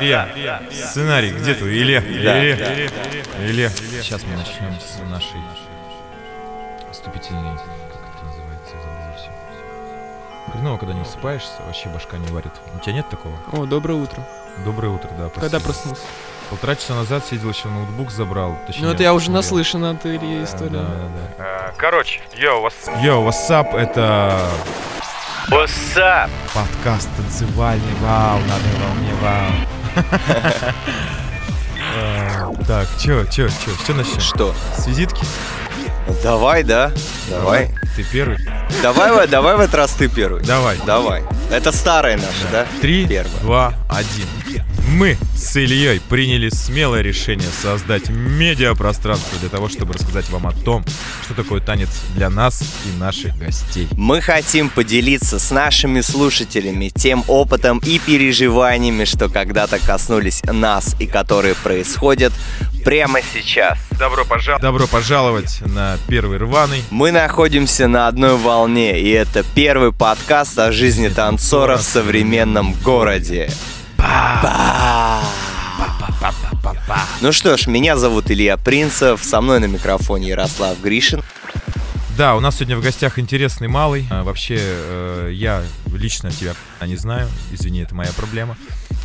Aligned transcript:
Илья, 0.00 0.60
сценарий, 0.70 1.30
где 1.32 1.54
твой? 1.54 1.70
Илья, 1.70 2.00
Илья, 2.00 2.38
Илья, 2.42 2.88
Илья. 3.40 3.68
Сейчас 3.70 4.22
мы 4.24 4.36
начнем 4.36 4.78
с 4.80 4.98
нашей 5.10 5.40
вступительной, 6.90 7.56
как 7.56 8.14
это 8.14 8.24
называется, 8.24 8.74
все. 9.16 10.52
Хреново, 10.52 10.78
когда 10.78 10.94
не 10.94 11.00
высыпаешься, 11.00 11.62
вообще 11.66 11.88
башка 11.88 12.16
не 12.18 12.28
варит. 12.28 12.52
У 12.74 12.78
тебя 12.80 12.92
нет 12.94 13.08
такого? 13.08 13.34
О, 13.52 13.66
доброе 13.66 13.94
утро. 13.94 14.26
Доброе 14.64 14.90
утро, 14.90 15.08
да. 15.18 15.28
Когда 15.30 15.58
спасибо. 15.58 15.64
проснулся? 15.64 16.02
Полтора 16.50 16.76
часа 16.76 16.94
назад 16.94 17.24
сидел 17.24 17.48
еще 17.50 17.68
ноутбук 17.68 18.10
забрал. 18.10 18.56
Точнее, 18.66 18.84
Ну 18.86 18.92
это 18.92 19.02
я 19.02 19.14
уже 19.14 19.26
смотрел. 19.26 19.42
наслышан 19.42 19.84
от 19.86 20.04
Ильи 20.04 20.38
Да, 20.38 20.44
истории. 20.44 20.70
да, 20.70 20.86
да. 21.38 21.74
Короче, 21.78 22.20
йоу, 22.34 22.60
вас... 22.62 22.74
Йоу, 23.02 23.22
вассап, 23.22 23.74
это 23.74 24.38
What's 25.50 25.96
up? 25.96 26.30
подкаст 26.54 27.08
танцевальный, 27.16 27.94
вау, 28.00 28.38
на 28.38 28.56
одной 28.56 28.74
волне, 28.80 29.14
вау. 29.20 29.52
Э, 31.94 32.64
Так, 32.66 32.88
чё, 32.98 33.24
чё, 33.26 33.48
чё, 33.48 33.70
что 33.82 33.94
начнем? 33.94 34.20
Что? 34.20 34.54
С 34.78 34.86
визитки? 34.86 35.24
Давай, 36.22 36.62
да? 36.62 36.92
Давай. 37.28 37.70
Ты 37.96 38.04
первый? 38.04 38.38
Давай, 38.82 39.28
давай 39.28 39.56
в 39.56 39.60
этот 39.60 39.74
раз 39.74 39.92
ты 39.92 40.08
первый. 40.08 40.42
Давай. 40.44 40.78
Давай. 40.86 41.22
Это 41.50 41.72
старая 41.72 42.16
наша, 42.16 42.46
да? 42.50 42.66
Три, 42.80 43.04
два, 43.42 43.74
один. 43.90 44.26
Мы 44.88 45.16
с 45.36 45.56
Ильей 45.56 46.00
приняли 46.00 46.48
смелое 46.48 47.02
решение 47.02 47.48
создать 47.62 48.08
медиапространство 48.08 49.38
для 49.38 49.48
того, 49.48 49.68
чтобы 49.68 49.94
рассказать 49.94 50.28
вам 50.30 50.46
о 50.46 50.52
том, 50.52 50.84
что 51.24 51.34
такое 51.34 51.60
танец 51.60 51.88
для 52.14 52.28
нас 52.30 52.62
и 52.84 52.98
наших 52.98 53.36
гостей. 53.38 53.88
Мы 53.92 54.20
хотим 54.20 54.68
поделиться 54.68 55.38
с 55.38 55.50
нашими 55.50 56.00
слушателями 56.00 56.90
тем 56.94 57.24
опытом 57.28 57.78
и 57.78 57.98
переживаниями, 57.98 59.04
что 59.04 59.28
когда-то 59.28 59.78
коснулись 59.78 60.42
нас 60.44 60.94
и 61.00 61.06
которые 61.06 61.54
происходят 61.54 62.32
прямо 62.84 63.20
сейчас. 63.34 63.78
Добро, 63.98 64.24
пожал... 64.24 64.58
Добро 64.60 64.86
пожаловать 64.86 65.60
на 65.66 65.96
первый 66.08 66.38
рваный. 66.38 66.82
Мы 66.90 67.12
находимся 67.12 67.88
на 67.88 68.08
одной 68.08 68.36
волне, 68.36 69.00
и 69.00 69.10
это 69.10 69.44
первый 69.54 69.92
подкаст 69.92 70.58
о 70.58 70.72
жизни 70.72 71.08
танцора 71.08 71.76
в 71.76 71.82
современном 71.82 72.74
городе. 72.74 73.50
Ну 77.20 77.32
что 77.32 77.56
ж, 77.56 77.66
меня 77.68 77.96
зовут 77.96 78.30
Илья 78.30 78.56
Принцев, 78.56 79.22
со 79.22 79.40
мной 79.40 79.60
на 79.60 79.66
микрофоне 79.66 80.28
Ярослав 80.28 80.80
Гришин. 80.80 81.22
Да, 82.18 82.36
у 82.36 82.40
нас 82.40 82.56
сегодня 82.56 82.76
в 82.76 82.82
гостях 82.82 83.18
интересный 83.18 83.68
малый. 83.68 84.06
А, 84.10 84.22
вообще, 84.22 84.56
э, 84.58 85.30
я 85.32 85.62
лично 85.94 86.30
тебя 86.30 86.54
не 86.82 86.96
знаю. 86.96 87.28
Извини, 87.52 87.80
это 87.80 87.94
моя 87.94 88.10
проблема. 88.16 88.56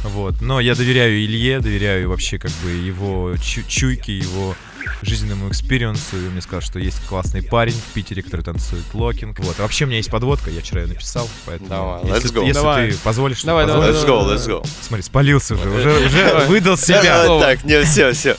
Вот. 0.03 0.41
Но 0.41 0.59
я 0.59 0.75
доверяю 0.75 1.23
Илье, 1.23 1.59
доверяю 1.59 2.09
вообще 2.09 2.37
как 2.37 2.51
бы 2.63 2.69
его 2.71 3.35
чу- 3.37 3.63
чуйке, 3.67 4.17
его 4.17 4.55
жизненному 5.01 5.49
experience 5.49 6.06
у. 6.06 6.17
И 6.17 6.29
мне 6.29 6.41
сказал, 6.41 6.61
что 6.61 6.79
есть 6.79 6.99
классный 7.05 7.43
парень 7.43 7.73
в 7.73 7.93
Питере, 7.93 8.21
который 8.21 8.41
танцует 8.41 8.83
locking. 8.93 9.39
Вот. 9.39 9.59
Вообще 9.59 9.85
у 9.85 9.87
меня 9.87 9.97
есть 9.97 10.09
подводка, 10.09 10.49
я 10.49 10.61
вчера 10.61 10.81
ее 10.81 10.87
написал, 10.87 11.29
поэтому... 11.45 11.69
Давай, 11.69 12.05
если, 12.05 12.29
let's 12.29 12.33
go. 12.33 12.47
если 12.47 12.53
Давай. 12.53 12.91
ты 12.91 12.97
позволишь, 12.97 13.43
Давай, 13.43 13.67
давай. 13.67 13.89
Let's 13.89 14.05
go, 14.05 14.27
let's 14.27 14.47
go. 14.47 14.67
Смотри, 14.81 15.03
спалился 15.03 15.55
уже, 15.55 15.69
уже, 15.69 16.05
уже 16.05 16.25
Давай. 16.25 16.47
выдал 16.47 16.77
себя. 16.77 17.39
Так, 17.39 17.63
не, 17.63 17.83
все, 17.83 18.11
все. 18.13 18.37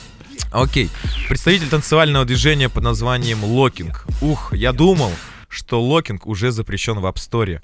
Окей. 0.51 0.89
Представитель 1.27 1.69
танцевального 1.69 2.25
движения 2.25 2.69
под 2.69 2.83
названием 2.83 3.43
locking. 3.43 4.05
Ух, 4.21 4.53
я 4.53 4.73
думал, 4.73 5.11
что 5.47 5.81
locking 5.81 6.25
уже 6.25 6.51
запрещен 6.51 6.99
в 6.99 7.05
App 7.05 7.15
Store. 7.15 7.61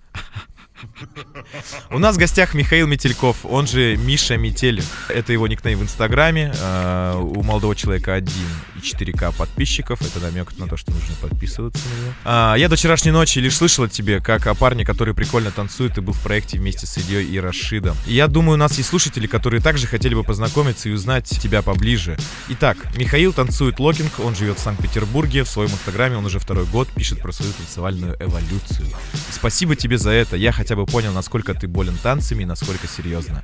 У 1.92 2.00
нас 2.00 2.16
в 2.16 2.20
гостях 2.20 2.54
Михаил 2.54 2.88
Метельков, 2.88 3.38
он 3.44 3.68
же 3.68 3.96
Миша 3.98 4.38
Метель. 4.38 4.82
Это 5.10 5.34
его 5.34 5.48
никнейм 5.48 5.80
в 5.80 5.84
Инстаграме. 5.84 6.54
Э, 6.60 7.16
У 7.18 7.44
молодого 7.44 7.76
человека 7.76 8.16
1,4к 8.18 9.36
подписчиков. 9.36 10.02
Это 10.02 10.20
намек 10.20 10.58
на 10.58 10.68
то, 10.68 10.78
что 10.78 10.92
нужно 10.92 11.16
подписываться 11.22 11.82
на 11.88 12.02
него. 12.02 12.14
А, 12.26 12.56
Я 12.56 12.70
до 12.70 12.76
вчерашней 12.76 13.12
ночи 13.12 13.40
лишь 13.40 13.56
слышал 13.58 13.86
от 13.86 13.92
тебе, 13.92 14.20
как 14.20 14.48
о 14.48 14.56
парне, 14.56 14.86
который 14.86 15.14
прикольно 15.14 15.52
танцует 15.52 15.98
и 15.98 16.02
был 16.02 16.14
в 16.14 16.22
проекте 16.22 16.58
вместе 16.58 16.86
с 16.88 16.98
Ильей 16.98 17.26
и 17.26 17.40
Рашидом. 17.40 17.96
И 18.06 18.14
я 18.14 18.28
думаю, 18.28 18.56
у 18.56 18.60
нас 18.60 18.78
есть 18.78 18.90
слушатели, 18.90 19.28
которые 19.28 19.62
также 19.62 19.88
хотели 19.88 20.14
бы 20.16 20.24
познакомиться 20.24 20.90
и 20.90 20.92
узнать 20.92 21.26
тебя 21.26 21.62
поближе. 21.62 22.18
Итак, 22.50 22.78
Михаил 22.96 23.34
танцует 23.34 23.80
locking, 23.80 24.20
он 24.20 24.36
живет 24.36 24.60
в 24.60 24.62
Санкт-Петербурге, 24.62 25.44
в 25.44 25.50
своем 25.50 25.72
инстаграме 25.72 26.18
он 26.18 26.26
уже 26.26 26.40
второй 26.40 26.66
год 26.66 26.88
пишет 26.90 27.22
про 27.22 27.32
свою 27.32 27.52
танцевальную 27.54 28.16
эволюцию. 28.20 28.88
Спасибо 29.32 29.76
тебе 29.76 29.98
за 29.98 30.12
это, 30.12 30.36
я 30.36 30.52
хотя 30.52 30.75
бы 30.76 30.86
понял, 30.86 31.12
насколько 31.14 31.54
ты 31.54 31.68
болен 31.68 31.98
танцами 32.02 32.44
и 32.44 32.46
насколько 32.46 32.88
серьезно. 32.88 33.44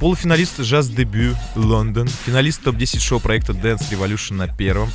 Полуфиналист 0.00 0.60
Juste 0.60 0.94
Debout 0.94 1.36
London, 1.54 2.08
финалист 2.08 2.62
топ-10 2.62 2.98
шоу 3.00 3.20
проекта 3.20 3.52
Dance 3.52 3.90
Revolution 3.90 4.34
на 4.34 4.48
первом, 4.48 4.90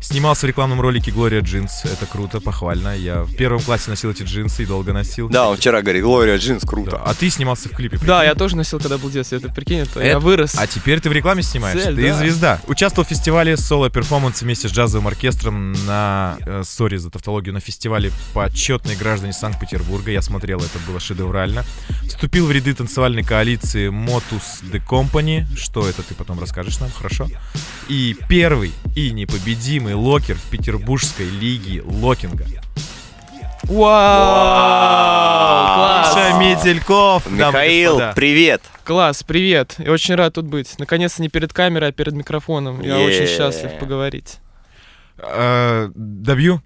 Снимался 0.00 0.46
в 0.46 0.48
рекламном 0.48 0.80
ролике 0.80 1.10
Gloria 1.10 1.40
Jeans. 1.40 1.70
Это 1.82 2.06
круто, 2.06 2.40
похвально. 2.40 2.96
Я 2.96 3.24
в 3.24 3.34
первом 3.34 3.60
классе 3.60 3.90
носил 3.90 4.10
эти 4.12 4.22
джинсы 4.22 4.62
и 4.62 4.66
долго 4.66 4.92
носил. 4.92 5.28
Да, 5.28 5.48
он 5.48 5.56
вчера 5.56 5.82
говорит, 5.82 6.04
Gloria 6.04 6.38
Jeans, 6.38 6.62
Да. 6.62 6.68
круто. 6.68 7.02
А 7.04 7.14
ты 7.14 7.28
снимался 7.30 7.68
в 7.68 7.72
клипе. 7.72 7.96
Да, 7.98 8.18
прикинь? 8.20 8.28
я 8.28 8.34
тоже 8.36 8.56
носил, 8.56 8.78
когда 8.78 8.96
был 8.96 9.10
детстве. 9.10 9.38
Это 9.38 9.48
прикинь, 9.52 9.78
это 9.78 9.98
я 10.00 10.10
Это- 10.10 10.20
вырос. 10.20 10.54
А 10.56 10.68
теперь 10.68 11.00
ты 11.00 11.10
в 11.10 11.12
рекламе 11.12 11.42
снимаешься. 11.42 11.86
Цель, 11.86 11.96
ты 11.96 12.08
да. 12.10 12.16
звезда. 12.16 12.60
Участвовал 12.68 13.06
в 13.06 13.08
фестивале 13.08 13.56
соло-перформанс 13.56 14.40
вместе 14.42 14.68
с 14.68 14.72
джазовым 14.72 15.08
оркестром 15.08 15.72
на... 15.84 16.36
э, 16.46 16.62
Sorry 16.64 16.96
за 16.96 17.10
тавтологию. 17.10 17.52
На 17.52 17.60
фестивале 17.60 18.12
«Почетные 18.34 18.96
граждане 18.96 19.32
Санкт-Петербурга». 19.32 20.12
Я 20.12 20.22
смотрел, 20.22 20.60
это 20.60 20.78
было 20.86 21.00
шедеврально. 21.08 21.64
Вступил 22.06 22.46
в 22.46 22.52
ряды 22.52 22.74
танцевальной 22.74 23.22
коалиции 23.22 23.90
Motus 23.90 24.62
The 24.70 24.82
Company. 24.86 25.44
Что 25.56 25.88
это, 25.88 26.02
ты 26.02 26.14
потом 26.14 26.38
расскажешь 26.40 26.80
нам, 26.80 26.90
хорошо? 26.90 27.28
И 27.88 28.16
первый 28.28 28.72
и 28.94 29.10
непобедимый 29.10 29.94
locker 29.94 30.36
в 30.36 30.50
петербургской 30.50 31.26
лиге 31.28 31.82
locking 31.82 32.30
а. 32.30 32.44
Вау! 33.64 33.84
Класс! 35.74 36.16
Миша 36.16 36.38
Метельков. 36.38 37.30
Михаил, 37.30 38.00
привет. 38.14 38.62
Класс, 38.84 39.22
привет. 39.22 39.74
Я 39.78 39.92
очень 39.92 40.14
рад 40.14 40.34
тут 40.34 40.46
быть. 40.46 40.78
Наконец-то 40.78 41.22
не 41.22 41.28
перед 41.28 41.52
камерой, 41.52 41.90
а 41.90 41.92
перед 41.92 42.14
микрофоном. 42.14 42.80
Я 42.80 42.98
очень 42.98 43.26
счастлив 43.26 43.78
поговорить. 43.78 44.38
Э, 45.18 45.90
добью. 45.94 46.62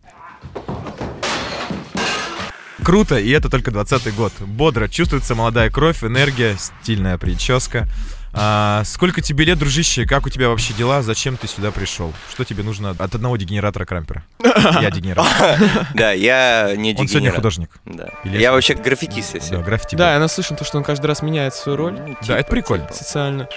Круто, 2.84 3.16
и 3.16 3.30
это 3.30 3.48
только 3.48 3.70
20 3.70 4.14
год. 4.14 4.32
Бодро, 4.40 4.88
чувствуется 4.88 5.36
молодая 5.36 5.70
кровь, 5.70 6.02
энергия, 6.02 6.56
стильная 6.58 7.16
прическа. 7.16 7.88
А, 8.34 8.82
сколько 8.84 9.20
тебе 9.20 9.44
лет, 9.44 9.58
дружище? 9.58 10.06
Как 10.06 10.26
у 10.26 10.30
тебя 10.30 10.48
вообще 10.48 10.72
дела? 10.72 11.02
Зачем 11.02 11.36
ты 11.36 11.46
сюда 11.46 11.70
пришел? 11.70 12.12
Что 12.32 12.44
тебе 12.44 12.62
нужно 12.62 12.90
от 12.98 13.14
одного 13.14 13.36
дегенератора 13.36 13.84
Крампера? 13.84 14.24
Я 14.80 14.90
дегенерат. 14.90 15.26
Да, 15.94 16.12
я 16.12 16.74
не 16.76 16.94
Он 16.98 17.06
сегодня 17.08 17.30
художник. 17.32 17.70
Да. 17.84 18.08
Я 18.24 18.52
вообще 18.52 18.74
граффитист, 18.74 19.32
Да, 19.32 19.38
если. 19.38 19.56
граффити. 19.56 19.94
Да, 19.96 20.14
я 20.14 20.18
наслышан, 20.18 20.56
то, 20.56 20.64
что 20.64 20.78
он 20.78 20.84
каждый 20.84 21.06
раз 21.06 21.22
меняет 21.22 21.54
свою 21.54 21.76
роль 21.76 22.16
Да, 22.26 22.38
это 22.38 22.50
прикольно. 22.50 22.88
социально. 22.92 23.48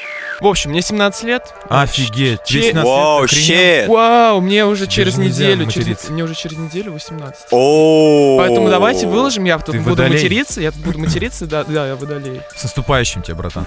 В 0.41 0.46
общем, 0.47 0.72
мне 0.72 0.81
17 0.81 1.24
лет. 1.24 1.53
Офигеть. 1.69 2.44
Че- 2.46 2.62
19 2.62 2.75
лет, 2.75 2.86
Вау, 2.86 3.28
щет. 3.28 3.88
Вау, 3.88 4.42
мне 4.42 4.66
уже 4.66 4.86
Тебе 4.86 4.92
через 4.96 5.18
неделю, 5.18 5.66
мне 6.09 6.24
уже 6.24 6.36
через 6.36 6.57
неделю 6.57 6.92
18. 6.94 7.47
О. 7.52 8.38
Поэтому 8.40 8.69
давайте 8.69 9.07
выложим, 9.07 9.46
я 9.46 9.57
тут 9.59 9.78
буду 9.78 10.03
материться, 10.03 10.59
я 10.62 10.72
тут 10.72 10.81
буду 10.81 11.00
материться, 11.00 11.46
да, 11.46 11.63
да, 11.63 11.88
я 11.88 11.96
водолей. 11.96 12.42
С 12.56 12.63
наступающим 12.63 13.22
тебя, 13.22 13.36
братан. 13.36 13.66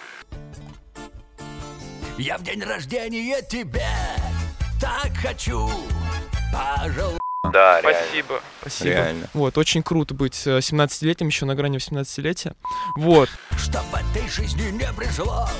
Я 2.18 2.36
в 2.38 2.42
день 2.42 2.62
рождения 2.62 3.40
тебе 3.42 3.86
так 4.80 5.12
хочу 5.22 5.70
пожелать. 6.52 7.18
Да, 7.52 7.80
реально. 7.80 8.00
Спасибо. 8.08 8.40
Спасибо. 8.60 8.90
Реально. 8.90 9.26
Вот, 9.32 9.56
очень 9.58 9.82
круто 9.82 10.12
быть 10.14 10.42
э, 10.44 10.58
17-летним, 10.58 11.28
еще 11.28 11.46
на 11.46 11.54
грани 11.54 11.78
18-летия. 11.78 12.54
Вот. 12.96 13.28
Чтоб 13.56 13.82
в 13.82 13.94
этой 13.94 14.28
жизни 14.28 14.70
не 14.72 14.92
пришлось 14.94 15.50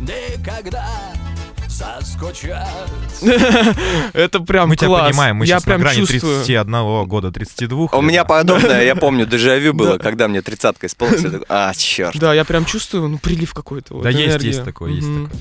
никогда. 0.00 0.88
Это 4.12 4.38
прям 4.40 4.68
Мы 4.68 4.76
тебя 4.76 4.86
класс. 4.88 5.08
понимаем, 5.10 5.36
мы 5.36 5.46
я 5.46 5.54
сейчас 5.56 5.64
на 5.66 5.70
прям 5.70 5.80
грани 5.80 5.96
чувствую. 5.96 6.44
31 6.44 7.04
года, 7.06 7.32
32. 7.32 7.88
У 7.92 8.00
меня 8.02 8.24
подобное, 8.24 8.84
я 8.84 8.94
помню, 8.94 9.26
дежавю 9.26 9.72
было, 9.74 9.96
Да. 9.98 10.04
когда 10.04 10.28
мне 10.28 10.42
тридцатка 10.42 10.86
исполнилась. 10.86 11.22
такой, 11.22 11.44
А, 11.48 11.74
черт. 11.74 12.16
Да, 12.18 12.34
я 12.34 12.44
прям 12.44 12.66
чувствую, 12.66 13.08
ну, 13.08 13.18
прилив 13.18 13.52
какой-то. 13.52 14.00
Да 14.00 14.10
есть, 14.10 14.42
есть 14.44 14.62
такое, 14.64 14.92
есть 14.92 15.08
Мгм. 15.08 15.24
такое. 15.30 15.40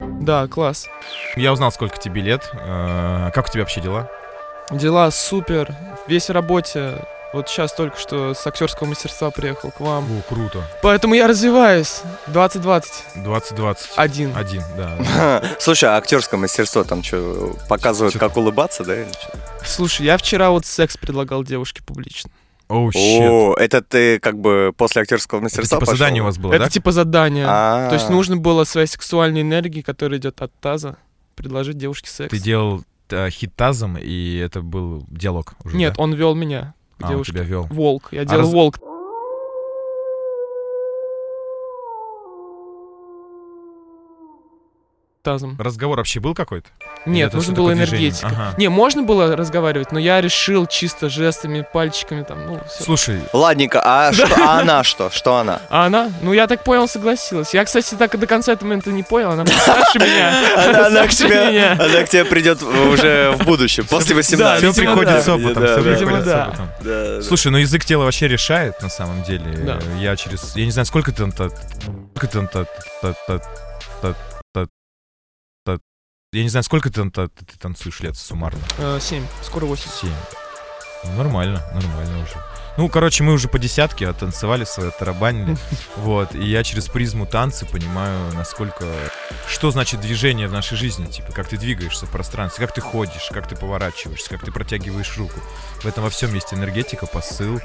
Да, 0.00 0.46
класс. 0.48 0.86
Я 1.36 1.52
узнал, 1.52 1.70
сколько 1.72 1.98
тебе 1.98 2.22
лет. 2.22 2.50
Э, 2.54 3.30
Как 3.34 3.46
у 3.46 3.50
тебя 3.50 3.62
вообще 3.62 3.80
дела? 3.80 4.10
Дела 4.70 5.10
супер. 5.10 5.74
Весь 6.06 6.28
в 6.28 6.32
работе. 6.32 7.04
Вот 7.32 7.48
сейчас 7.48 7.72
только 7.72 7.96
что 7.98 8.34
с 8.34 8.44
актерского 8.44 8.88
мастерства 8.88 9.30
приехал 9.30 9.70
к 9.70 9.78
вам. 9.80 10.04
О, 10.04 10.22
круто. 10.28 10.62
Поэтому 10.82 11.14
я 11.14 11.28
развиваюсь. 11.28 12.02
2020. 12.26 13.04
2020. 13.22 13.90
Один. 13.96 14.36
Один, 14.36 14.62
да. 14.76 15.42
Слушай, 15.60 15.90
а 15.90 15.96
актерское 15.96 16.40
мастерство 16.40 16.82
там 16.82 17.04
что, 17.04 17.54
показывают, 17.68 18.14
Чё- 18.14 18.18
как 18.18 18.36
улыбаться, 18.36 18.84
да? 18.84 18.96
или 19.02 19.10
чё? 19.12 19.28
Слушай, 19.64 20.06
я 20.06 20.16
вчера 20.16 20.50
вот 20.50 20.66
секс 20.66 20.96
предлагал 20.96 21.44
девушке 21.44 21.82
публично. 21.84 22.30
Оу, 22.70 22.90
щит. 22.92 23.20
О, 23.22 23.54
это 23.58 23.82
ты 23.82 24.18
как 24.20 24.38
бы 24.38 24.72
после 24.76 25.02
актерского 25.02 25.38
Это 25.38 25.44
мастерства 25.44 25.76
типа 25.78 25.86
пошел? 25.86 25.98
задание 25.98 26.22
у 26.22 26.26
вас 26.26 26.38
было, 26.38 26.52
Это 26.52 26.64
да? 26.64 26.70
типа 26.70 26.92
задание. 26.92 27.44
А. 27.48 27.88
То 27.88 27.96
есть 27.96 28.08
нужно 28.08 28.36
было 28.36 28.64
своей 28.64 28.86
сексуальной 28.86 29.42
энергии, 29.42 29.82
которая 29.82 30.18
идет 30.20 30.40
от 30.40 30.52
таза, 30.60 30.96
предложить 31.34 31.76
девушке 31.78 32.08
секс. 32.10 32.30
Ты 32.30 32.38
делал 32.38 32.82
э, 33.10 33.28
хит 33.30 33.54
тазом, 33.56 33.98
и 34.00 34.36
это 34.36 34.62
был 34.62 35.04
диалог 35.10 35.54
уже, 35.64 35.76
Нет, 35.76 35.94
да? 35.96 36.02
он 36.02 36.14
вел 36.14 36.34
меня 36.34 36.74
к 36.98 37.02
А, 37.02 37.06
он 37.06 37.10
девушке. 37.12 37.32
тебя 37.32 37.42
вел. 37.42 37.66
Волк. 37.70 38.08
Я 38.12 38.22
А 38.22 38.24
делал 38.24 38.42
раз- 38.42 38.52
Тазом. 45.22 45.56
Разговор 45.58 45.98
вообще 45.98 46.18
был 46.18 46.34
какой-то? 46.34 46.68
Нет, 47.04 47.34
нужно 47.34 47.54
было 47.54 47.72
энергетика. 47.72 48.26
Ага. 48.28 48.54
Не, 48.56 48.68
можно 48.68 49.02
было 49.02 49.36
разговаривать, 49.36 49.92
но 49.92 49.98
я 49.98 50.20
решил 50.20 50.66
чисто 50.66 51.10
жестами, 51.10 51.66
пальчиками 51.72 52.22
там, 52.22 52.46
ну, 52.46 52.60
все. 52.66 52.84
Слушай, 52.84 53.20
Ладненько, 53.34 53.82
а, 53.84 54.12
что, 54.14 54.26
а 54.42 54.60
она 54.60 54.82
что? 54.82 55.10
Что 55.10 55.36
она? 55.36 55.60
А 55.68 55.86
она? 55.86 56.10
Ну, 56.22 56.32
я 56.32 56.46
так 56.46 56.64
понял, 56.64 56.88
согласилась. 56.88 57.52
Я, 57.52 57.64
кстати, 57.64 57.94
так 57.94 58.14
и 58.14 58.18
до 58.18 58.26
конца 58.26 58.52
этого 58.52 58.68
момента 58.68 58.90
не 58.90 59.02
понял. 59.02 59.30
Она 59.32 59.44
старше 59.44 59.98
меня. 59.98 60.86
Она, 60.86 61.06
к 61.06 61.10
тебе, 61.10 61.50
меня. 61.50 61.72
она 61.72 62.02
к 62.02 62.08
тебе 62.08 62.24
придет 62.24 62.62
уже 62.62 63.32
в 63.38 63.44
будущем, 63.44 63.86
после 63.86 64.14
18. 64.14 64.72
все 64.72 64.80
приходит 64.80 65.22
с 65.22 65.28
опытом, 65.28 65.66
все 65.66 65.82
приходит 65.82 66.26
с 66.26 66.48
опытом. 66.48 67.22
Слушай, 67.22 67.52
ну 67.52 67.58
язык 67.58 67.84
тела 67.84 68.04
вообще 68.04 68.26
решает, 68.26 68.80
на 68.80 68.88
самом 68.88 69.22
деле. 69.22 69.44
Да. 69.64 69.78
Я 69.98 70.16
через... 70.16 70.56
Я 70.56 70.64
не 70.64 70.70
знаю, 70.70 70.86
сколько 70.86 71.12
ты 71.12 71.18
там... 71.18 71.32
та- 71.32 71.50
Сколько 72.14 72.26
ты 72.26 72.46
там... 72.52 74.14
Я 76.32 76.44
не 76.44 76.48
знаю, 76.48 76.62
сколько 76.62 76.90
ты 76.90 77.10
та- 77.10 77.26
ты 77.26 77.58
танцуешь 77.58 77.98
лет 78.00 78.16
суммарно? 78.16 78.60
Э, 78.78 79.00
Семь, 79.02 79.26
скоро 79.42 79.64
восемь. 79.64 79.90
Семь. 79.90 80.12
Ну, 81.04 81.12
Нормально, 81.14 81.60
нормально 81.74 82.22
уже. 82.22 82.34
Ну, 82.76 82.88
короче, 82.88 83.24
мы 83.24 83.32
уже 83.32 83.48
по 83.48 83.58
десятке 83.58 84.06
оттанцевали 84.06 84.62
свое 84.64 84.92
тарабанили. 84.92 85.56
Вот. 85.96 86.32
И 86.36 86.44
я 86.48 86.62
через 86.62 86.86
призму 86.86 87.26
танца 87.26 87.66
понимаю, 87.66 88.32
насколько... 88.34 88.86
Что 89.48 89.72
значит 89.72 90.00
движение 90.02 90.46
в 90.46 90.52
нашей 90.52 90.76
жизни? 90.78 91.06
Типа, 91.06 91.32
как 91.32 91.48
ты 91.48 91.56
двигаешься 91.56 92.06
в 92.06 92.10
пространстве, 92.12 92.64
как 92.64 92.74
ты 92.76 92.80
ходишь, 92.80 93.28
как 93.32 93.48
ты 93.48 93.56
поворачиваешься, 93.56 94.30
как 94.30 94.44
ты 94.44 94.52
протягиваешь 94.52 95.18
руку. 95.18 95.40
В 95.82 95.86
этом 95.86 96.04
во 96.04 96.10
всем 96.10 96.32
есть 96.32 96.54
энергетика, 96.54 97.06
посыл. 97.06 97.60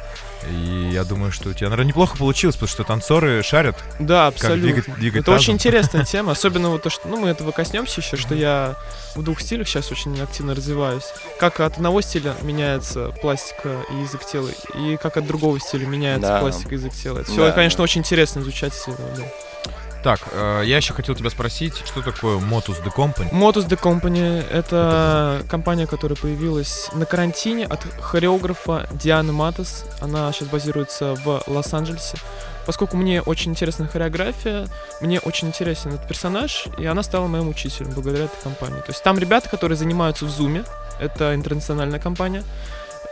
И 0.50 0.90
я 0.94 1.04
думаю, 1.04 1.32
что 1.32 1.50
у 1.50 1.54
тебя, 1.54 1.70
наверное, 1.70 1.90
неплохо 1.90 2.18
получилось, 2.18 2.56
потому 2.56 2.70
что 2.70 2.84
танцоры 2.84 3.42
шарят, 3.44 3.76
Да, 4.00 4.26
как 4.26 4.36
абсолютно. 4.36 4.62
двигать, 4.64 4.96
двигать 5.00 5.22
Это 5.24 5.32
очень 5.32 5.40
тазом. 5.42 5.56
интересная 5.56 6.06
тема, 6.06 6.32
особенно 6.34 6.70
вот 6.70 6.84
то, 6.84 6.90
что, 6.90 7.08
ну, 7.08 7.18
мы 7.18 7.30
этого 7.30 7.52
коснемся 7.52 8.02
еще, 8.02 8.16
что 8.18 8.36
я 8.36 8.76
в 9.16 9.24
двух 9.24 9.42
стилях 9.42 9.68
сейчас 9.68 9.92
очень 9.92 10.20
активно 10.22 10.54
развиваюсь. 10.54 11.06
Как 11.40 11.60
от 11.60 11.76
одного 11.78 12.02
стиля 12.02 12.36
меняется 12.42 13.10
пластика 13.22 13.78
и 13.92 14.02
язык 14.04 14.26
тела, 14.26 14.50
и 14.76 14.98
как 14.98 15.18
от 15.18 15.26
другого 15.26 15.60
стиля 15.60 15.86
меняется 15.88 16.28
Да. 16.30 16.40
пластика 16.40 16.70
и 16.70 16.78
язык 16.78 16.94
тела. 16.94 17.20
Это 17.20 17.32
все, 17.32 17.46
Да, 17.48 17.52
конечно, 17.52 17.78
да. 17.78 17.84
очень 17.84 18.02
интересно 18.02 18.40
изучать. 18.42 18.74
это, 18.88 18.98
да. 19.18 19.24
Так, 20.06 20.20
э, 20.34 20.62
я 20.66 20.78
еще 20.78 20.94
хотел 20.94 21.16
тебя 21.16 21.32
спросить, 21.32 21.78
что 21.84 22.04
такое 22.04 22.38
Motus 22.38 22.80
The 22.84 22.94
Company? 22.96 23.32
Motus 23.32 23.68
The 23.68 23.76
Company— 23.76 24.48
это 24.52 25.42
компания, 25.50 25.88
которая 25.88 26.16
появилась 26.16 26.92
на 26.94 27.08
карантине 27.08 27.66
от 27.66 27.80
хореографа 28.02 28.88
Дианы 28.92 29.34
Матос. 29.34 29.84
Она 30.02 30.32
сейчас 30.32 30.50
базируется 30.50 31.16
в 31.16 31.42
Лос-Анджелесе. 31.48 32.20
Поскольку 32.68 32.98
мне 32.98 33.24
очень 33.24 33.54
интересна 33.54 33.88
хореография, 33.88 34.68
мне 35.02 35.20
очень 35.20 35.48
интересен 35.48 35.96
этот 35.96 36.08
персонаж, 36.08 36.68
и 36.78 36.86
она 36.86 37.02
стала 37.02 37.26
моим 37.26 37.50
учителем 37.50 37.90
благодаря 37.90 38.26
этой 38.26 38.40
компании. 38.44 38.82
То 38.82 38.92
есть 38.92 39.02
там 39.02 39.18
ребята, 39.18 39.50
которые 39.50 39.76
занимаются 39.76 40.26
в 40.26 40.30
Зуме, 40.30 40.66
это 41.00 41.34
интернациональная 41.34 42.00
компания. 42.00 42.44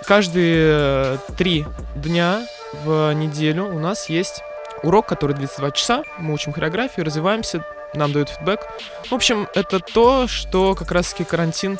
Каждые 0.06 1.18
три 1.40 1.66
дня 1.96 2.46
в 2.86 3.12
неделю 3.14 3.66
у 3.66 3.80
нас 3.80 4.10
есть 4.10 4.44
урок, 4.84 5.06
который 5.08 5.36
длится 5.36 5.58
два 5.60 5.72
часа. 5.72 6.04
Мы 6.20 6.34
учим 6.34 6.54
хореографию, 6.54 7.06
развиваемся, 7.06 7.66
нам 7.94 8.12
дают 8.12 8.30
фидбэк. 8.30 8.60
В 9.10 9.14
общем, 9.14 9.48
это 9.56 9.80
то, 9.80 10.28
что 10.28 10.76
как 10.76 10.92
раз-таки 10.92 11.24
карантин 11.24 11.80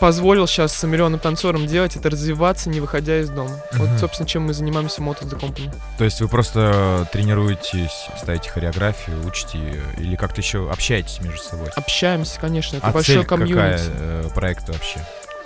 позволил 0.00 0.48
сейчас 0.48 0.82
миллионам 0.82 1.20
танцорам 1.20 1.66
делать, 1.68 1.94
это 1.94 2.10
развиваться, 2.10 2.68
не 2.68 2.80
выходя 2.80 3.20
из 3.20 3.30
дома. 3.30 3.62
Вот, 3.74 3.88
Мгм. 3.88 3.98
собственно, 3.98 4.28
чем 4.28 4.42
мы 4.42 4.52
занимаемся 4.52 5.00
в 5.00 5.04
Motos 5.04 5.30
The 5.30 5.38
Company. 5.38 5.72
То 5.96 6.02
есть 6.04 6.20
вы 6.20 6.26
просто 6.26 7.06
тренируетесь, 7.12 8.08
ставите 8.20 8.50
хореографию, 8.50 9.24
учите 9.24 9.58
ее, 9.58 9.82
или 9.98 10.16
как-то 10.16 10.40
еще 10.40 10.68
общаетесь 10.68 11.20
между 11.20 11.38
собой? 11.40 11.68
Общаемся, 11.76 12.40
конечно, 12.40 12.78
это 12.78 12.88
а 12.88 12.90
большой 12.90 13.16
цель 13.18 13.24
комьюнити. 13.26 13.54
какая 13.54 13.80
э, 13.80 14.28
проекта 14.34 14.72
вообще? 14.72 14.98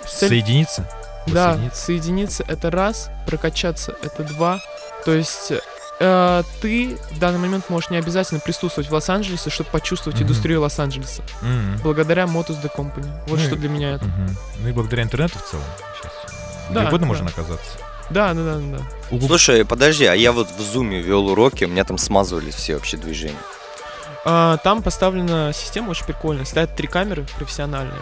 Цель- 0.07 0.29
Соединиться? 0.29 0.89
Да, 1.27 1.59
соединиться 1.73 2.43
это 2.47 2.71
раз, 2.71 3.09
прокачаться 3.27 3.95
это 4.01 4.23
два. 4.23 4.59
То 5.05 5.13
есть 5.13 5.51
э, 5.99 6.43
ты 6.61 6.97
в 7.11 7.19
данный 7.19 7.39
момент 7.39 7.69
можешь 7.69 7.89
не 7.89 7.97
обязательно 7.97 8.39
присутствовать 8.39 8.89
в 8.89 8.93
Лос-Анджелесе, 8.93 9.49
чтобы 9.49 9.69
почувствовать 9.71 10.19
Мгм. 10.19 10.25
индустрию 10.27 10.61
Лос-Анджелеса. 10.61 11.21
М-м. 11.41 11.79
Благодаря 11.83 12.23
Motos 12.23 12.61
The 12.61 12.69
Company. 12.75 13.07
Вот 13.27 13.39
Ну 13.39 13.45
что 13.45 13.55
и- 13.55 13.57
для 13.57 13.69
меня 13.69 13.91
это. 13.95 14.05
Мгм. 14.05 14.37
Ну 14.59 14.69
и 14.69 14.71
благодаря 14.71 15.03
интернету 15.03 15.39
в 15.39 15.43
целом. 15.49 15.65
Сейчас 15.97 16.11
Да, 16.69 16.79
где 16.81 16.87
угодно 16.89 16.99
да. 16.99 17.05
можно 17.05 17.27
оказаться. 17.29 17.71
Да, 18.09 18.33
да, 18.33 18.43
да, 18.43 18.55
да. 18.77 18.83
У 19.11 19.15
Гугл- 19.17 19.27
Слушай, 19.27 19.65
подожди, 19.65 20.05
а 20.05 20.13
я 20.13 20.31
вот 20.31 20.47
в 20.49 20.61
зуме 20.61 21.01
вел 21.01 21.27
уроки, 21.27 21.65
у 21.65 21.67
меня 21.67 21.83
там 21.83 21.97
смазывались 21.97 22.55
все 22.55 22.75
вообще 22.75 22.95
движения. 22.97 23.35
А, 24.25 24.57
Там 24.57 24.81
поставлена 24.83 25.51
система 25.53 25.91
очень 25.91 26.05
прикольная. 26.05 26.45
Стоят 26.45 26.75
три 26.75 26.87
камеры 26.87 27.25
профессиональные. 27.37 28.01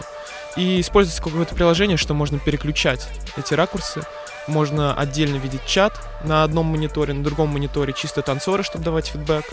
И 0.56 0.80
используется 0.80 1.22
какое-то 1.22 1.54
приложение, 1.54 1.96
что 1.96 2.14
можно 2.14 2.38
переключать 2.38 3.06
эти 3.36 3.54
ракурсы. 3.54 4.02
Можно 4.46 4.94
отдельно 4.94 5.36
видеть 5.36 5.64
чат 5.66 5.92
на 6.24 6.44
одном 6.44 6.66
мониторе, 6.66 7.12
на 7.14 7.22
другом 7.22 7.48
мониторе 7.48 7.92
чисто 7.92 8.22
танцоры, 8.22 8.62
чтобы 8.62 8.84
давать 8.84 9.06
фидбэк. 9.08 9.44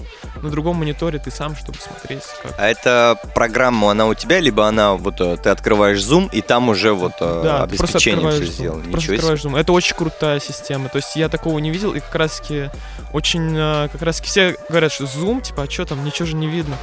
На 0.42 0.50
другом 0.50 0.78
мониторе 0.78 1.20
ты 1.20 1.32
сам, 1.32 1.56
чтобы 1.56 1.78
смотреть, 1.80 2.24
как 2.42 2.54
А 2.58 2.68
эта 2.68 3.20
программа, 3.36 3.92
она 3.92 4.08
у 4.08 4.14
тебя, 4.14 4.40
либо 4.40 4.68
она 4.68 4.94
вот 4.94 5.20
э, 5.20 5.38
ты 5.38 5.50
открываешь 5.50 6.00
Zoom, 6.00 6.30
и 6.32 6.42
там 6.42 6.70
уже 6.70 6.94
вот 6.94 7.14
э, 7.20 7.42
Да, 7.44 7.64
обеспечение 7.64 8.32
все 8.32 8.46
сделано. 8.46 8.84
просто 8.92 9.14
открываешь 9.14 9.42
Zoom. 9.42 9.60
Это 9.60 9.74
очень 9.74 9.96
крутая 9.96 10.40
система. 10.40 10.90
То 10.90 10.98
есть 10.98 11.16
я 11.16 11.30
такого 11.30 11.60
не 11.60 11.72
видел, 11.72 11.94
и 11.94 12.00
как 12.00 12.16
раз 12.16 12.40
таки 12.40 12.70
очень, 13.14 13.56
э, 13.56 13.90
как 13.92 14.02
раз 14.02 14.18
таки 14.18 14.28
все 14.30 14.56
говорят, 14.70 14.92
что 14.92 15.06
Zoom, 15.06 15.42
типа, 15.42 15.64
а 15.64 15.70
что 15.70 15.86
там, 15.86 16.04
ничего 16.04 16.26
же 16.26 16.36
не 16.36 16.48
видно. 16.48 16.78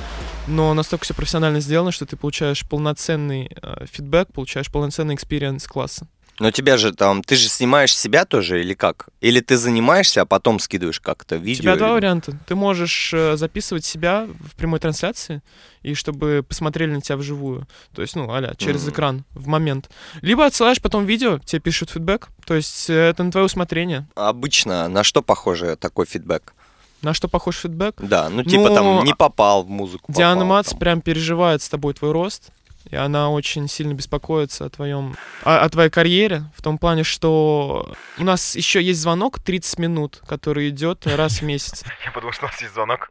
Но 0.46 0.74
настолько 0.74 1.04
все 1.04 1.14
профессионально 1.14 1.60
сделано, 1.60 1.92
что 1.92 2.06
ты 2.06 2.16
получаешь 2.16 2.68
полноценный 2.68 3.50
э, 3.62 3.84
feedback, 3.90 4.32
получаешь 4.32 4.70
полноценный 4.70 5.14
experience 5.14 5.66
класса. 5.66 6.06
Но 6.40 6.50
тебя 6.50 6.76
же 6.78 6.92
там, 6.92 7.22
ты 7.22 7.36
же 7.36 7.48
снимаешь 7.48 7.94
себя 7.96 8.24
тоже 8.24 8.60
или 8.62 8.74
как? 8.74 9.08
Или 9.20 9.40
ты 9.40 9.56
занимаешься, 9.56 10.22
а 10.22 10.24
потом 10.24 10.58
скидываешь 10.58 10.98
как-то 10.98 11.36
У 11.36 11.38
видео? 11.38 11.62
тебя 11.62 11.76
два 11.76 11.88
или- 11.88 11.94
варианта. 11.94 12.36
Ты 12.46 12.54
можешь 12.54 13.12
э, 13.14 13.36
записывать 13.36 13.84
себя 13.84 14.26
в 14.26 14.56
прямой 14.56 14.80
трансляции, 14.80 15.42
и 15.82 15.94
чтобы 15.94 16.42
посмотрели 16.48 16.92
на 16.92 17.00
тебя 17.02 17.16
вживую. 17.18 17.68
То 17.94 18.02
есть, 18.02 18.16
ну, 18.16 18.30
аля, 18.32 18.54
через 18.56 18.82
Мгм. 18.84 18.90
экран, 18.92 19.24
в 19.34 19.46
момент. 19.46 19.90
Либо 20.22 20.44
отсылаешь 20.46 20.80
потом 20.80 21.04
видео, 21.04 21.38
тебе 21.44 21.60
пишут 21.60 21.90
фидбэк. 21.90 22.28
То 22.46 22.54
есть 22.54 22.88
э, 22.90 22.94
это 22.94 23.22
на 23.22 23.30
твое 23.30 23.44
усмотрение. 23.46 24.06
Обычно 24.14 24.88
на 24.88 25.04
что 25.04 25.22
похоже 25.22 25.76
такой 25.76 26.06
фидбэк? 26.06 26.54
На 27.02 27.14
что 27.14 27.28
похож 27.28 27.56
фидбэк? 27.58 27.94
Да, 27.98 28.28
ну 28.30 28.42
типа 28.44 28.68
Ну, 28.68 28.74
там 28.74 29.04
не 29.04 29.14
попал 29.14 29.62
в 29.62 29.68
музыку. 29.70 30.12
Диана 30.12 30.40
попал, 30.42 30.46
Мац 30.48 30.70
там. 30.70 30.78
прям 30.78 31.00
переживает 31.00 31.62
с 31.62 31.68
тобой 31.68 31.94
твой 31.94 32.12
рост, 32.12 32.50
и 32.84 32.96
она 32.96 33.30
очень 33.30 33.68
сильно 33.68 33.94
беспокоится 33.94 34.66
о 34.66 34.70
твоем, 34.70 35.14
о, 35.42 35.60
о 35.60 35.68
твоей 35.68 35.90
карьере, 35.90 36.44
в 36.54 36.62
том 36.62 36.78
плане, 36.78 37.04
что 37.04 37.94
у 38.18 38.24
нас 38.24 38.56
еще 38.56 38.82
есть 38.82 39.00
звонок 39.00 39.38
30 39.40 39.78
минут, 39.78 40.22
который 40.26 40.68
идет 40.68 41.06
раз 41.06 41.40
в 41.40 41.44
месяц. 41.44 41.84
Я 42.04 42.10
подумал, 42.10 42.32
что 42.32 42.46
у 42.46 42.48
нас 42.48 42.60
есть 42.60 42.74
звонок. 42.74 43.10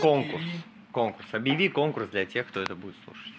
Конкурс. 0.00 0.44
Конкурс. 0.92 1.26
Объяви 1.32 1.68
конкурс 1.68 2.08
для 2.08 2.24
тех, 2.24 2.46
кто 2.46 2.60
это 2.60 2.74
будет 2.74 2.94
слушать. 3.04 3.32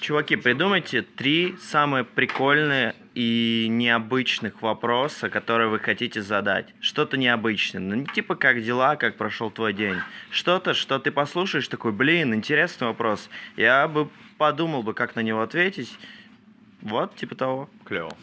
Чуваки, 0.00 0.36
придумайте 0.36 1.02
три 1.02 1.56
самые 1.58 2.04
прикольные 2.04 2.94
и 3.14 3.66
необычных 3.70 4.62
вопроса, 4.62 5.28
которые 5.28 5.68
вы 5.68 5.78
хотите 5.78 6.22
задать. 6.22 6.66
Что-то 6.80 7.16
необычное. 7.16 7.80
Ну, 7.80 8.04
типа 8.06 8.34
как 8.34 8.62
дела, 8.62 8.96
как 8.96 9.16
прошел 9.16 9.50
твой 9.50 9.72
день. 9.72 9.96
Что-то, 10.30 10.74
что 10.74 10.98
ты 10.98 11.10
послушаешь, 11.10 11.68
такой, 11.68 11.92
блин, 11.92 12.34
интересный 12.34 12.86
вопрос. 12.86 13.28
Я 13.56 13.86
бы 13.88 14.08
подумал 14.38 14.82
бы, 14.82 14.94
как 14.94 15.14
на 15.16 15.20
него 15.20 15.42
ответить. 15.42 15.98
Вот, 16.80 17.14
типа 17.16 17.34
того. 17.34 17.70
Клево. 17.84 18.16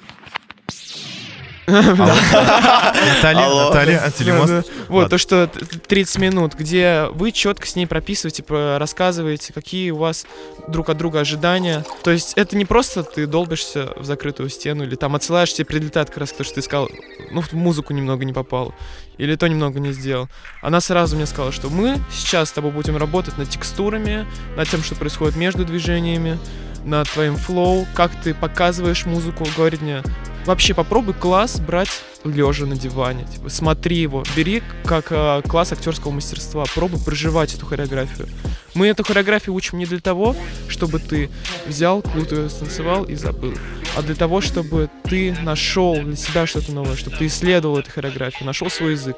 Наталья, 3.66 4.12
телемост. 4.18 4.52
Да. 4.54 4.64
Вот, 4.88 5.10
то, 5.10 5.18
что 5.18 5.48
т- 5.48 5.66
т- 5.66 5.80
30 5.80 6.18
минут, 6.20 6.54
где 6.56 7.06
вы 7.14 7.32
четко 7.32 7.68
с 7.68 7.76
ней 7.76 7.86
прописываете, 7.86 8.44
про- 8.44 8.78
рассказываете, 8.80 9.54
какие 9.54 9.92
у 9.92 9.98
вас 9.98 10.26
друг 10.68 10.90
от 10.90 10.98
друга 10.98 11.20
ожидания. 11.22 11.84
То 12.04 12.12
есть 12.12 12.34
это 12.36 12.56
не 12.58 12.66
просто 12.66 13.04
ты 13.04 13.26
долбишься 13.28 13.90
в 13.96 14.06
закрытую 14.06 14.50
стену, 14.50 14.84
или 14.84 14.96
там 14.96 15.16
отсылаешь, 15.16 15.54
тебе 15.54 15.66
прилетает 15.66 16.10
как 16.10 16.18
раз 16.20 16.32
то, 16.32 16.44
что 16.44 16.56
ты 16.56 16.62
сказал, 16.62 16.90
ну, 17.32 17.42
в 17.42 17.54
музыку 17.54 17.94
немного 17.94 18.26
не 18.26 18.34
попал, 18.34 18.74
или 19.18 19.36
то 19.36 19.48
немного 19.48 19.80
не 19.80 19.92
сделал. 19.94 20.30
Она 20.62 20.82
сразу 20.82 21.16
мне 21.16 21.26
сказала, 21.26 21.52
что 21.52 21.70
мы 21.70 21.98
сейчас 22.12 22.50
с 22.50 22.52
тобой 22.52 22.72
будем 22.72 22.98
работать 22.98 23.38
над 23.38 23.50
текстурами, 23.50 24.26
над 24.58 24.68
тем, 24.70 24.84
что 24.84 24.96
происходит 24.96 25.36
между 25.36 25.66
движениями, 25.66 26.38
над 26.86 27.10
твоим 27.10 27.36
флоу, 27.36 27.86
как 27.94 28.12
ты 28.24 28.34
показываешь 28.34 29.06
музыку, 29.06 29.46
говорит 29.58 29.82
мне, 29.82 30.02
вообще 30.50 30.74
попробуй 30.74 31.14
класс 31.14 31.60
брать 31.60 32.02
лежа 32.24 32.66
на 32.66 32.76
диване. 32.76 33.26
Типа, 33.34 33.50
смотри 33.50 33.98
его, 33.98 34.24
бери 34.36 34.62
как 34.86 35.12
э, 35.12 35.42
класс 35.48 35.72
актерского 35.72 36.12
мастерства, 36.12 36.66
пробуй 36.76 37.00
проживать 37.00 37.54
эту 37.54 37.66
хореографию. 37.66 38.28
Мы 38.74 38.88
эту 38.88 39.04
хореографию 39.04 39.56
учим 39.56 39.78
не 39.78 39.86
для 39.86 40.00
того, 40.00 40.36
чтобы 40.68 41.00
ты 41.00 41.30
взял, 41.66 42.02
круто 42.02 42.36
её 42.36 42.50
станцевал 42.50 43.04
и 43.04 43.16
забыл, 43.16 43.54
а 43.96 44.02
для 44.02 44.16
того, 44.16 44.42
чтобы 44.42 44.90
ты 45.04 45.36
нашел 45.42 45.96
для 45.96 46.16
себя 46.16 46.46
что-то 46.46 46.72
новое, 46.72 46.96
чтобы 46.96 47.18
ты 47.18 47.26
исследовал 47.28 47.80
эту 47.80 47.92
хореографию, 47.92 48.46
нашел 48.46 48.70
свой 48.70 48.92
язык. 48.92 49.18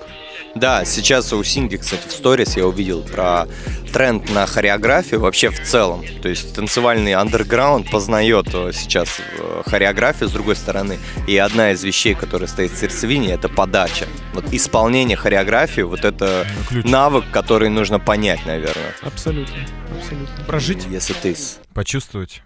Да, 0.55 0.85
сейчас 0.85 1.33
у 1.33 1.43
Синги, 1.43 1.75
кстати, 1.77 2.07
в 2.07 2.11
сторис 2.11 2.55
я 2.55 2.65
увидел 2.65 3.01
про 3.01 3.47
тренд 3.91 4.29
на 4.31 4.45
хореографию 4.45 5.19
вообще 5.19 5.49
в 5.49 5.61
целом. 5.61 6.03
То 6.21 6.29
есть 6.29 6.53
танцевальный 6.55 7.13
андерграунд 7.13 7.89
познает 7.89 8.47
э, 8.53 8.71
сейчас 8.73 9.19
э, 9.37 9.63
хореографию 9.65 10.29
с 10.29 10.31
другой 10.31 10.55
стороны. 10.55 10.97
И 11.27 11.37
одна 11.37 11.71
из 11.71 11.83
вещей, 11.83 12.15
которая 12.15 12.47
стоит 12.47 12.71
сердцевине, 12.91 13.33
это 13.33 13.49
подача. 13.49 14.07
Вот 14.33 14.45
исполнение 14.51 15.17
хореографии, 15.17 15.81
вот 15.81 16.05
это 16.05 16.45
ключ. 16.67 16.85
навык, 16.85 17.25
который 17.31 17.69
нужно 17.69 17.99
понять, 17.99 18.45
наверное, 18.45 18.93
Абсолютно, 19.01 19.55
абсолютно. 19.97 20.43
Прожить, 20.45 20.85
если 20.89 21.13
ты... 21.13 21.35
почувствовать. 21.73 22.43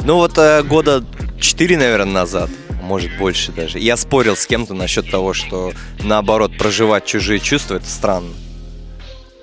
Ну 0.00 0.16
вот 0.16 0.38
э, 0.38 0.62
года 0.62 1.04
4, 1.40 1.76
наверное, 1.76 2.12
назад, 2.12 2.50
может 2.82 3.16
больше 3.18 3.52
даже, 3.52 3.78
я 3.78 3.96
спорил 3.96 4.36
с 4.36 4.46
кем-то 4.46 4.74
насчет 4.74 5.10
того, 5.10 5.34
что 5.34 5.72
наоборот 6.00 6.56
проживать 6.56 7.04
чужие 7.04 7.40
чувства 7.40 7.76
это 7.76 7.86
странно. 7.86 8.32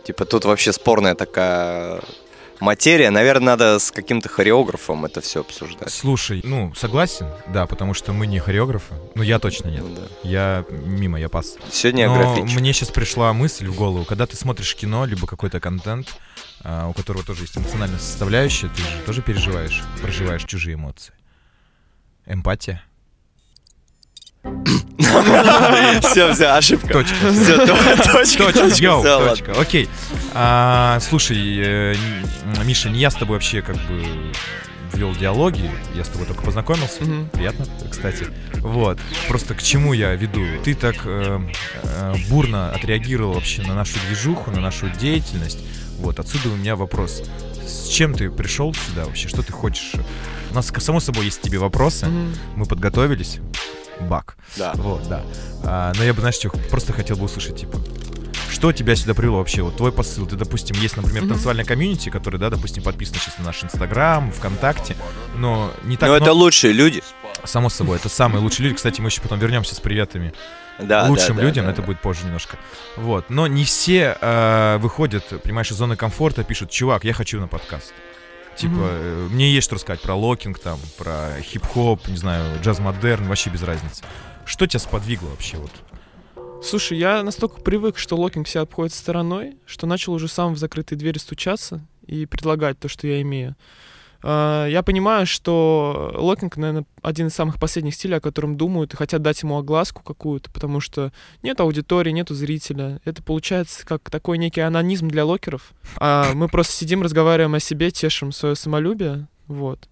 Типа 0.06 0.26
тут 0.26 0.46
вообще 0.46 0.74
спорная 0.74 1.16
такая 1.16 2.02
материя. 2.64 3.10
Наверное, 3.12 3.54
надо 3.54 3.80
с 3.80 3.92
каким-то 3.92 4.30
хореографом 4.30 5.06
это 5.06 5.22
все 5.22 5.42
обсуждать. 5.42 5.92
Слушай, 5.92 6.42
ну, 6.44 6.74
согласен, 6.76 7.28
да, 7.48 7.68
потому 7.68 7.94
что 7.94 8.14
мы 8.14 8.26
не 8.26 8.40
хореографы. 8.40 8.96
Ну, 9.16 9.22
я 9.22 9.38
точно 9.38 9.70
нет. 9.70 9.84
Ну 9.84 9.96
да. 9.96 10.02
Я 10.24 10.66
мимо, 10.70 11.20
я 11.20 11.30
пас. 11.30 11.58
Сегодня 11.72 12.04
я 12.04 12.10
Но 12.10 12.16
графичик. 12.18 12.60
мне 12.60 12.74
сейчас 12.74 12.90
пришла 12.90 13.34
мысль 13.34 13.68
в 13.68 13.76
голову, 13.76 14.06
когда 14.06 14.26
ты 14.26 14.36
смотришь 14.36 14.76
кино, 14.76 15.06
либо 15.06 15.28
какой-то 15.28 15.60
контент, 15.60 16.16
а, 16.64 16.88
у 16.88 16.94
которого 16.94 17.24
тоже 17.24 17.44
есть 17.44 17.58
эмоциональная 17.58 18.00
составляющая, 18.00 18.70
ты 18.70 18.82
же 18.82 19.02
тоже 19.06 19.22
переживаешь, 19.22 19.84
проживаешь 20.02 20.46
чужие 20.46 20.76
эмоции. 20.76 21.14
Эмпатия. 22.26 22.82
Все, 26.02 26.34
все, 26.34 26.46
ошибка. 26.56 26.94
Точка. 26.94 27.16
Все, 27.32 27.66
точка, 27.66 28.52
Точка, 28.52 29.02
точка, 29.02 29.52
окей. 29.60 29.90
А, 30.34 31.00
слушай, 31.00 31.38
э, 31.38 31.96
Миша, 32.66 32.90
не 32.90 33.00
я 33.00 33.10
с 33.10 33.16
тобой 33.16 33.38
вообще 33.38 33.62
как 33.62 33.76
бы 33.76 34.04
вел 34.94 35.14
диалоги, 35.16 35.70
я 35.96 36.04
с 36.04 36.10
тобой 36.10 36.28
только 36.28 36.44
познакомился. 36.44 37.04
Мгм. 37.04 37.30
Приятно, 37.30 37.66
кстати. 37.90 38.28
Вот. 38.60 39.00
Просто 39.28 39.56
к 39.56 39.64
чему 39.64 39.94
я 39.94 40.14
веду? 40.16 40.42
Ты 40.64 40.76
так 40.76 40.96
э, 41.06 41.40
э, 41.84 42.16
бурно 42.30 42.72
отреагировал 42.72 43.34
вообще 43.34 43.62
на 43.64 43.74
нашу 43.76 43.96
движуху, 44.08 44.52
на 44.52 44.60
нашу 44.60 44.90
деятельность. 44.90 45.60
Вот, 46.00 46.20
отсюда 46.20 46.50
у 46.50 46.56
меня 46.56 46.76
вопрос. 46.76 47.24
С 47.66 47.88
чем 47.88 48.14
ты 48.14 48.30
пришел 48.30 48.74
сюда 48.74 49.06
вообще? 49.06 49.28
Что 49.28 49.42
ты 49.42 49.52
хочешь? 49.54 49.94
У 50.52 50.56
нас, 50.56 50.72
само 50.78 51.00
собой, 51.00 51.26
есть 51.26 51.42
тебе 51.42 51.58
вопросы. 51.60 52.08
Мгм. 52.08 52.36
Мы 52.56 52.66
подготовились. 52.66 53.40
Бак. 54.02 54.36
Да. 54.58 54.74
Вот, 54.76 55.08
да. 55.08 55.24
А, 55.64 55.94
но 55.96 56.04
я 56.04 56.14
бы, 56.14 56.20
знаешь, 56.22 56.40
просто 56.70 56.94
хотел 56.94 57.16
бы 57.18 57.26
услышать, 57.26 57.58
типа, 57.60 57.80
что 58.52 58.72
тебя 58.72 58.96
сюда 58.96 59.14
привело 59.14 59.38
вообще? 59.40 59.62
Вот 59.62 59.78
твой 59.78 59.92
посыл. 59.92 60.26
Ты, 60.28 60.36
допустим, 60.36 60.76
есть, 60.82 60.96
например, 60.98 61.24
Мгм. 61.24 61.32
танцевальная 61.34 61.66
комьюнити, 61.66 62.10
который, 62.10 62.40
да, 62.40 62.50
допустим, 62.50 62.84
подписан 62.84 63.16
сейчас 63.16 63.38
на 63.40 63.46
наш 63.46 63.64
Инстаграм, 63.64 64.32
ВКонтакте, 64.32 64.96
но 65.36 65.72
не 65.84 65.98
так 65.98 66.10
Но 66.10 66.16
это 66.16 66.26
много- 66.26 66.38
лучшие 66.38 66.74
люди. 66.74 67.02
Само 67.46 67.70
собой, 67.70 67.98
это 67.98 68.08
самые 68.10 68.42
лучшие 68.42 68.66
люди. 68.66 68.76
Кстати, 68.78 69.02
мы 69.02 69.10
еще 69.10 69.22
потом 69.22 69.38
вернемся 69.40 69.76
с 69.76 69.80
приветами 69.80 70.34
Да, 70.80 71.08
лучшим 71.08 71.36
да, 71.36 71.42
да, 71.42 71.48
людям, 71.48 71.66
да, 71.66 71.72
это 71.72 71.82
да. 71.82 71.88
будет 71.88 72.00
позже 72.02 72.26
немножко. 72.26 72.58
Вот. 72.96 73.30
Но 73.30 73.48
не 73.48 73.66
все 73.66 74.18
э, 74.22 74.78
выходят, 74.80 75.26
понимаешь, 75.44 75.70
из 75.72 75.76
зоны 75.76 75.96
комфорта, 75.98 76.44
пишут, 76.44 76.70
чувак, 76.70 77.04
я 77.04 77.14
хочу 77.14 77.40
на 77.42 77.48
подкаст. 77.48 77.94
Типа, 78.56 78.74
э, 78.78 79.28
мне 79.32 79.52
есть 79.52 79.66
что 79.66 79.76
рассказать 79.76 80.02
про 80.02 80.16
локинг, 80.16 80.60
там, 80.60 80.80
про 80.98 81.42
хип-хоп, 81.42 82.08
не 82.08 82.18
знаю, 82.18 82.62
джаз-модерн, 82.62 83.28
вообще 83.28 83.50
без 83.50 83.64
разницы. 83.64 84.04
Что 84.46 84.68
тебя 84.68 84.80
сподвигло 84.80 85.28
вообще 85.30 85.58
вот? 85.58 85.72
Слушай, 86.64 86.98
я 86.98 87.24
настолько 87.24 87.62
привык, 87.62 87.98
что 87.98 88.16
локинг 88.16 88.48
себя 88.48 88.62
обходит 88.62 88.94
стороной, 88.94 89.58
что 89.66 89.86
начал 89.86 90.14
уже 90.14 90.28
сам 90.28 90.54
в 90.54 90.58
закрытые 90.58 90.98
двери 90.98 91.18
стучаться 91.18 91.86
и 92.06 92.26
предлагать 92.26 92.80
то, 92.80 92.88
что 92.88 93.08
я 93.08 93.22
имею. 93.22 93.56
А, 94.24 94.66
Я 94.68 94.82
понимаю, 94.84 95.26
что 95.26 96.12
локинг, 96.16 96.58
наверное, 96.58 96.86
один 97.02 97.28
из 97.28 97.34
самых 97.34 97.60
последних 97.60 97.94
стилей, 97.96 98.18
о 98.18 98.22
котором 98.22 98.56
думают 98.58 98.94
и 98.94 98.98
хотят 98.98 99.22
дать 99.22 99.42
ему 99.44 99.58
огласку 99.58 100.02
какую-то, 100.02 100.50
потому 100.52 100.80
что 100.80 101.12
нет 101.42 101.60
аудитории, 101.60 102.12
нету 102.12 102.34
зрителя. 102.34 103.00
Это 103.06 103.22
получается 103.22 103.86
как 103.86 104.10
такой 104.10 104.38
некий 104.38 104.62
анонизм 104.62 105.10
для 105.10 105.26
локеров. 105.26 105.74
А 105.98 106.34
мы 106.34 106.48
просто 106.48 106.74
сидим, 106.74 107.02
разговариваем 107.04 107.54
о 107.56 107.60
себе, 107.60 107.92
тешим 107.92 108.32
свое 108.32 108.56
самолюбие, 108.56 109.28
вот. 109.48 109.90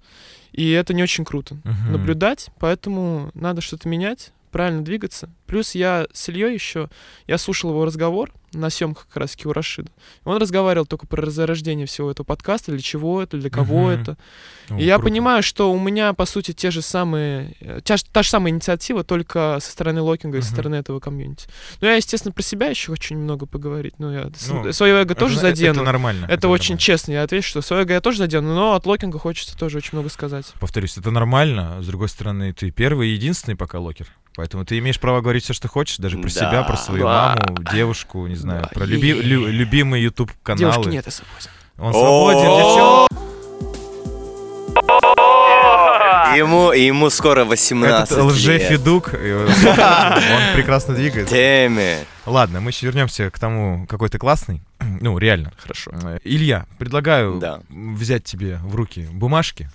И 0.54 0.70
это 0.72 0.94
не 0.94 1.04
очень 1.04 1.26
круто 1.26 1.56
Мгм. 1.64 1.92
наблюдать, 1.94 2.50
поэтому 2.60 3.32
надо 3.34 3.62
что-то 3.62 3.88
менять, 3.90 4.32
правильно 4.52 4.84
двигаться. 4.84 5.30
Плюс 5.48 5.76
я 5.76 6.08
с 6.14 6.30
Ильей 6.30 6.54
еще, 6.54 6.90
я 7.28 7.38
слушал 7.38 7.72
его 7.72 7.86
разговор 7.86 8.32
на 8.54 8.70
съемках 8.70 9.08
как 9.08 9.18
раз 9.18 9.38
у 9.46 9.54
Рашида. 9.54 9.90
Он 10.26 10.38
разговаривал 10.38 10.86
только 10.86 11.08
про 11.08 11.30
зарождение 11.30 11.86
всего 11.88 12.12
этого 12.12 12.26
подкаста, 12.26 12.72
для 12.74 12.82
чего 12.82 13.22
это, 13.22 13.38
для 13.38 13.50
кого 13.50 13.84
Мгм. 13.84 13.90
это. 14.02 14.18
Ну, 14.70 14.78
И 14.78 14.84
я 14.84 14.96
круто. 14.96 15.10
понимаю, 15.10 15.42
что 15.44 15.72
у 15.72 15.80
меня, 15.80 16.12
по 16.14 16.26
сути, 16.26 16.52
те 16.54 16.70
же 16.70 16.82
самые, 16.82 17.56
э, 17.62 17.80
та, 17.82 17.96
та 18.12 18.24
же 18.24 18.30
самая 18.30 18.52
инициатива, 18.52 19.06
только 19.06 19.58
со 19.62 19.72
стороны 19.72 20.02
локинга 20.02 20.38
и 20.40 20.42
со 20.42 20.52
стороны 20.52 20.76
этого 20.76 21.00
комьюнити. 21.00 21.48
Но 21.80 21.88
я, 21.88 21.96
естественно, 21.96 22.34
про 22.34 22.44
себя 22.44 22.68
еще 22.68 22.92
хочу 22.92 23.14
немного 23.16 23.46
поговорить. 23.46 23.94
Ну, 24.00 24.12
я 24.12 24.30
Ну, 24.50 24.74
свое 24.74 24.96
эго 25.02 25.16
тоже 25.16 25.36
это, 25.36 25.42
задену. 25.48 25.76
Это 25.76 25.84
нормально. 25.84 26.26
Это 26.30 26.50
очень 26.50 26.74
нормально. 26.76 26.80
честно, 26.82 27.12
я 27.14 27.24
отвечу, 27.24 27.48
что 27.48 27.62
свое 27.62 27.84
эго 27.84 27.94
я 27.94 28.02
тоже 28.02 28.18
задену, 28.18 28.54
но 28.54 28.74
от 28.74 28.86
локинга 28.86 29.18
хочется 29.18 29.58
тоже 29.58 29.78
очень 29.78 29.92
много 29.94 30.10
сказать. 30.10 30.46
Повторюсь, 30.60 30.98
это 30.98 31.10
нормально. 31.12 31.82
С 31.82 31.88
другой 31.88 32.10
стороны, 32.10 32.52
ты 32.54 32.70
первый 32.72 33.10
и 33.10 33.14
единственный 33.14 33.56
пока 33.56 33.80
локер. 33.80 34.08
Поэтому 34.36 34.64
ты 34.66 34.78
имеешь 34.80 35.00
право 35.00 35.22
говорить 35.22 35.44
все, 35.44 35.54
что 35.54 35.68
хочешь, 35.68 35.98
даже 35.98 36.18
про 36.18 36.30
Да. 36.30 36.30
себя, 36.30 36.64
про 36.64 36.78
свою 36.78 37.04
Да. 37.04 37.38
маму, 37.48 37.64
девушку, 37.74 38.28
не 38.28 38.36
знаю, 38.36 38.62
Да. 38.64 38.70
про 38.70 38.86
люби- 38.86 39.12
лю- 39.22 39.48
любимые 39.48 40.04
YouTube 40.04 40.32
Девушки 40.32 40.76
каналы. 40.76 40.92
нет, 40.92 41.06
я 41.06 41.12
свободен. 41.12 41.50
Он 41.78 41.94
свободен, 41.94 42.42
девчонки. 42.42 43.12
Ему, 46.38 46.72
ему 46.72 47.10
скоро 47.10 47.44
18 47.44 48.12
Этот 48.14 48.26
лже-федук, 48.26 49.08
он 49.14 50.56
прекрасно 50.56 50.94
двигается. 50.96 51.34
Теме. 51.36 52.06
Ладно, 52.26 52.62
мы 52.62 52.70
еще 52.70 52.86
вернемся 52.86 53.30
к 53.30 53.38
тому, 53.38 53.86
какой 53.88 54.08
ты 54.10 54.18
классный. 54.18 54.62
Ну, 54.80 55.18
реально. 55.18 55.52
Хорошо. 55.58 55.92
Илья, 56.24 56.66
предлагаю 56.80 57.38
Да. 57.40 57.60
взять 57.70 58.24
тебе 58.24 58.60
в 58.64 58.76
руки 58.76 59.08
бумажки. 59.12 59.70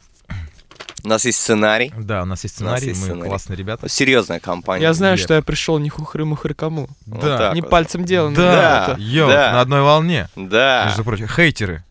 У 1.04 1.08
нас 1.08 1.24
есть 1.24 1.40
сценарий. 1.40 1.92
Да, 1.96 2.22
у 2.22 2.24
нас 2.24 2.42
есть 2.44 2.60
У 2.60 2.64
нас 2.64 2.74
сценарий, 2.78 2.88
есть 2.88 3.00
мы 3.00 3.06
сценарий. 3.06 3.28
классные 3.28 3.56
ребята. 3.56 3.88
Серьезная 3.88 4.40
компания. 4.40 4.82
Я 4.82 4.92
знаю, 4.94 5.16
Лев. 5.16 5.24
что 5.24 5.34
я 5.34 5.42
пришел 5.42 5.78
не 5.78 5.88
хухры-мухры 5.88 6.54
кому. 6.54 6.88
Вот 7.06 7.20
Да, 7.20 7.38
так 7.38 7.54
Не 7.54 7.60
вот. 7.60 7.70
пальцем 7.70 8.04
делано. 8.04 8.34
да, 8.36 8.88
это. 8.92 9.00
йоу, 9.00 9.28
Да. 9.28 9.52
на 9.52 9.60
одной 9.60 9.82
волне. 9.82 10.28
Да. 10.34 10.86
Между 10.86 11.04
прочим, 11.04 11.28
хейтеры. 11.28 11.84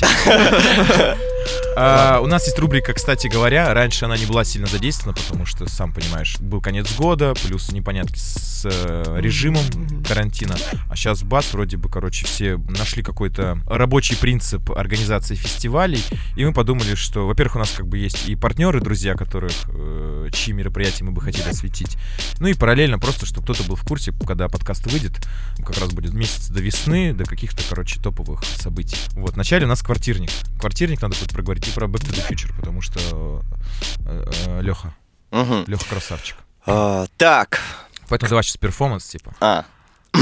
А, 1.76 2.20
у 2.20 2.26
нас 2.26 2.46
есть 2.46 2.58
рубрика, 2.58 2.92
кстати 2.92 3.26
говоря, 3.28 3.72
раньше 3.72 4.04
она 4.04 4.16
не 4.16 4.26
была 4.26 4.44
сильно 4.44 4.66
задействована, 4.66 5.16
потому 5.16 5.46
что, 5.46 5.68
сам 5.68 5.92
понимаешь, 5.92 6.38
был 6.40 6.60
конец 6.60 6.92
года, 6.96 7.34
плюс 7.46 7.72
непонятки 7.72 8.18
с 8.18 8.62
э, 8.64 9.16
режимом 9.18 9.64
карантина. 10.06 10.56
А 10.88 10.96
сейчас 10.96 11.22
бац, 11.22 11.52
вроде 11.52 11.76
бы, 11.76 11.88
короче, 11.88 12.26
все 12.26 12.56
нашли 12.56 13.02
какой-то 13.02 13.58
рабочий 13.66 14.16
принцип 14.16 14.70
организации 14.72 15.34
фестивалей, 15.34 16.02
и 16.36 16.44
мы 16.44 16.52
подумали, 16.52 16.94
что, 16.94 17.26
во-первых, 17.26 17.56
у 17.56 17.58
нас 17.60 17.70
как 17.70 17.86
бы 17.86 17.98
есть 17.98 18.28
и 18.28 18.36
партнеры, 18.36 18.80
друзья, 18.80 19.14
которых, 19.14 19.52
э, 19.68 20.28
чьи 20.32 20.52
мероприятия 20.52 21.04
мы 21.04 21.12
бы 21.12 21.20
хотели 21.20 21.48
осветить, 21.48 21.96
ну 22.38 22.48
и 22.48 22.54
параллельно 22.54 22.98
просто, 22.98 23.26
чтобы 23.26 23.44
кто-то 23.44 23.62
был 23.64 23.76
в 23.76 23.84
курсе, 23.84 24.12
когда 24.26 24.48
подкаст 24.48 24.86
выйдет, 24.86 25.26
как 25.58 25.78
раз 25.78 25.92
будет 25.92 26.12
месяц 26.12 26.48
до 26.48 26.60
весны, 26.60 27.14
до 27.14 27.24
каких-то, 27.24 27.62
короче, 27.68 28.00
топовых 28.00 28.44
событий. 28.44 28.96
Вот, 29.12 29.34
вначале 29.34 29.66
у 29.66 29.68
нас 29.68 29.82
квартирник. 29.82 30.30
Квартирник 30.58 31.00
надо 31.00 31.16
будет 31.16 31.32
проговорить 31.40 31.68
и 31.68 31.70
про 31.72 31.86
Back 31.86 32.00
to 32.02 32.12
the 32.12 32.28
Future, 32.28 32.54
потому 32.56 32.82
что 32.82 33.42
Леха, 34.60 34.94
Мгм. 35.30 35.64
Леха 35.66 35.84
красавчик. 35.88 36.36
А, 36.66 37.06
Так. 37.16 37.60
Поэтому 38.08 38.28
давай 38.28 38.42
сейчас 38.42 38.56
перформанс, 38.56 39.06
типа. 39.06 39.32
А. 39.40 39.64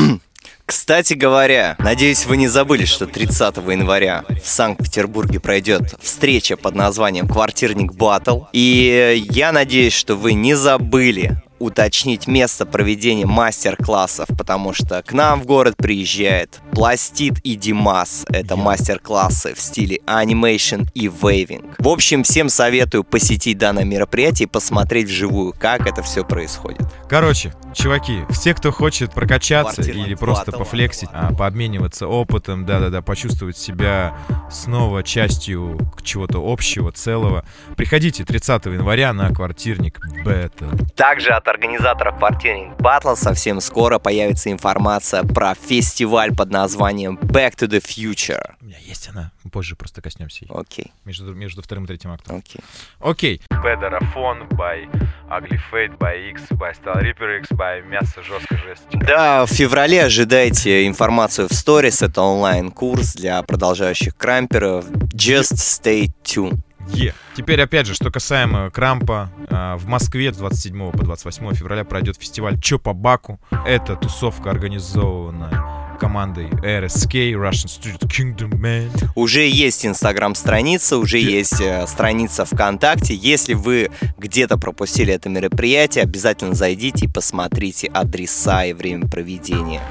Кстати 0.66 1.14
говоря, 1.14 1.76
надеюсь, 1.78 2.26
вы 2.26 2.36
не 2.36 2.46
забыли, 2.46 2.84
что 2.84 3.06
30 3.06 3.56
января 3.56 4.24
в 4.28 4.46
Санкт-Петербурге 4.46 5.40
пройдет 5.40 5.94
встреча 6.00 6.56
под 6.58 6.74
названием 6.74 7.26
«Квартирник 7.26 7.92
Battle». 7.94 8.42
И 8.52 9.26
я 9.30 9.50
надеюсь, 9.52 9.94
что 9.94 10.14
вы 10.14 10.34
не 10.34 10.54
забыли 10.54 11.42
уточнить 11.58 12.26
место 12.26 12.66
проведения 12.66 13.26
мастер-классов, 13.26 14.28
потому 14.36 14.72
что 14.72 15.02
к 15.02 15.12
нам 15.12 15.40
в 15.42 15.46
город 15.46 15.74
приезжает 15.76 16.60
Пластит 16.72 17.38
и 17.44 17.56
Димас. 17.56 18.24
Это 18.28 18.56
мастер-классы 18.56 19.54
в 19.54 19.60
стиле 19.60 20.00
анимейшн 20.06 20.82
и 20.94 21.08
вейвинг. 21.08 21.74
В 21.78 21.88
общем, 21.88 22.22
всем 22.22 22.48
советую 22.48 23.04
посетить 23.04 23.58
данное 23.58 23.84
мероприятие 23.84 24.46
и 24.46 24.50
посмотреть 24.50 25.08
вживую, 25.08 25.52
как 25.58 25.86
это 25.86 26.02
все 26.02 26.24
происходит. 26.24 26.82
Короче, 27.08 27.52
чуваки, 27.74 28.20
все, 28.30 28.54
кто 28.54 28.70
хочет 28.70 29.12
прокачаться 29.12 29.76
Квартирный 29.76 30.04
или 30.06 30.14
просто 30.14 30.44
платова. 30.46 30.64
пофлексить, 30.64 31.08
а, 31.12 31.32
пообмениваться 31.32 32.06
опытом, 32.06 32.64
да-да-да, 32.66 33.02
почувствовать 33.02 33.56
себя 33.56 34.16
снова 34.50 35.02
частью 35.02 35.78
к- 35.96 36.02
чего-то 36.02 36.38
общего, 36.44 36.92
целого, 36.92 37.44
приходите 37.76 38.24
30 38.24 38.74
января 38.74 39.12
на 39.12 39.30
квартирник 39.34 39.98
Бета. 40.24 40.66
Также 40.94 41.30
от 41.30 41.47
организаторов 41.48 42.18
квартирник 42.18 42.76
батла 42.80 43.16
совсем 43.16 43.60
скоро 43.60 43.98
появится 43.98 44.50
информация 44.52 45.22
про 45.22 45.54
фестиваль 45.54 46.34
под 46.34 46.50
названием 46.50 47.16
Back 47.18 47.56
to 47.56 47.68
the 47.68 47.80
Future. 47.82 48.54
У 48.60 48.66
меня 48.66 48.78
есть 48.84 49.08
она, 49.08 49.32
мы 49.44 49.50
позже 49.50 49.76
просто 49.76 50.00
коснемся 50.02 50.44
ее. 50.44 50.50
Окей, 50.54 50.92
Между, 51.04 51.34
между 51.34 51.62
вторым 51.62 51.84
и 51.84 51.86
третьим 51.86 52.10
актом. 52.12 52.36
окей. 52.36 52.60
Окей. 53.00 53.40
Бедарафон, 53.50 54.42
by 54.50 54.88
Ugly 55.30 55.58
Fate, 55.72 55.98
by 55.98 56.30
X, 56.30 56.42
by 56.52 56.72
Style 56.74 57.02
Reaper 57.02 57.38
X, 57.40 57.50
by 57.52 57.82
Мясо 57.82 58.22
Жестко 58.22 58.56
Жесть. 58.56 58.82
Да, 58.92 59.44
в 59.46 59.50
феврале 59.50 60.04
ожидайте 60.04 60.86
информацию 60.86 61.48
в 61.48 61.52
сторис. 61.54 62.02
Это 62.02 62.22
онлайн-курс 62.22 63.14
для 63.14 63.42
продолжающих 63.42 64.16
крамперов. 64.16 64.86
Just 65.12 65.56
stay 65.56 66.10
tuned. 66.24 66.58
Е. 66.94 67.14
Теперь, 67.36 67.60
опять 67.60 67.86
же, 67.86 67.94
что 67.94 68.10
касаемо 68.10 68.70
Крампа, 68.70 69.30
а, 69.50 69.76
в 69.76 69.86
Москве 69.86 70.32
с 70.32 70.36
27 70.36 70.90
по 70.92 71.04
28 71.04 71.54
февраля 71.54 71.84
пройдет 71.84 72.16
фестиваль 72.16 72.60
Чё 72.60 72.78
по 72.78 72.92
Баку. 72.92 73.40
Это 73.66 73.96
тусовка 73.96 74.50
организована 74.50 75.78
командой 75.98 76.48
RSK, 76.62 77.32
Russian 77.32 77.66
Student 77.66 78.08
Kingdom 78.08 78.50
Man. 78.50 78.90
Уже 79.14 79.48
есть 79.48 79.84
инстаграм-страница, 79.84 80.96
уже 80.96 81.18
Где? 81.20 81.38
есть 81.38 81.60
э, 81.60 81.86
страница 81.88 82.44
ВКонтакте. 82.44 83.14
Если 83.14 83.54
вы 83.54 83.90
где-то 84.16 84.58
пропустили 84.58 85.12
это 85.12 85.28
мероприятие, 85.28 86.04
обязательно 86.04 86.54
зайдите 86.54 87.06
и 87.06 87.08
посмотрите 87.08 87.88
адреса 87.88 88.64
и 88.64 88.72
время 88.72 89.08
проведения. 89.08 89.82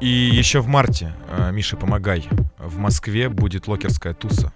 И 0.00 0.08
еще 0.08 0.60
в 0.60 0.68
марте, 0.68 1.14
а, 1.28 1.50
Миша, 1.50 1.76
помогай, 1.76 2.28
в 2.58 2.78
Москве 2.78 3.28
будет 3.28 3.66
локерская 3.66 4.14
туса. 4.14 4.52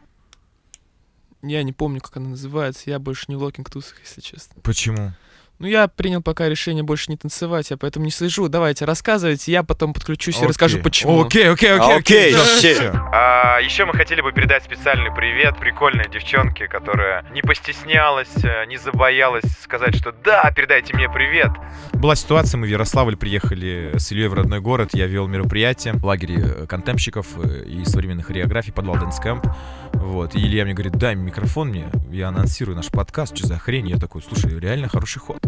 Я 1.42 1.62
не 1.62 1.72
помню, 1.72 2.00
как 2.00 2.16
она 2.16 2.30
называется. 2.30 2.90
Я 2.90 2.98
больше 2.98 3.26
не 3.28 3.36
в 3.36 3.42
локинг-тусах, 3.42 3.96
если 4.04 4.20
честно. 4.20 4.60
Почему? 4.62 5.12
Ну, 5.60 5.66
я 5.66 5.88
принял 5.88 6.22
пока 6.22 6.48
решение 6.48 6.84
больше 6.84 7.10
не 7.10 7.16
танцевать, 7.16 7.70
я 7.70 7.76
поэтому 7.76 8.04
не 8.04 8.12
слежу. 8.12 8.46
Давайте, 8.46 8.84
рассказывайте, 8.84 9.50
я 9.50 9.64
потом 9.64 9.92
подключусь 9.92 10.40
и 10.40 10.46
расскажу, 10.46 10.76
Окей. 10.76 10.84
почему. 10.84 11.24
Окей, 11.24 11.50
окей, 11.50 11.72
окей, 11.72 11.96
Окей, 11.98 12.32
щи. 12.60 12.74
всё. 12.74 12.92
А, 13.12 13.58
еще 13.58 13.84
мы 13.84 13.92
хотели 13.94 14.20
бы 14.20 14.30
передать 14.30 14.62
специальный 14.62 15.12
привет 15.12 15.58
прикольной 15.58 16.08
девчонке, 16.08 16.68
которая 16.68 17.24
не 17.32 17.42
постеснялась, 17.42 18.28
э, 18.44 18.66
не 18.66 18.76
забоялась 18.76 19.42
сказать, 19.60 19.96
что 19.96 20.12
да, 20.12 20.48
передайте 20.54 20.94
мне 20.94 21.08
привет. 21.08 21.50
Была 21.98 22.14
ситуация, 22.14 22.58
мы 22.58 22.68
в 22.68 22.70
Ярославль 22.70 23.16
приехали 23.16 23.92
с 23.98 24.12
Ильей 24.12 24.28
в 24.28 24.34
родной 24.34 24.60
город, 24.60 24.90
я 24.92 25.08
вел 25.08 25.26
мероприятие 25.26 25.94
в 25.94 26.04
лагере 26.06 26.36
э, 26.38 26.66
контемщиков 26.68 27.26
э, 27.42 27.64
и 27.64 27.84
современных 27.84 28.26
хореографий, 28.26 28.72
подвал 28.72 28.94
Dance 28.98 29.20
Camp. 29.20 29.44
Вот, 29.94 30.36
и 30.36 30.38
Илья 30.38 30.64
мне 30.64 30.74
говорит, 30.74 30.92
дай 30.92 31.16
микрофон 31.16 31.70
мне, 31.70 31.90
я 32.12 32.28
анонсирую 32.28 32.76
наш 32.76 32.86
подкаст, 32.86 33.36
что 33.36 33.48
за 33.48 33.58
хрень? 33.58 33.88
Я 33.88 33.96
такой, 33.96 34.22
слушай, 34.22 34.56
реально 34.60 34.88
хороший 34.88 35.18
ход. 35.18 35.42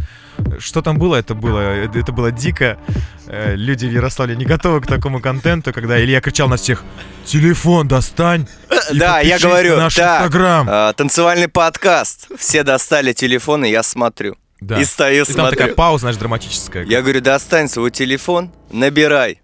Что 0.59 0.83
там 0.83 0.99
было? 0.99 1.15
Это 1.15 1.37
было, 1.37 1.61
это 1.61 2.11
было 2.11 2.33
дико. 2.33 2.81
Э, 3.29 3.55
Люди 3.55 3.87
в 3.87 3.93
Ярославле 3.93 4.35
не 4.35 4.45
готовы 4.45 4.81
к 4.81 4.89
такому 4.89 5.21
контенту, 5.21 5.73
когда 5.73 6.03
Илья 6.03 6.21
кричал 6.21 6.49
на 6.49 6.57
всех, 6.57 6.83
телефон 7.27 7.87
достань 7.87 8.49
и 8.91 8.99
Да, 8.99 9.21
я 9.21 9.39
говорю, 9.39 9.77
на 9.77 9.83
наш 9.83 9.95
да. 9.95 10.17
инстаграм. 10.17 10.95
Танцевальный 10.95 11.47
подкаст. 11.47 12.27
Все 12.37 12.65
достали 12.65 13.13
телефоны, 13.13 13.67
я 13.67 13.85
смотрю. 13.85 14.37
Да. 14.61 14.81
И 14.81 14.85
стою, 14.85 15.23
И 15.23 15.27
там 15.27 15.35
смотрю. 15.35 15.57
такая 15.59 15.75
пауза, 15.75 16.03
знаешь, 16.03 16.17
драматическая. 16.17 16.85
Я 16.85 17.01
говорю, 17.03 17.21
достань 17.21 17.69
свой 17.69 17.91
телефон, 17.91 18.53
набирай. 18.71 19.41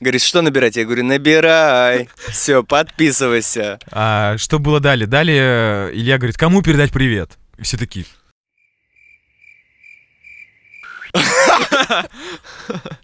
Говорит, 0.00 0.22
что 0.22 0.40
набирать? 0.42 0.76
Я 0.76 0.84
говорю, 0.84 1.04
набирай. 1.04 2.08
Все, 2.28 2.62
подписывайся. 2.62 3.78
А 3.90 4.38
что 4.38 4.58
было 4.58 4.80
далее? 4.80 5.06
Далее 5.06 5.42
э, 5.42 5.90
Илья 5.92 6.16
говорит, 6.16 6.38
кому 6.38 6.62
передать 6.62 6.90
привет? 6.92 7.32
И 7.58 7.62
все 7.64 7.76
такие. 7.76 8.06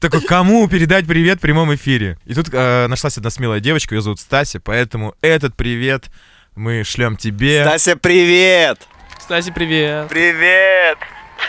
Такой, 0.00 0.22
кому 0.22 0.68
передать 0.68 1.06
привет 1.06 1.38
в 1.38 1.40
прямом 1.40 1.74
эфире? 1.74 2.18
И 2.24 2.34
тут 2.34 2.48
э, 2.52 2.86
нашлась 2.86 3.18
одна 3.18 3.30
смелая 3.30 3.60
девочка, 3.60 3.94
ее 3.94 4.00
зовут 4.00 4.20
Стася, 4.20 4.60
поэтому 4.60 5.14
этот 5.20 5.56
привет 5.56 6.06
мы 6.54 6.84
шлем 6.84 7.16
тебе. 7.16 7.62
Стася, 7.64 7.96
привет! 7.96 8.78
Стаси, 9.18 9.50
привет. 9.50 10.08
Привет! 10.08 10.98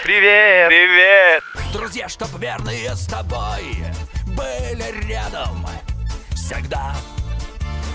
Привет! 0.03 0.67
Привет! 0.67 1.43
Друзья, 1.73 2.09
чтоб 2.09 2.29
верные 2.39 2.95
с 2.95 3.07
тобой 3.07 3.83
были 4.25 5.07
рядом 5.07 5.65
всегда. 6.33 6.93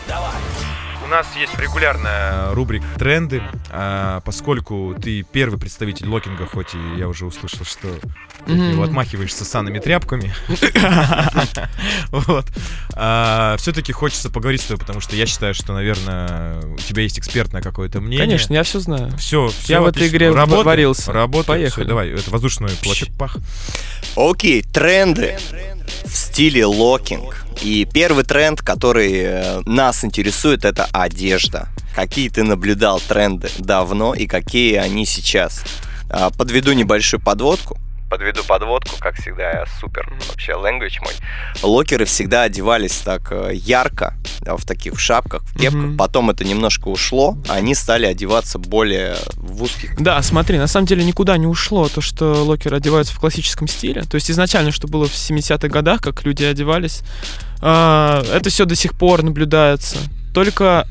Давай. 0.08 0.91
У 1.04 1.08
нас 1.08 1.26
есть 1.36 1.58
регулярная 1.58 2.52
рубрика 2.54 2.86
«Тренды», 2.98 3.42
а, 3.70 4.20
поскольку 4.20 4.94
ты 5.00 5.22
первый 5.22 5.58
представитель 5.58 6.06
локинга, 6.08 6.46
хоть 6.46 6.74
и 6.74 6.78
я 6.98 7.08
уже 7.08 7.26
услышал, 7.26 7.64
что 7.66 7.88
ты 8.46 8.52
Мгм. 8.52 8.70
него 8.72 8.82
отмахиваешься 8.82 9.44
санными 9.44 9.78
тряпками. 9.78 10.34
Вот. 12.10 12.46
Все-таки 13.60 13.92
хочется 13.92 14.30
поговорить 14.30 14.60
с 14.60 14.64
тобой, 14.66 14.80
потому 14.80 15.00
что 15.00 15.16
я 15.16 15.26
считаю, 15.26 15.54
что, 15.54 15.72
наверное, 15.72 16.60
у 16.62 16.76
тебя 16.76 17.02
есть 17.02 17.18
экспертное 17.18 17.62
какое-то 17.62 18.00
мнение. 18.00 18.20
Конечно, 18.20 18.52
я 18.54 18.62
все 18.62 18.80
знаю. 18.80 19.16
Все, 19.16 19.50
Я 19.66 19.80
в 19.80 19.86
этой 19.86 20.08
игре 20.08 20.30
работай, 20.30 20.64
варился. 20.64 21.12
Работай, 21.12 21.46
Поехали. 21.56 21.84
Давай, 21.84 22.10
это 22.10 22.30
воздушный 22.30 22.70
кулачок 22.82 23.08
пах. 23.18 23.36
Окей, 24.16 24.62
тренды 24.62 25.38
в 26.04 26.16
стиле 26.16 26.66
локинг. 26.66 27.46
И 27.62 27.84
первый 27.84 28.24
тренд, 28.24 28.60
который 28.60 29.12
э, 29.12 29.60
нас 29.66 30.04
интересует, 30.04 30.64
это 30.64 30.88
одежда. 30.92 31.68
Какие 31.94 32.28
ты 32.28 32.42
наблюдал 32.42 33.00
тренды 33.00 33.50
давно 33.58 34.14
и 34.14 34.26
какие 34.26 34.76
они 34.76 35.04
сейчас? 35.04 35.62
А, 36.08 36.30
Подведу 36.30 36.72
небольшую 36.72 37.20
подводку. 37.20 37.78
Подведу 38.12 38.44
подводку, 38.44 38.96
как 39.00 39.14
всегда, 39.14 39.42
я 39.42 39.66
супер 39.80 40.12
вообще 40.28 40.52
language 40.52 41.00
мой. 41.00 41.14
Локеры 41.62 42.04
всегда 42.04 42.42
одевались 42.42 42.98
так 42.98 43.32
э, 43.32 43.52
ярко, 43.54 44.12
да, 44.40 44.54
в 44.58 44.66
таких 44.66 45.00
шапках, 45.00 45.44
в 45.44 45.58
кепках. 45.58 45.82
Мгм. 45.82 45.96
Потом 45.96 46.28
это 46.28 46.44
немножко 46.44 46.88
ушло, 46.88 47.38
они 47.48 47.74
стали 47.74 48.04
одеваться 48.04 48.58
более 48.58 49.16
в 49.36 49.62
узких 49.62 49.98
Да, 49.98 50.20
смотри, 50.20 50.58
на 50.58 50.66
самом 50.66 50.86
деле 50.86 51.04
никуда 51.04 51.38
не 51.38 51.46
ушло 51.46 51.88
то, 51.88 52.02
что 52.02 52.44
локеры 52.44 52.76
одеваются 52.76 53.14
в 53.14 53.18
классическом 53.18 53.66
стиле. 53.66 54.02
То 54.02 54.16
есть 54.16 54.30
изначально, 54.30 54.72
что 54.72 54.88
было 54.88 55.06
в 55.06 55.14
70-х 55.14 55.68
годах, 55.68 56.02
как 56.02 56.22
люди 56.24 56.44
одевались, 56.44 57.00
а, 57.62 58.22
это 58.30 58.50
все 58.50 58.66
до 58.66 58.76
сих 58.76 58.92
пор 58.92 59.22
наблюдается. 59.22 59.96
Только 60.34 60.86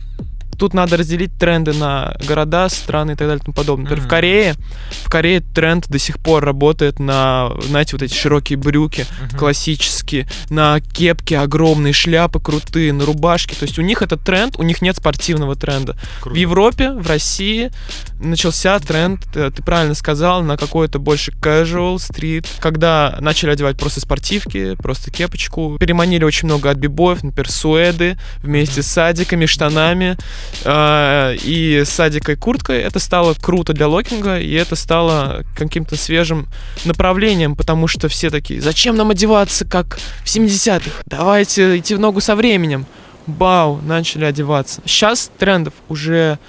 тут 0.58 0.74
надо 0.74 0.98
разделить 0.98 1.32
тренды 1.38 1.74
на 1.74 2.16
города, 2.28 2.70
страны 2.70 3.12
и 3.12 3.16
так 3.16 3.28
далее 3.28 3.42
и 3.42 3.46
тому 3.46 3.54
подобное. 3.54 3.84
Например, 3.84 4.02
в 4.02 4.06
Мгм. 4.06 4.10
Корее, 4.10 4.56
в 5.04 5.10
Корее 5.10 5.42
тренд 5.42 5.88
до 5.88 6.00
сих 6.00 6.20
пор 6.20 6.44
работает 6.44 7.00
на, 7.00 7.52
знаете, 7.68 7.92
вот 7.94 8.02
эти 8.02 8.14
широкие 8.14 8.58
брюки, 8.58 9.06
классические, 9.38 10.28
на 10.50 10.80
кепки 10.80 11.34
огромные, 11.34 11.94
шляпы 11.94 12.40
крутые, 12.40 12.94
на 12.94 13.06
рубашки. 13.06 13.54
То 13.56 13.64
есть 13.64 13.78
у 13.80 13.82
них 13.82 14.02
этот 14.02 14.24
тренд, 14.24 14.56
у 14.58 14.64
них 14.64 14.82
нет 14.82 14.98
спортивного 14.98 15.56
тренда. 15.56 15.96
В 16.24 16.36
Европе, 16.36 16.92
в 16.92 17.08
России 17.08 17.72
начался 18.20 18.80
тренд, 18.80 19.20
э, 19.36 19.52
ты 19.56 19.64
правильно 19.64 19.96
сказал, 19.96 20.44
на 20.44 20.58
какой-то 20.58 21.00
больше 21.00 21.32
casual, 21.32 22.00
стрит, 22.00 22.48
когда 22.60 23.18
начали 23.20 23.50
одевать 23.52 23.78
просто 23.78 24.00
спортивки, 24.00 24.76
просто 24.76 25.12
кепочку. 25.12 25.78
Переманили 25.80 26.24
очень 26.24 26.48
много 26.48 26.70
от 26.70 26.78
бибоев, 26.78 27.24
например, 27.24 27.50
суэды 27.50 28.18
вместе 28.44 28.84
с 28.84 28.88
садиками, 28.88 29.46
штанами 29.46 30.18
э, 30.64 31.36
и 31.44 31.84
садикой 31.86 32.36
курткой. 32.36 32.80
Это 32.80 33.00
стало 33.00 33.34
круто 33.34 33.74
для 33.74 33.88
локинга, 33.88 34.40
и 34.40 34.52
это 34.54 34.76
стало 34.76 35.44
каким-то 35.56 35.96
свежим 35.96 36.48
направлением, 36.86 37.56
потому 37.56 37.88
что 37.88 38.08
все 38.08 38.30
такие, 38.30 38.62
зачем 38.62 38.96
нам 38.96 39.12
одеваться, 39.12 39.66
как 39.66 40.00
в 40.24 40.26
70-х? 40.26 41.04
Давайте 41.06 41.78
идти 41.78 41.96
в 41.96 42.00
ногу 42.00 42.22
со 42.22 42.36
временем. 42.36 42.86
Бау, 43.28 43.80
начали 43.84 44.26
одеваться. 44.26 44.82
Сейчас 44.86 45.32
трендов 45.38 45.74
уже 45.90 46.40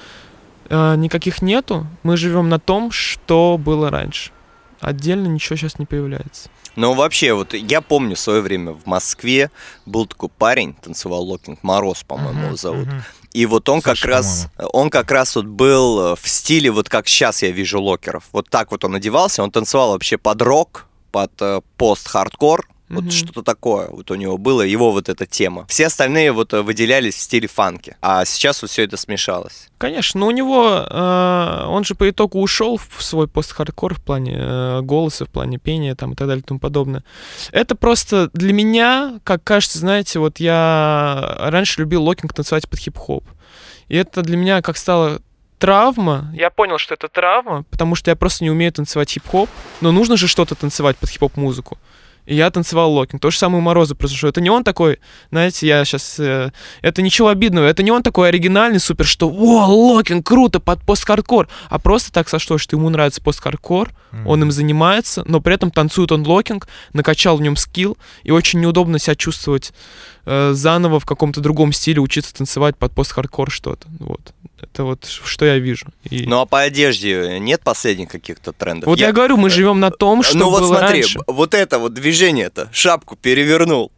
э, 0.68 0.94
никаких 0.96 1.42
нету. 1.42 1.87
Мы 2.02 2.16
живем 2.16 2.48
на 2.48 2.59
том, 2.59 2.90
что 2.90 3.59
было 3.59 3.90
раньше. 3.90 4.31
Отдельно 4.81 5.28
ничего 5.28 5.57
сейчас 5.57 5.78
не 5.78 5.87
появляется. 5.87 6.48
Ну, 6.74 6.94
вообще, 6.94 7.35
вот 7.35 7.52
я 7.55 7.81
помню 7.83 8.16
в 8.16 8.18
свое 8.18 8.40
время 8.40 8.72
в 8.72 8.87
Москве 8.87 9.50
был 9.85 10.07
такой 10.07 10.31
парень, 10.31 10.74
танцевал 10.74 11.22
локинг, 11.22 11.62
Мороз, 11.62 12.02
по-моему, 12.02 12.46
его 12.46 12.57
зовут. 12.57 12.88
И 13.32 13.46
вот 13.46 13.68
он 13.68 13.80
Саша, 13.80 14.02
как 14.02 14.10
раз, 14.10 14.48
он 14.58 14.90
как 14.90 15.10
раз 15.10 15.36
вот 15.36 15.46
был 15.46 16.12
э, 16.12 16.16
в 16.20 16.28
стиле, 16.28 16.70
вот 16.70 16.88
как 16.88 17.08
сейчас 17.08 17.42
я 17.42 17.50
вижу 17.50 17.80
локеров. 17.80 18.24
Вот 18.32 18.48
так 18.50 18.70
вот 18.70 18.84
он 18.84 18.94
одевался, 18.94 19.42
он 19.42 19.50
танцевал 19.50 19.92
вообще 19.92 20.18
под 20.18 20.42
рок, 20.42 20.86
под 21.10 21.32
э, 21.40 21.60
пост-хардкор, 21.78 22.68
вот 22.92 23.05
Мгм. 23.05 23.11
что-то 23.11 23.42
такое 23.42 23.88
вот 23.88 24.11
у 24.11 24.14
него 24.14 24.38
было, 24.38 24.62
его 24.62 24.92
вот 24.92 25.09
эта 25.09 25.26
тема. 25.26 25.66
Все 25.68 25.87
остальные 25.87 26.33
вот 26.33 26.52
э, 26.52 26.62
выделялись 26.62 27.14
в 27.14 27.20
стиле 27.20 27.48
фанки, 27.48 27.96
а 28.00 28.24
сейчас 28.24 28.62
вот 28.62 28.70
все 28.70 28.85
это 28.85 28.96
смешалось. 28.96 29.68
Конечно, 29.78 30.20
но 30.20 30.26
у 30.26 30.31
него, 30.31 30.87
э, 30.88 31.64
он 31.68 31.85
же 31.85 31.94
по 31.94 32.09
итогу 32.09 32.40
ушел 32.40 32.76
в 32.78 33.02
свой 33.02 33.26
пост-хардкор 33.28 33.94
в 33.94 34.02
плане 34.02 34.35
э, 34.38 34.81
голоса, 34.83 35.24
в 35.24 35.31
плане 35.31 35.59
пения 35.59 35.94
там 35.94 36.12
и 36.12 36.14
так 36.14 36.28
далее 36.28 36.42
и 36.42 36.46
тому 36.46 36.61
подобное. 36.61 37.02
Это 37.50 37.74
просто 37.74 38.31
для 38.35 38.52
меня, 38.52 39.18
как 39.24 39.42
кажется, 39.42 39.78
знаете, 39.78 40.18
вот 40.18 40.38
я 40.40 41.37
раньше 41.40 41.81
любил 41.81 42.02
локинг 42.05 42.33
танцевать 42.35 42.68
под 42.68 42.78
хип-хоп. 42.78 43.24
И 43.88 43.96
это 43.96 44.22
для 44.22 44.37
меня 44.37 44.62
как 44.62 44.76
стало 44.76 45.20
травма. 45.59 46.31
Я 46.35 46.50
понял, 46.50 46.78
что 46.78 46.94
это 46.94 47.09
травма, 47.09 47.64
потому 47.70 47.94
что 47.94 48.11
я 48.11 48.16
просто 48.16 48.42
не 48.44 48.50
умею 48.50 48.72
танцевать 48.72 49.11
хип-хоп, 49.11 49.48
но 49.81 49.92
нужно 49.92 50.16
же 50.16 50.26
что-то 50.26 50.55
танцевать 50.55 50.96
под 50.96 51.09
хип-хоп 51.11 51.37
музыку. 51.37 51.78
И 52.24 52.35
я 52.37 52.50
танцевал 52.50 52.92
локинг. 52.92 53.20
То 53.20 53.30
же 53.30 53.38
самое 53.38 53.58
у 53.58 53.62
Мороза 53.62 53.94
произошло. 53.94 54.28
Это 54.28 54.40
не 54.40 54.50
он 54.50 54.64
такой, 54.64 54.98
знаете, 55.30 55.66
я 55.66 55.85
сейчас... 55.85 56.18
это 56.18 57.02
ничего 57.02 57.28
обидного. 57.28 57.66
Это 57.66 57.82
не 57.82 57.90
он 57.90 58.02
такой 58.02 58.28
оригинальный 58.28 58.80
супер, 58.80 59.06
что 59.06 59.28
«О, 59.28 59.66
локинг, 59.66 60.26
круто, 60.26 60.61
под 60.61 60.80
пост-хардкор». 60.82 61.48
А 61.68 61.78
просто 61.78 62.12
так 62.12 62.28
сошло, 62.28 62.58
что 62.58 62.76
ему 62.76 62.88
нравится 62.90 63.20
пост-хардкор, 63.22 63.90
он 64.26 64.42
им 64.42 64.50
занимается, 64.50 65.24
но 65.26 65.40
при 65.40 65.54
этом 65.54 65.70
танцует 65.70 66.12
он 66.12 66.26
локинг, 66.26 66.68
накачал 66.92 67.37
в 67.38 67.42
нем 67.42 67.56
скилл, 67.56 67.96
и 68.22 68.30
очень 68.30 68.61
неудобно 68.61 68.98
себя 68.98 69.14
чувствовать 69.14 69.72
э, 70.24 70.52
заново 70.52 71.00
в 71.00 71.06
каком-то 71.06 71.40
другом 71.40 71.72
стиле, 71.72 72.00
учиться 72.00 72.35
танцевать 72.35 72.76
под 72.76 72.92
пост-хардкор 72.92 73.50
что-то. 73.50 73.87
Вот. 73.98 74.32
Это 74.61 74.85
вот 74.85 75.06
что 75.06 75.44
я 75.44 75.58
вижу. 75.58 75.87
И... 76.08 76.24
Ну 76.26 76.40
а 76.40 76.46
по 76.46 76.61
одежде 76.61 77.38
нет 77.40 77.62
последних 77.62 78.08
каких-то 78.08 78.52
трендов? 78.52 78.87
Вот 78.87 78.98
я, 78.98 79.12
говорю, 79.12 79.37
мы 79.37 79.50
живем 79.50 79.80
на 79.80 79.90
том, 79.90 80.22
что 80.22 80.38
ну 80.38 80.50
вот 80.50 80.62
было 80.62 80.78
смотри, 80.78 81.00
раньше. 81.00 81.18
вот 81.26 81.54
это 81.54 81.78
вот 81.78 81.94
движение-то, 81.94 82.68
шапку 82.72 83.16
перевернул. 83.16 83.90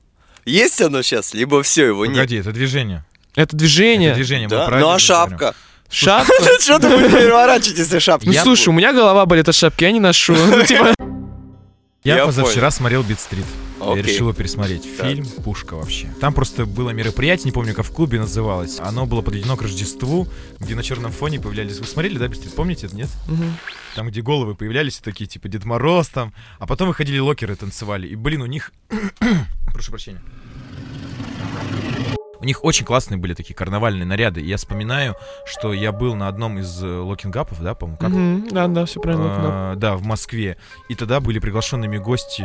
Есть 0.45 0.81
оно 0.81 1.03
сейчас, 1.03 1.35
либо 1.35 1.63
все 1.63 1.87
его 1.87 2.07
нет? 2.07 2.17
Погоди, 2.17 2.37
это 2.37 2.53
движение. 2.53 3.05
Это 3.35 3.57
движение. 3.57 4.11
Это 4.11 4.17
движение. 4.17 4.49
Да? 4.49 4.69
Ну 4.69 4.77
а 4.77 4.81
говорим. 4.81 4.99
шапка? 4.99 5.55
Шапка. 5.91 6.33
Что 6.61 6.79
ты 6.79 6.89
будешь 6.89 7.11
переворачивать, 7.13 7.79
если 7.79 7.99
шапка? 7.99 8.27
Ну 8.27 8.33
Я- 8.33 8.43
слушай, 8.43 8.69
у 8.69 8.73
меня 8.73 8.93
голова 8.93 9.27
болит 9.27 9.49
от 9.49 9.55
шапки, 9.55 9.85
я 9.85 9.93
не 9.93 10.01
ношу. 10.01 10.35
Ну, 10.55 10.63
типа, 10.65 10.95
Я, 12.05 12.17
Я 12.17 12.27
позавчера 12.27 12.71
смотрел 12.71 13.03
Битстрит. 13.03 13.45
Я 13.45 13.74
Окей. 13.93 14.03
решил 14.03 14.29
его 14.29 14.33
пересмотреть. 14.33 14.97
Так. 14.97 15.09
Фильм 15.09 15.27
пушка 15.27 15.75
вообще. 15.75 16.09
Там 16.21 16.33
просто 16.35 16.67
было 16.67 16.91
мероприятие, 16.91 17.47
не 17.47 17.53
помню, 17.53 17.75
как 17.75 17.85
в 17.87 17.93
клубе 17.93 18.19
называлось. 18.19 18.81
Оно 18.81 19.07
было 19.07 19.23
подведено 19.23 19.57
к 19.57 19.63
Рождеству, 19.63 20.27
где 20.61 20.75
на 20.75 20.83
черном 20.83 21.13
фоне 21.13 21.41
появлялись. 21.41 21.79
Вы 21.79 21.87
смотрели, 21.87 22.19
да, 22.19 22.29
Битстрит? 22.29 22.55
Помните 22.55 22.87
это, 22.87 22.97
нет? 22.97 23.09
мгм. 23.29 23.57
Там, 23.95 24.09
где 24.09 24.23
головы 24.23 24.55
появлялись, 24.57 24.99
такие, 24.99 25.27
типа, 25.27 25.49
Дед 25.49 25.65
Мороз 25.65 26.09
там. 26.09 26.33
А 26.59 26.67
потом 26.67 26.89
выходили 26.89 27.19
локеры, 27.19 27.55
танцевали. 27.55 28.09
И, 28.09 28.17
блин, 28.17 28.43
у 28.43 28.47
них... 28.47 28.73
Прошу 29.73 29.91
прощения. 29.91 30.21
У 32.41 32.47
них 32.47 32.63
очень 32.63 32.85
классные 32.85 33.17
были 33.17 33.33
такие 33.33 33.55
карнавальные 33.55 34.05
наряды. 34.05 34.43
Я 34.43 34.59
вспоминаю, 34.59 35.17
что 35.47 35.73
я 35.73 35.93
был 35.93 36.15
на 36.15 36.29
одном 36.29 36.59
из 36.59 36.83
э, 36.83 36.87
локингапов, 36.87 37.63
да, 37.63 37.75
по-моему, 37.75 37.97
как? 37.99 38.11
Мгм. 38.11 38.49
Да, 38.51 38.67
да, 38.69 38.85
все 38.85 39.01
правильно. 39.01 39.25
да. 39.25 39.33
А, 39.37 39.75
да, 39.77 39.97
в 39.97 40.03
Москве. 40.03 40.59
И 40.91 40.95
тогда 40.95 41.21
были 41.21 41.39
приглашенными 41.39 41.97
гости 41.97 42.45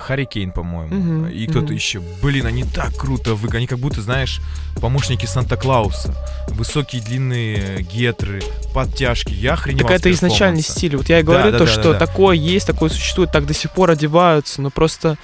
Харри 0.00 0.26
Кейн, 0.26 0.52
по-моему, 0.52 0.94
Мгм, 0.94 1.28
и 1.28 1.46
кто-то 1.46 1.66
мгм. 1.66 1.74
еще. 1.74 2.00
Блин, 2.22 2.46
они 2.46 2.64
так 2.64 2.94
круто 2.96 3.34
выглядят. 3.34 3.56
Они 3.56 3.66
как 3.66 3.78
будто, 3.78 4.00
знаешь, 4.02 4.40
помощники 4.80 5.26
Санта-Клауса. 5.26 6.14
Высокие 6.48 7.02
длинные 7.02 7.82
гетры, 7.82 8.42
подтяжки. 8.74 9.32
Я 9.32 9.54
охреневал 9.54 9.88
Так 9.88 10.00
это 10.00 10.10
изначальный 10.12 10.62
стиль. 10.62 10.96
Вот 10.96 11.08
я 11.08 11.20
и 11.20 11.22
Да, 11.22 11.32
говорю 11.32 11.52
да, 11.52 11.58
то, 11.58 11.64
да, 11.64 11.70
что 11.70 11.92
да, 11.92 11.98
да. 11.98 12.06
такое 12.06 12.36
есть, 12.36 12.66
такое 12.66 12.90
существует, 12.90 13.32
так 13.32 13.46
до 13.46 13.54
сих 13.54 13.70
пор 13.72 13.90
одеваются, 13.90 14.60
но 14.62 14.70
просто 14.70 15.16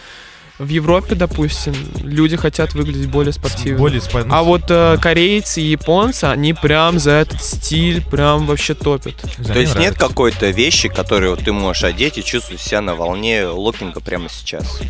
в 0.59 0.68
Европе, 0.68 1.14
допустим, 1.14 1.75
люди 2.03 2.37
хотят 2.37 2.75
выглядеть 2.75 3.09
более 3.09 3.33
спортивно. 3.33 3.79
Более 3.79 4.01
спа- 4.01 4.25
ну, 4.25 4.35
А 4.35 4.42
вот 4.42 4.62
э, 4.68 4.97
корейцы 5.01 5.61
и 5.62 5.66
японцы, 5.71 6.25
они 6.25 6.53
прям 6.53 6.99
за 6.99 7.12
этот 7.12 7.42
стиль 7.42 8.03
прям 8.03 8.47
вообще 8.47 8.75
топят. 8.75 9.14
не 9.38 9.44
знаю, 9.44 9.55
То 9.55 9.61
есть 9.61 9.75
нет 9.75 9.81
нравится. 9.94 10.09
какой-то 10.09 10.51
вещи, 10.51 10.88
которую 10.88 11.33
вот 11.37 11.44
ты 11.44 11.53
можешь 11.53 11.85
одеть 11.85 12.18
и 12.18 12.25
чувствовать 12.25 12.61
себя 12.61 12.81
на 12.81 12.94
волне 12.94 13.47
локинга 13.47 14.01
прямо 14.01 14.29
сейчас? 14.29 14.81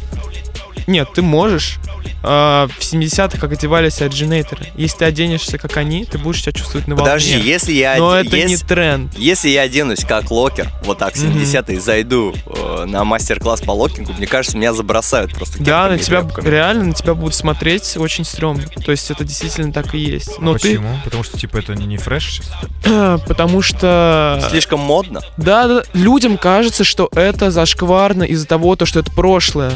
Нет, 0.87 1.09
ты 1.15 1.21
можешь. 1.23 1.79
э, 2.23 2.27
в 2.79 2.81
70-х 2.81 3.39
как 3.39 3.53
одевались 3.53 4.01
оригинаторы. 4.03 4.67
Если 4.75 4.99
ты 4.99 5.05
оденешься 5.05 5.57
как 5.59 5.77
они, 5.77 6.05
ты 6.05 6.19
будешь 6.19 6.43
себя 6.43 6.53
чувствовать 6.53 6.89
на 6.89 6.97
волне. 6.97 7.07
Подожди, 7.13 7.39
если 7.39 7.73
я, 7.73 7.95
Но 7.97 8.09
оде- 8.09 8.27
это 8.27 8.37
не 8.39 8.53
если, 8.53 8.67
тренд. 8.67 9.17
если 9.17 9.51
я 9.51 9.63
оденусь 9.63 10.05
как 10.05 10.31
локер, 10.33 10.69
вот 10.85 10.99
так, 10.99 11.15
Мгм. 11.17 11.39
70-е, 11.43 11.79
зайду 11.79 12.35
э, 12.47 12.85
на 12.87 13.05
мастер-класс 13.05 13.61
по 13.61 13.71
локингу, 13.73 14.15
мне 14.15 14.27
кажется, 14.27 14.57
меня 14.57 14.73
забросают 14.73 15.33
просто 15.35 15.58
Да, 15.59 15.89
на 15.89 15.99
тебя 15.99 16.23
тряпками. 16.23 16.49
реально 16.49 16.85
на 16.85 16.93
тебя 16.95 17.15
будут 17.15 17.35
смотреть 17.35 17.97
очень 17.97 18.25
стрёмно. 18.25 18.65
То 18.85 18.91
есть 18.91 19.11
это 19.11 19.25
действительно 19.25 19.73
так 19.73 19.95
и 19.95 19.99
есть. 19.99 20.39
Но 20.41 20.55
ты, 20.55 20.71
Почему? 20.77 20.99
Потому 21.05 21.23
что, 21.23 21.39
типа, 21.39 21.59
это 21.59 21.75
не, 21.75 21.87
не 21.87 21.97
фреш 21.97 22.41
сейчас? 22.41 23.21
потому 23.27 23.63
что 23.63 24.45
Слишком 24.51 24.81
модно? 24.81 25.21
Да, 25.37 25.67
да, 25.67 25.83
людям 25.93 26.39
кажется, 26.39 26.85
что 26.85 27.09
это 27.15 27.51
зашкварно 27.51 28.23
из-за 28.25 28.47
того, 28.47 28.77
то, 28.77 28.87
что 28.87 29.01
это 29.01 29.11
прошлое. 29.13 29.73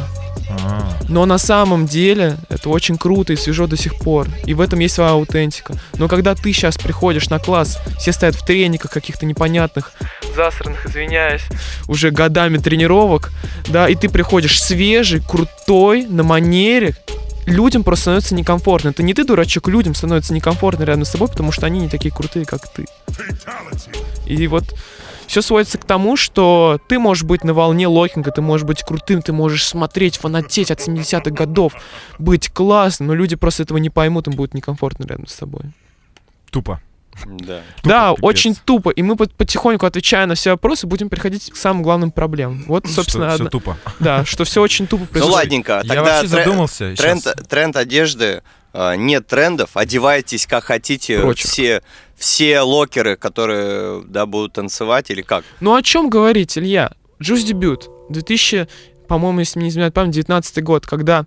А, 0.61 0.97
Но 1.09 1.27
на 1.27 1.39
самом 1.39 1.87
деле 1.87 2.37
это 2.49 2.69
очень 2.69 2.99
круто 2.99 3.33
и 3.33 3.37
свежо 3.37 3.67
до 3.67 3.77
сих 3.77 3.97
пор. 3.99 4.29
И 4.45 4.55
в 4.55 4.61
этом 4.61 4.79
есть 4.79 4.95
своя 4.95 5.11
аутентика. 5.11 5.75
Но 5.95 6.09
когда 6.09 6.35
ты 6.35 6.53
сейчас 6.53 6.77
приходишь 6.77 7.31
на 7.31 7.39
класс, 7.39 7.79
все 7.99 8.13
стоят 8.13 8.35
в 8.35 8.45
трениках 8.45 8.91
каких-то 8.91 9.27
непонятных, 9.27 9.93
засранных, 10.35 10.87
извиняюсь, 10.87 11.43
уже 11.89 12.11
годами 12.11 12.59
тренировок, 12.59 13.33
да, 13.69 13.89
и 13.89 13.95
ты 13.95 14.09
приходишь 14.09 14.63
свежий, 14.63 15.21
крутой, 15.21 16.07
на 16.07 16.23
манере, 16.23 16.97
людям 17.47 17.85
просто 17.85 18.03
становится 18.03 18.35
некомфортно. 18.35 18.91
Это 18.91 19.03
не 19.03 19.15
ты, 19.15 19.25
дурачок, 19.25 19.69
людям 19.69 19.95
становится 19.95 20.35
некомфортно 20.35 20.85
рядом 20.85 21.05
с 21.05 21.11
тобой, 21.11 21.29
потому 21.29 21.53
что 21.53 21.67
они 21.67 21.81
не 21.81 21.89
такие 21.89 22.15
крутые, 22.15 22.47
как 22.47 22.73
ты. 22.73 22.87
И 24.27 24.47
вот 24.47 24.75
все 25.27 25.43
сводится 25.43 25.79
к 25.79 25.85
тому, 25.85 26.17
что 26.17 26.79
ты 26.89 26.99
можешь 26.99 27.25
быть 27.25 27.45
на 27.45 27.55
волне 27.55 27.87
локинга, 27.87 28.31
ты 28.31 28.41
можешь 28.43 28.67
быть 28.67 28.83
крутым, 28.83 29.23
ты 29.23 29.33
можешь 29.33 29.67
смотреть, 29.67 30.17
фанатеть 30.19 30.71
от 30.71 30.81
70-х 30.81 31.31
годов, 31.31 31.73
быть 32.19 32.49
классным, 32.51 33.09
но 33.09 33.15
люди 33.15 33.37
просто 33.37 33.63
этого 33.63 33.79
не 33.79 33.91
поймут, 33.91 34.27
им 34.29 34.35
будет 34.35 34.55
некомфортно 34.55 35.05
рядом 35.07 35.27
с 35.27 35.35
тобой. 35.37 35.63
тупо. 36.51 36.81
Да. 37.27 37.61
Тупо, 37.77 37.89
да, 37.89 38.11
пипец. 38.13 38.25
очень 38.25 38.55
тупо. 38.55 38.89
И 38.89 39.03
мы 39.03 39.17
пот- 39.17 39.35
потихоньку, 39.35 39.85
отвечая 39.85 40.25
на 40.25 40.35
все 40.35 40.51
вопросы, 40.53 40.87
будем 40.87 41.11
переходить 41.11 41.51
к 41.51 41.57
самым 41.57 41.83
главным 41.83 42.11
проблемам. 42.11 42.65
Вот, 42.67 42.87
собственно, 42.87 43.27
все 43.29 43.35
одна- 43.37 43.51
тупо. 43.51 43.77
да, 44.01 44.25
что 44.25 44.45
все 44.45 44.63
очень 44.63 44.87
тупо 44.87 45.03
Ну 45.05 45.09
происходит. 45.09 45.35
ладненько, 45.37 45.73
Я 45.85 45.95
тогда 45.95 46.03
вообще 46.03 46.29
тре- 46.29 46.45
задумался. 46.45 46.95
тренд, 46.97 47.25
тренд 47.51 47.77
одежды, 47.77 48.43
э, 48.73 48.97
нет 48.97 49.27
трендов, 49.27 49.71
одевайтесь 49.75 50.47
как 50.47 50.65
хотите, 50.65 51.21
Прочерк. 51.21 51.51
все, 51.51 51.83
все 52.23 52.61
локеры, 52.61 53.17
которые 53.17 54.05
да, 54.07 54.27
будут 54.27 54.53
танцевать 54.53 55.11
или 55.11 55.23
как? 55.23 55.45
Ну 55.59 55.75
о 55.75 55.83
чем 55.83 56.09
говорить, 56.09 56.57
Илья? 56.57 56.93
Джуз 57.21 57.43
дебют. 57.43 57.91
2000, 58.11 58.69
по-моему, 59.09 59.41
если 59.41 59.59
мне 59.59 59.65
не 59.65 59.71
изменяет 59.71 59.93
память, 59.93 60.15
19 60.15 60.63
год, 60.63 60.87
когда 60.87 61.27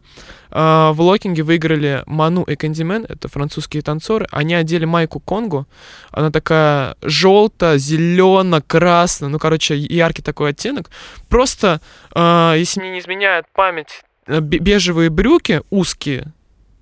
э, 0.51 0.91
в 0.93 1.01
локинге 1.01 1.43
выиграли 1.43 2.01
Ману 2.05 2.43
и 2.43 2.55
Кандимен, 2.55 3.05
это 3.10 3.27
французские 3.27 3.81
танцоры, 3.84 4.25
они 4.31 4.53
одели 4.53 4.86
майку 4.86 5.19
Конго, 5.19 5.65
она 6.12 6.31
такая 6.31 6.95
желто, 7.01 7.77
зелено, 7.77 8.62
красно, 8.62 9.27
ну, 9.27 9.38
короче, 9.38 9.75
яркий 9.75 10.21
такой 10.21 10.51
оттенок. 10.51 10.89
Просто, 11.27 11.81
э, 12.15 12.53
если 12.58 12.79
мне 12.79 12.91
не 12.91 12.99
изменяет 12.99 13.47
память, 13.53 14.03
э, 14.27 14.39
бе- 14.39 14.60
бежевые 14.60 15.10
брюки 15.10 15.62
узкие, 15.71 16.31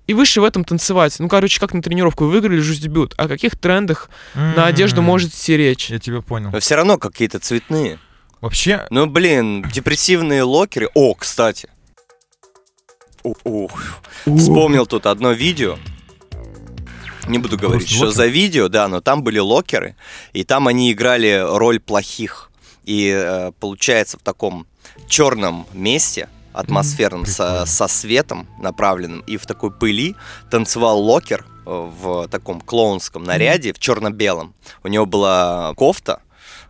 и 0.06 0.14
вышли 0.14 0.40
в 0.40 0.44
этом 0.44 0.64
танцевать. 0.64 1.16
Ну, 1.18 1.28
короче, 1.28 1.58
как 1.60 1.72
на 1.74 1.82
тренировку 1.82 2.26
выиграли 2.26 2.58
жуз 2.60 2.78
дебют. 2.78 3.14
О 3.16 3.28
каких 3.28 3.58
трендах 3.58 4.10
на 4.34 4.66
одежду 4.66 5.02
может 5.02 5.32
идти 5.32 5.56
речь? 5.56 5.90
Я 5.90 5.98
тебя 5.98 6.20
понял. 6.20 6.50
Но 6.50 6.60
все 6.60 6.76
равно 6.76 6.98
какие-то 6.98 7.38
цветные. 7.38 7.98
Вообще, 8.40 8.86
Ну, 8.90 9.06
блин, 9.06 9.62
депрессивные 9.72 10.42
локеры. 10.42 10.90
О, 10.94 11.14
кстати. 11.14 11.70
Ух. 13.22 13.80
Вспомнил 14.26 14.84
тут 14.86 15.06
одно 15.06 15.32
видео. 15.32 15.78
Не 17.26 17.38
буду 17.38 17.56
говорить, 17.56 17.84
Просто 17.88 17.94
что 17.94 18.04
локер? 18.06 18.16
за 18.16 18.26
видео, 18.26 18.68
да, 18.68 18.86
но 18.86 19.00
там 19.00 19.22
были 19.22 19.38
локеры, 19.38 19.96
и 20.34 20.44
там 20.44 20.68
они 20.68 20.92
играли 20.92 21.42
роль 21.42 21.80
плохих. 21.80 22.50
И 22.84 23.08
э, 23.16 23.52
получается 23.60 24.18
в 24.18 24.22
таком 24.22 24.66
черном 25.08 25.66
месте, 25.72 26.28
атмосферном, 26.54 27.26
со, 27.26 27.42
прикольно. 27.42 27.66
со 27.66 27.88
светом 27.88 28.48
направленным, 28.58 29.20
и 29.20 29.36
в 29.36 29.46
такой 29.46 29.70
пыли 29.70 30.14
танцевал 30.50 31.00
локер 31.00 31.44
э, 31.66 31.90
в 32.00 32.28
таком 32.28 32.60
клоунском 32.60 33.24
наряде, 33.24 33.72
в 33.72 33.78
черно-белом. 33.78 34.54
У 34.82 34.88
него 34.88 35.04
была 35.04 35.74
кофта, 35.74 36.22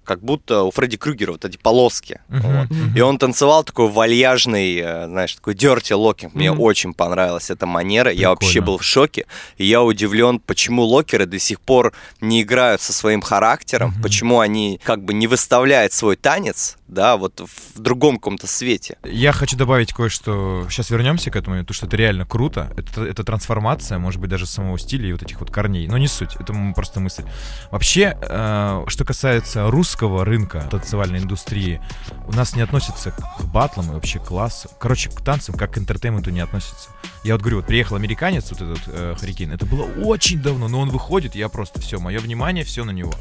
как 0.05 0.21
будто 0.23 0.63
у 0.63 0.71
Фредди 0.71 0.97
Крюгера 0.97 1.33
вот 1.33 1.45
эти 1.45 1.57
полоски. 1.57 2.21
Мгм, 2.29 2.43
Вот. 2.61 2.71
мгм. 2.71 2.97
И 2.97 3.01
он 3.01 3.19
танцевал 3.19 3.65
такой 3.65 3.89
вальяжный, 3.89 4.77
э, 4.77 5.07
знаешь, 5.07 5.35
такой 5.35 5.55
dirty 5.55 5.95
локинг. 5.95 6.35
Мне 6.35 6.53
Мгм. 6.53 6.61
очень 6.61 6.95
понравилась 6.95 7.51
эта 7.51 7.67
манера. 7.67 8.11
Я 8.11 8.17
Прикольно. 8.17 8.31
вообще 8.31 8.61
был 8.61 8.79
в 8.79 8.85
шоке. 8.85 9.27
И 9.59 9.65
я 9.67 9.83
удивлен, 9.83 10.39
почему 10.41 10.83
локеры 10.85 11.27
до 11.27 11.39
сих 11.39 11.61
пор 11.61 11.93
не 12.21 12.43
играют 12.43 12.81
со 12.81 12.93
своим 12.93 13.21
характером, 13.23 13.91
Мгм. 13.91 14.03
почему 14.03 14.41
они 14.41 14.81
как 14.85 15.03
бы 15.05 15.15
не 15.15 15.27
выставляют 15.27 15.93
свой 15.93 16.17
танец, 16.17 16.77
да, 16.89 17.17
вот 17.17 17.41
в 17.75 17.79
другом 17.81 18.17
каком-то 18.17 18.47
свете. 18.47 18.97
Я 19.05 19.33
хочу 19.33 19.57
добавить 19.57 19.93
кое-что. 19.93 20.67
Сейчас 20.71 20.91
вернемся 20.91 21.31
к 21.31 21.37
этому, 21.37 21.57
потому 21.59 21.75
что 21.75 21.87
это 21.87 21.97
реально 21.97 22.27
круто. 22.27 22.73
Это, 22.77 23.05
это 23.05 23.25
трансформация, 23.25 23.99
может 23.99 24.21
быть, 24.21 24.31
даже 24.31 24.47
самого 24.47 24.79
стиля 24.79 25.09
и 25.09 25.13
вот 25.13 25.23
этих 25.23 25.41
вот 25.41 25.51
корней. 25.51 25.87
Но 25.89 25.99
не 25.99 26.09
суть, 26.09 26.37
это 26.39 26.55
просто 26.75 27.01
мысль. 27.01 27.25
Вообще, 27.71 28.17
э, 28.21 28.85
что 28.89 29.05
касается 29.05 29.71
русского 29.71 29.94
рынка 30.03 30.67
танцевальной 30.71 31.19
индустрии, 31.19 31.81
у 32.27 32.33
нас 32.33 32.55
не 32.57 32.63
относится 32.63 33.11
к 33.11 33.45
батлам 33.45 33.91
и 33.91 33.95
вообще 33.95 34.19
классу. 34.19 34.69
Короче, 34.79 35.11
к 35.11 35.21
танцам 35.21 35.55
как 35.55 35.73
к 35.73 35.79
интертейменту 35.79 36.31
не 36.31 36.41
относится. 36.41 36.91
Я 37.23 37.35
вот 37.35 37.41
говорю, 37.41 37.57
вот 37.59 37.67
приехал 37.67 37.97
американец, 37.97 38.51
вот 38.51 38.61
этот 38.61 38.83
э, 38.87 39.15
Харикейн, 39.19 39.53
это 39.53 39.67
было 39.67 39.85
очень 40.05 40.43
давно, 40.43 40.69
но 40.69 40.81
он 40.81 40.91
выходит, 40.91 41.35
я 41.35 41.49
просто 41.49 41.81
все, 41.81 41.99
мое 41.99 42.19
внимание, 42.19 42.65
все 42.65 42.85
на 42.85 42.91
него. 42.91 43.13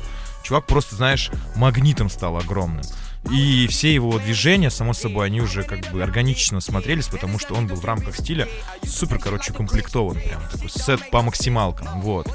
Чувак 0.43 0.65
просто, 0.65 0.95
знаешь, 0.95 1.31
магнитом 1.55 2.09
стал 2.09 2.38
огромным. 2.38 2.83
И 3.31 3.67
все 3.67 3.93
его 3.93 4.19
движения, 4.19 4.69
само 4.69 4.93
собой, 4.93 5.27
они 5.27 5.41
уже 5.41 5.63
как 5.63 5.91
бы 5.91 6.03
органично 6.03 6.59
смотрелись, 6.59 7.07
потому 7.07 7.39
что 7.39 7.53
он 7.53 7.67
был 7.67 7.77
в 7.77 7.86
рамках 7.86 8.17
стиля 8.17 8.47
супер, 8.83 9.17
короче, 9.17 9.53
комплектован. 9.53 10.15
Прям 10.15 10.41
такой 10.51 10.69
сет 10.69 11.09
по 11.09 11.21
максималкам. 11.21 12.01
Вот. 12.01 12.27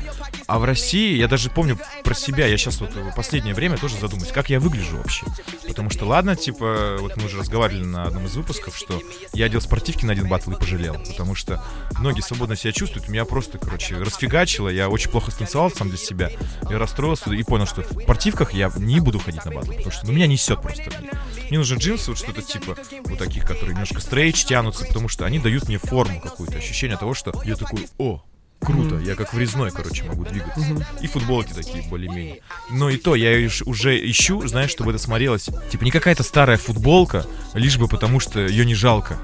А 0.47 0.59
в 0.59 0.65
России, 0.65 1.17
я 1.17 1.29
даже 1.29 1.51
помню 1.51 1.79
про 2.05 2.15
себя, 2.15 2.47
я 2.47 2.57
сейчас 2.57 2.81
вот 2.81 2.95
в 2.95 3.15
последнее 3.15 3.55
время 3.55 3.77
тоже 3.77 3.99
задумаюсь, 3.99 4.33
как 4.33 4.49
я 4.49 4.61
выгляжу 4.61 4.97
вообще. 4.97 5.27
Потому 5.67 5.91
что, 5.91 6.07
ладно, 6.07 6.37
типа, 6.37 6.97
вот 7.01 7.17
мы 7.17 7.27
уже 7.27 7.39
разговаривали 7.39 7.85
на 7.85 8.05
одном 8.05 8.25
из 8.25 8.35
выпусков, 8.35 8.77
что 8.77 9.01
я 9.35 9.45
одел 9.47 9.61
спортивки 9.61 10.07
на 10.07 10.13
один 10.13 10.27
батл 10.27 10.53
и 10.53 10.59
пожалел. 10.59 10.95
Потому 10.95 11.35
что 11.35 11.63
многие 11.99 12.23
свободно 12.23 12.57
себя 12.57 12.73
чувствуют. 12.73 13.09
Меня 13.09 13.27
просто, 13.27 13.59
короче, 13.59 13.97
расфигачило. 13.99 14.71
Я 14.71 14.89
очень 14.89 15.11
плохо 15.11 15.31
станцевал 15.31 15.71
сам 15.71 15.91
для 15.91 15.99
себя. 15.99 16.31
Я 16.71 16.79
расстроился 16.79 17.31
и 17.31 17.43
понял, 17.43 17.67
что 17.67 17.83
в 17.83 18.03
спортивках 18.03 18.55
я 18.55 18.73
не 18.79 19.01
буду 19.01 19.19
ходить 19.19 19.45
на 19.45 19.53
батл, 19.53 19.73
потому 19.73 19.91
что 19.91 20.07
ну, 20.07 20.13
меня 20.13 20.27
несет 20.27 20.63
просто. 20.63 20.78
Мне, 20.87 21.11
мне 21.49 21.59
нужны 21.59 21.77
джинсы, 21.77 22.11
вот 22.11 22.19
что-то 22.19 22.43
типа 22.43 22.77
вот 23.05 23.19
таких, 23.19 23.45
которые 23.45 23.75
немножко 23.75 24.01
стрейч 24.01 24.45
тянутся, 24.45 24.85
потому 24.85 25.09
что 25.09 25.25
они 25.25 25.39
дают 25.39 25.69
мне 25.69 25.79
форму 25.79 26.21
какую-то, 26.21 26.59
ощущение 26.59 26.97
того, 26.97 27.15
что 27.15 27.33
я 27.45 27.57
такой, 27.57 27.89
о, 27.99 28.23
круто, 28.61 28.99
я 28.99 29.15
как 29.15 29.33
врезной, 29.33 29.71
короче, 29.71 30.05
могу 30.05 30.25
двигаться. 30.25 30.61
Мгм. 30.61 30.85
И 31.01 31.07
футболки 31.07 31.53
такие 31.53 31.83
более-менее. 31.89 32.41
Но 32.71 32.91
и 32.91 32.97
то, 32.97 33.15
я 33.15 33.49
уже 33.67 34.11
ищу, 34.11 34.47
знаешь, 34.47 34.71
чтобы 34.71 34.91
это 34.91 34.99
смотрелось. 34.99 35.49
Типа 35.71 35.85
не 35.85 35.91
какая-то 35.91 36.23
старая 36.23 36.59
футболка, 36.59 37.27
лишь 37.55 37.79
бы 37.79 37.89
потому 37.89 38.21
что 38.21 38.41
ее 38.41 38.65
не 38.65 38.75
жалко. 38.75 39.19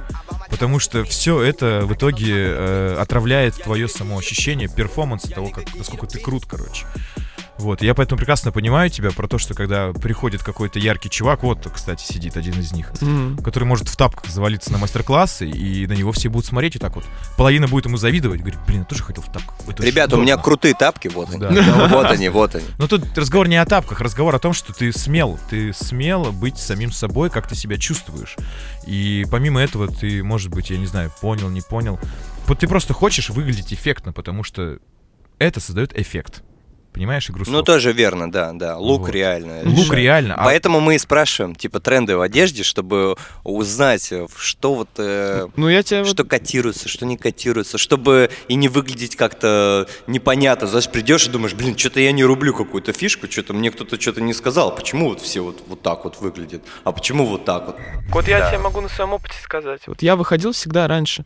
Потому 0.50 0.78
что 0.78 1.04
все 1.04 1.42
это 1.42 1.82
в 1.84 1.94
итоге 1.94 2.32
э, 2.32 2.96
отравляет 3.00 3.56
твое 3.56 3.88
самоощущение, 3.88 4.68
перформанс 4.68 5.22
того, 5.22 5.48
как, 5.48 5.74
насколько 5.74 6.06
ты 6.06 6.18
крут, 6.18 6.44
короче. 6.46 6.86
Вот, 7.58 7.82
я 7.82 7.94
поэтому 7.94 8.18
прекрасно 8.18 8.50
понимаю 8.50 8.90
тебя 8.90 9.10
про 9.12 9.28
то, 9.28 9.38
что 9.38 9.54
когда 9.54 9.92
приходит 9.92 10.42
какой-то 10.42 10.78
яркий 10.78 11.08
чувак, 11.08 11.42
вот, 11.44 11.68
кстати, 11.72 12.04
сидит 12.04 12.36
один 12.36 12.58
из 12.58 12.72
них, 12.72 12.92
М. 13.00 13.38
который 13.38 13.64
может 13.64 13.88
в 13.88 13.96
тапках 13.96 14.26
завалиться 14.30 14.72
на 14.72 14.78
мастер-классы, 14.78 15.48
и 15.48 15.86
на 15.86 15.92
него 15.92 16.10
все 16.12 16.28
будут 16.28 16.46
смотреть 16.46 16.76
и 16.76 16.78
так 16.78 16.96
вот. 16.96 17.04
Половина 17.36 17.68
будет 17.68 17.86
ему 17.86 17.96
завидовать, 17.96 18.40
говорит, 18.40 18.58
блин, 18.66 18.80
я 18.80 18.84
тоже 18.84 19.04
хотел 19.04 19.22
в 19.22 19.30
тапках. 19.32 19.54
Это 19.68 19.84
Ребята, 19.84 20.16
у 20.16 20.20
меня 20.20 20.34
удобно». 20.34 20.44
крутые 20.44 20.74
тапки, 20.74 21.08
вот 21.08 21.30
они. 21.30 21.38
Да, 21.38 21.50
да, 21.50 21.88
Вот 21.94 22.06
они, 22.06 22.28
вот 22.28 22.54
они. 22.56 22.66
но 22.78 22.88
тут 22.88 23.16
разговор 23.16 23.46
не 23.46 23.56
о 23.56 23.64
тапках, 23.64 24.00
разговор 24.00 24.34
о 24.34 24.38
том, 24.40 24.52
что 24.52 24.72
ты 24.72 24.92
смел. 24.92 25.38
Ты 25.48 25.72
смел 25.72 26.32
быть 26.32 26.58
самим 26.58 26.90
собой, 26.90 27.30
как 27.30 27.46
ты 27.48 27.54
себя 27.54 27.78
чувствуешь. 27.78 28.36
И 28.86 29.26
помимо 29.30 29.60
этого 29.60 29.86
ты, 29.88 30.24
может 30.24 30.50
быть, 30.50 30.70
я 30.70 30.78
не 30.78 30.86
знаю, 30.86 31.12
понял, 31.20 31.48
не 31.50 31.60
понял. 31.60 32.00
Вот 32.46 32.58
ты 32.58 32.66
просто 32.66 32.94
хочешь 32.94 33.30
выглядеть 33.30 33.72
эффектно, 33.72 34.12
потому 34.12 34.42
что 34.42 34.78
это 35.38 35.60
создает 35.60 35.98
эффект. 35.98 36.42
Понимаешь 36.94 37.28
игру 37.28 37.40
Ну, 37.40 37.44
слов? 37.52 37.66
тоже 37.66 37.92
верно, 37.92 38.30
да, 38.30 38.52
да. 38.52 38.78
Лук 38.78 39.02
Вот. 39.02 39.10
реально. 39.10 39.62
Лук 39.64 39.86
решает. 39.86 39.92
реально. 39.98 40.34
а- 40.36 40.44
Поэтому 40.44 40.78
мы 40.80 40.94
и 40.94 40.98
спрашиваем, 40.98 41.56
типа, 41.56 41.80
тренды 41.80 42.16
в 42.16 42.20
одежде, 42.20 42.62
чтобы 42.62 43.16
узнать, 43.42 44.12
э, 44.12 44.26
что 44.36 44.74
вот... 44.74 44.88
э, 44.98 45.48
Ну, 45.56 45.68
я 45.68 45.82
тебя 45.82 46.00
вот 46.04 46.08
что 46.08 46.22
котируется, 46.22 46.88
что 46.88 47.04
не 47.04 47.16
котируется, 47.16 47.78
чтобы 47.78 48.30
и 48.46 48.54
не 48.54 48.68
выглядеть 48.68 49.16
как-то 49.16 49.88
непонятно. 50.06 50.68
Знаешь, 50.68 50.88
придешь 50.88 51.26
и 51.26 51.30
думаешь, 51.30 51.54
блин, 51.54 51.76
что-то 51.76 51.98
я 51.98 52.12
не 52.12 52.24
рублю 52.24 52.54
какую-то 52.54 52.92
фишку, 52.92 53.30
что-то 53.30 53.54
мне 53.54 53.72
кто-то 53.72 54.00
что-то 54.00 54.20
не 54.20 54.32
сказал. 54.32 54.72
Почему 54.72 55.08
вот 55.08 55.20
все 55.20 55.40
вот, 55.42 55.62
вот 55.66 55.82
так 55.82 56.04
вот 56.04 56.20
выглядят? 56.20 56.62
А 56.84 56.92
почему 56.92 57.26
вот 57.26 57.44
так 57.44 57.66
вот? 57.66 57.76
Вот 58.10 58.28
я 58.28 58.48
тебе 58.48 58.58
могу 58.58 58.80
на 58.80 58.88
своем 58.88 59.12
опыте 59.14 59.34
сказать. 59.42 59.80
Вот 59.88 60.00
я 60.00 60.14
выходил 60.14 60.52
всегда 60.52 60.86
раньше 60.86 61.24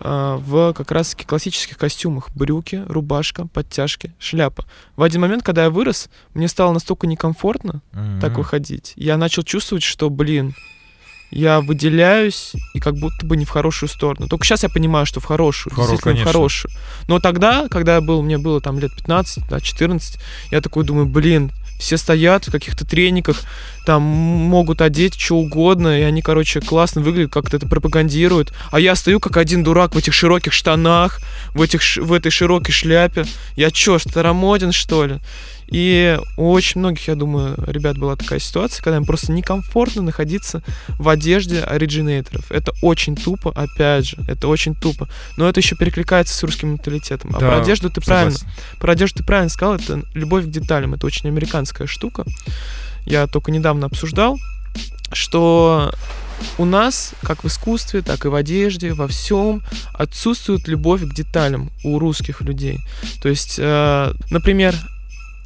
э, 0.00 0.36
в 0.40 0.72
как 0.72 0.90
раз-таки 0.90 1.24
классических 1.24 1.78
костюмах. 1.78 2.30
Брюки, 2.34 2.82
рубашка, 2.88 3.46
подтяжки, 3.46 4.12
шляпа. 4.18 4.64
В 4.96 5.03
один 5.04 5.20
момент, 5.20 5.42
когда 5.42 5.64
я 5.64 5.70
вырос, 5.70 6.08
мне 6.34 6.48
стало 6.48 6.72
настолько 6.72 7.06
некомфортно 7.06 7.82
Мгм. 7.92 8.20
так 8.20 8.36
выходить. 8.38 8.92
Я 8.96 9.16
начал 9.16 9.42
чувствовать, 9.42 9.82
что, 9.84 10.10
блин, 10.10 10.54
я 11.30 11.60
выделяюсь 11.60 12.52
и 12.74 12.80
как 12.80 12.94
будто 12.94 13.26
бы 13.26 13.36
не 13.36 13.44
в 13.44 13.48
хорошую 13.50 13.88
сторону. 13.88 14.28
Только 14.28 14.44
сейчас 14.44 14.62
я 14.62 14.68
понимаю, 14.68 15.04
что 15.06 15.20
в 15.20 15.24
хорошую, 15.24 15.72
В 15.72 15.76
хоро- 15.76 15.80
действительно 15.90 16.12
в 16.12 16.14
конечно. 16.14 16.32
хорошую. 16.32 16.72
Но 17.08 17.18
тогда, 17.18 17.66
когда 17.68 17.94
я 17.96 18.00
был, 18.00 18.22
мне 18.22 18.38
было 18.38 18.60
там 18.60 18.78
лет 18.78 18.94
15, 18.94 19.48
да, 19.48 19.60
14, 19.60 20.18
я 20.52 20.60
такой 20.60 20.84
думаю, 20.84 21.06
блин, 21.06 21.50
все 21.78 21.96
стоят 21.96 22.46
в 22.46 22.52
каких-то 22.52 22.84
трениках, 22.84 23.42
там 23.86 24.02
могут 24.02 24.80
одеть 24.80 25.18
что 25.20 25.36
угодно, 25.36 26.00
и 26.00 26.02
они, 26.02 26.22
короче, 26.22 26.60
классно 26.60 27.02
выглядят, 27.02 27.32
как-то 27.32 27.56
это 27.56 27.66
пропагандируют. 27.66 28.52
А 28.70 28.80
я 28.80 28.94
стою 28.94 29.20
как 29.20 29.36
один 29.36 29.62
дурак 29.62 29.94
в 29.94 29.98
этих 29.98 30.14
широких 30.14 30.52
штанах, 30.52 31.20
в, 31.54 31.60
этих, 31.60 31.82
в 31.96 32.12
этой 32.12 32.30
широкой 32.30 32.72
шляпе. 32.72 33.26
Я 33.56 33.70
чё, 33.70 33.98
старомоден, 33.98 34.72
что 34.72 35.04
ли? 35.04 35.18
И 35.68 36.18
у 36.36 36.50
очень 36.50 36.80
многих, 36.80 37.08
я 37.08 37.14
думаю, 37.14 37.56
ребят 37.66 37.98
была 37.98 38.16
такая 38.16 38.38
ситуация, 38.38 38.82
когда 38.82 38.96
им 38.96 39.04
просто 39.04 39.32
некомфортно 39.32 40.02
находиться 40.02 40.62
в 40.88 41.08
одежде 41.08 41.60
оригинаторов. 41.60 42.50
Это 42.50 42.72
очень 42.82 43.16
тупо, 43.16 43.52
опять 43.54 44.06
же, 44.06 44.16
это 44.28 44.48
очень 44.48 44.74
тупо. 44.74 45.08
Но 45.36 45.48
это 45.48 45.60
еще 45.60 45.76
перекликается 45.76 46.34
с 46.34 46.42
русским 46.42 46.70
менталитетом. 46.70 47.30
А 47.34 47.40
Да, 47.40 47.48
про 47.48 47.62
одежду 47.62 47.90
ты 47.90 48.00
правильно, 48.00 48.32
Согласен. 48.32 48.78
про 48.78 48.92
одежду 48.92 49.18
ты 49.18 49.24
правильно 49.24 49.50
сказал, 49.50 49.76
это 49.76 50.02
любовь 50.14 50.44
к 50.44 50.50
деталям. 50.50 50.94
Это 50.94 51.06
очень 51.06 51.28
американская 51.28 51.86
штука. 51.86 52.24
Я 53.06 53.26
только 53.26 53.50
недавно 53.50 53.86
обсуждал, 53.86 54.38
что 55.12 55.92
у 56.58 56.64
нас, 56.64 57.14
как 57.22 57.44
в 57.44 57.48
искусстве, 57.48 58.02
так 58.02 58.24
и 58.24 58.28
в 58.28 58.34
одежде, 58.34 58.92
во 58.92 59.06
всем 59.08 59.62
отсутствует 59.92 60.66
любовь 60.68 61.02
к 61.02 61.14
деталям 61.14 61.70
у 61.84 61.98
русских 61.98 62.40
людей. 62.40 62.80
То 63.22 63.28
есть, 63.28 63.56
э, 63.58 64.12
например, 64.30 64.74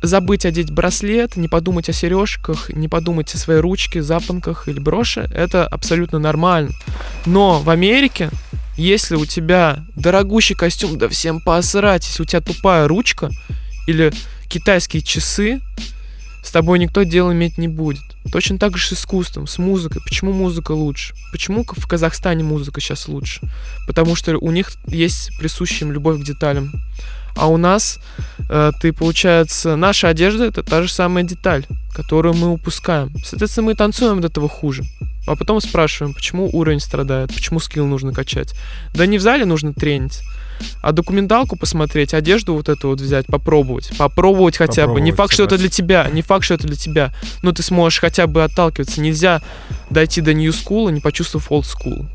забыть 0.03 0.47
одеть 0.47 0.71
браслет, 0.71 1.37
не 1.37 1.49
подумать 1.49 1.89
о 1.89 1.93
сережках, 1.93 2.71
не 2.71 2.89
подумать 2.89 3.35
о 3.35 3.39
своей 3.39 3.61
ручке, 3.61 4.03
запонках 4.03 4.69
или 4.69 4.79
броши, 4.79 5.29
это 5.35 5.67
абсолютно 5.67 6.19
нормально. 6.19 6.71
Но 7.27 7.61
в 7.61 7.71
Америке, 7.71 8.31
если 8.77 9.17
у 9.17 9.27
тебя 9.27 9.85
дорогущий 9.97 10.55
костюм, 10.55 10.99
да 10.99 11.09
всем 11.09 11.41
посрать, 11.41 12.07
если 12.07 12.23
у 12.23 12.27
тебя 12.27 12.41
тупая 12.41 12.87
ручка 12.87 13.31
или 13.87 14.13
китайские 14.49 15.03
часы, 15.03 15.61
с 16.43 16.51
тобой 16.51 16.79
никто 16.79 17.03
дело 17.03 17.33
иметь 17.33 17.59
не 17.59 17.69
будет. 17.69 18.01
Точно 18.33 18.59
так 18.59 18.77
же 18.77 18.89
с 18.89 18.93
искусством, 18.93 19.47
с 19.47 19.59
музыкой. 19.59 20.01
Почему 20.03 20.33
музыка 20.33 20.73
лучше? 20.73 21.15
Почему 21.33 21.65
в 21.65 21.87
Казахстане 21.87 22.45
музыка 22.45 22.81
сейчас 22.81 23.09
лучше? 23.09 23.41
Потому 23.87 24.15
что 24.15 24.37
у 24.39 24.51
них 24.51 24.73
есть 24.87 25.37
присущая 25.39 25.89
им 25.89 25.93
любовь 25.93 26.21
к 26.21 26.25
деталям. 26.25 26.73
А 27.39 27.47
у 27.47 27.57
нас, 27.57 28.01
э, 28.49 28.73
ты, 28.81 28.93
получается, 28.93 29.77
наша 29.77 30.09
одежда 30.09 30.45
это 30.45 30.65
та 30.65 30.83
же 30.83 30.93
самая 30.93 31.23
деталь, 31.23 31.65
которую 31.95 32.35
мы 32.35 32.49
упускаем. 32.49 33.13
Соответственно, 33.25 33.67
мы 33.67 33.75
танцуем 33.77 34.19
от 34.19 34.25
этого 34.25 34.49
хуже. 34.49 34.83
А 35.27 35.37
потом 35.37 35.61
спрашиваем, 35.61 36.15
почему 36.15 36.51
уровень 36.53 36.81
страдает, 36.81 37.33
почему 37.33 37.61
скилл 37.61 37.87
нужно 37.87 38.13
качать. 38.13 38.55
Да 38.93 39.07
не 39.07 39.19
в 39.19 39.21
зале 39.21 39.45
нужно 39.45 39.73
тренить, 39.73 40.21
а 40.83 40.91
документалку 40.91 41.57
посмотреть, 41.57 42.13
одежду 42.13 42.55
вот 42.55 42.69
эту 42.69 42.89
вот 42.89 43.01
взять, 43.01 43.27
попробовать. 43.27 43.93
Попробовать 43.97 44.57
хотя 44.57 44.89
бы. 44.89 45.01
Не 45.01 45.13
Попробовать, 45.13 45.17
факт, 45.17 45.33
что 45.35 45.45
это 45.45 45.59
для 45.59 45.69
тебя, 45.69 46.09
не 46.13 46.23
факт, 46.23 46.45
что 46.45 46.55
это 46.55 46.67
для 46.67 46.77
тебя. 46.77 47.15
Но 47.43 47.53
ты 47.53 47.63
сможешь 47.63 48.01
хотя 48.01 48.27
бы 48.27 48.43
отталкиваться. 48.43 49.01
Нельзя 49.01 49.43
дойти 49.91 50.23
до 50.23 50.33
School, 50.33 50.91
не 50.91 51.01
почувствовав 51.01 51.53
Old 51.53 51.65
School. 51.65 52.07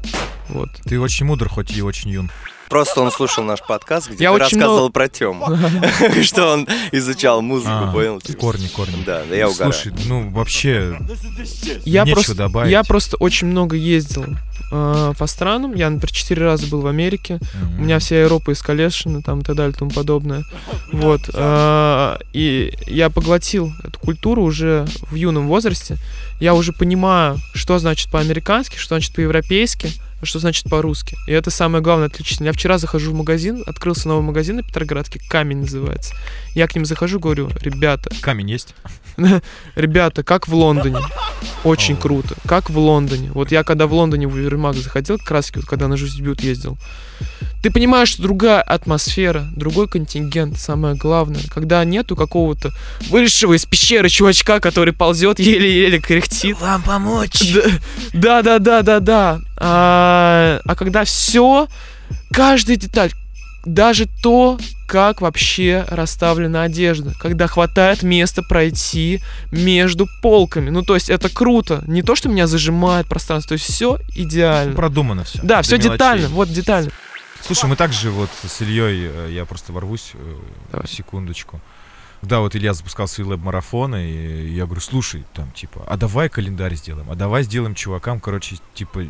Вот. 0.50 0.70
Ты 0.84 1.00
очень 1.00 1.26
мудр, 1.26 1.48
хоть 1.48 1.72
и 1.72 1.82
очень 1.82 2.10
юн. 2.10 2.30
Просто 2.74 3.02
он 3.02 3.12
слушал 3.12 3.44
наш 3.44 3.60
подкаст, 3.62 4.10
где 4.10 4.24
Я 4.24 4.34
ты 4.34 4.40
рассказывал 4.40 4.78
много- 4.80 4.92
про 4.94 5.08
Тему, 5.10 5.46
что 6.24 6.54
он 6.54 6.68
изучал 6.92 7.42
музыку, 7.44 7.70
А, 7.72 7.92
понял? 7.92 8.20
Типа. 8.20 8.40
Корни, 8.40 8.68
корни. 8.68 9.04
Да, 9.06 9.22
да 9.30 9.36
я 9.36 9.48
угораю. 9.48 9.72
Слушай, 9.74 9.94
ну 10.08 10.30
вообще, 10.32 10.98
Я 11.86 12.02
Нечего 12.04 12.16
просто, 12.16 12.36
добавить. 12.36 12.72
я 12.72 12.84
просто 12.84 13.18
очень 13.18 13.48
много 13.48 13.76
ездил 13.76 14.26
э, 14.72 15.14
по 15.18 15.28
странам. 15.28 15.76
Я, 15.76 15.90
например, 15.92 16.12
четыре 16.12 16.46
раза 16.46 16.66
был 16.68 16.82
в 16.82 16.88
Америке. 16.88 17.40
м, 17.54 17.80
У 17.80 17.82
меня 17.84 18.00
вся 18.00 18.20
Европа 18.20 18.52
искалешена, 18.54 19.22
там 19.22 19.42
и 19.42 19.44
так 19.44 19.56
далее 19.56 19.74
и 19.76 19.78
тому 19.78 19.92
подобное. 19.92 20.44
Вот. 20.92 21.22
э, 21.32 22.18
И 22.34 22.74
я 22.88 23.10
поглотил 23.12 23.72
эту 23.84 24.00
культуру 24.00 24.42
уже 24.42 24.88
в 25.12 25.16
юном 25.16 25.48
возрасте. 25.48 25.98
Я 26.40 26.56
уже 26.56 26.74
понимаю, 26.74 27.38
что 27.54 27.78
значит 27.78 28.10
по-американски, 28.12 28.78
что 28.78 28.96
значит 28.96 29.14
по-европейски, 29.14 29.92
что 30.26 30.40
значит 30.40 30.70
по-русски. 30.70 31.18
И 31.28 31.32
это 31.32 31.50
самое 31.52 31.84
главное 31.84 32.08
отличительное. 32.08 32.50
Я 32.50 32.54
вчера 32.54 32.78
захожу 32.78 33.12
в 33.12 33.16
магазин, 33.16 33.64
открылся 33.66 34.08
новый 34.08 34.24
магазин 34.24 34.58
на 34.58 34.64
Петроградке, 34.64 35.20
«Камень» 35.30 35.60
называется. 35.60 36.16
Я 36.56 36.68
к 36.68 36.76
ним 36.76 36.86
захожу, 36.86 37.20
говорю, 37.20 37.50
ребята, 37.62 38.10
камень 38.22 38.52
есть. 38.52 38.76
Ребята, 39.76 40.24
как 40.24 40.48
в 40.48 40.54
Лондоне. 40.54 41.00
Очень 41.64 41.98
круто. 41.98 42.36
Как 42.46 42.70
в 42.70 42.78
Лондоне. 42.78 43.32
Вот 43.32 43.52
я 43.52 43.64
когда 43.64 43.88
в 43.88 43.94
Лондоне 43.94 44.28
в 44.28 44.36
Универмаг 44.36 44.76
заходил, 44.76 45.18
как 45.18 45.32
раз 45.32 45.52
когда 45.52 45.88
на 45.88 45.98
Жуздебют 45.98 46.42
ездил, 46.42 46.78
ты 47.64 47.72
понимаешь, 47.72 48.10
что 48.10 48.24
другая 48.24 48.62
атмосфера, 48.62 49.48
другой 49.56 49.88
контингент, 49.88 50.60
самое 50.60 50.96
главное. 50.96 51.42
Когда 51.50 51.84
нету 51.86 52.18
какого-то 52.18 52.72
вылезшего 53.10 53.54
из 53.54 53.66
пещеры 53.66 54.10
чувачка, 54.10 54.60
который 54.60 54.94
ползет, 54.94 55.40
еле-еле 55.40 56.00
кряхтит. 56.00 56.60
Вам 56.60 56.82
помочь? 56.82 57.42
Да, 58.12 58.42
да, 58.42 58.60
да, 58.60 58.82
да, 58.82 59.00
да. 59.00 59.40
А, 59.56 60.60
а 60.66 60.76
когда 60.76 61.06
все, 61.06 61.70
каждая 62.34 62.76
деталь, 62.76 63.14
даже 63.66 64.08
то, 64.22 64.60
как 64.86 65.22
вообще 65.22 65.86
расставлена 65.88 66.64
одежда, 66.64 67.14
когда 67.18 67.48
хватает 67.48 68.04
места 68.04 68.42
пройти 68.42 69.22
между 69.52 70.06
полками. 70.22 70.70
Ну, 70.70 70.84
то 70.84 70.96
есть 70.96 71.10
это 71.10 71.30
круто. 71.30 71.82
Не 71.88 72.04
то, 72.04 72.16
что 72.16 72.28
меня 72.28 72.46
зажимает 72.46 73.08
пространство, 73.08 73.50
то 73.50 73.54
есть 73.54 73.72
все 73.72 74.00
идеально. 74.16 74.76
Продумано 74.76 75.24
все. 75.24 75.40
Да, 75.42 75.62
все 75.62 75.78
детально, 75.78 76.28
вот 76.28 76.50
детально. 76.50 76.92
Слушай, 77.44 77.66
мы 77.70 77.76
также 77.76 78.10
вот 78.10 78.30
с 78.42 78.62
Ильей, 78.62 79.10
э, 79.12 79.32
я 79.32 79.44
просто 79.46 79.74
ворвусь, 79.74 80.12
э, 80.14 80.40
Давай. 80.72 80.88
секундочку. 80.88 81.60
Да, 82.22 82.40
вот 82.40 82.56
Илья 82.56 82.74
запускал 82.74 83.08
свои 83.10 83.28
лэб-марафоны, 83.28 84.10
и 84.10 84.54
я 84.54 84.64
говорю, 84.64 84.80
слушай, 84.80 85.26
там, 85.34 85.52
типа, 85.52 85.84
а 85.86 85.98
давай 85.98 86.30
календарь 86.30 86.76
сделаем, 86.76 87.12
а 87.12 87.16
давай 87.16 87.44
сделаем 87.44 87.76
чувакам, 87.76 88.22
короче, 88.22 88.56
типа, 88.74 89.08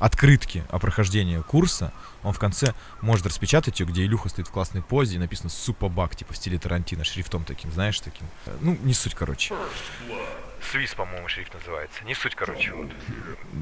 открытки 0.00 0.64
о 0.68 0.80
прохождении 0.80 1.38
курса. 1.42 1.92
Он 2.24 2.32
в 2.32 2.40
конце 2.40 2.74
может 3.02 3.24
распечатать 3.26 3.78
ее, 3.78 3.86
где 3.86 4.02
Илюха 4.04 4.28
стоит 4.30 4.48
в 4.48 4.50
классной 4.50 4.82
позе, 4.82 5.14
и 5.14 5.18
написано 5.18 5.48
«Супабак», 5.48 6.16
типа, 6.16 6.32
в 6.32 6.36
стиле 6.36 6.58
Тарантино, 6.58 7.04
шрифтом 7.04 7.44
таким, 7.44 7.70
знаешь, 7.70 8.00
таким. 8.00 8.26
Э, 8.46 8.56
Ну, 8.60 8.76
не 8.82 8.94
суть, 8.94 9.14
короче. 9.14 9.54
Свис, 10.70 10.94
по-моему, 10.94 11.26
шрифт 11.28 11.54
называется. 11.54 12.04
Не 12.04 12.14
суть, 12.14 12.34
короче, 12.34 12.72
вот. 12.72 12.90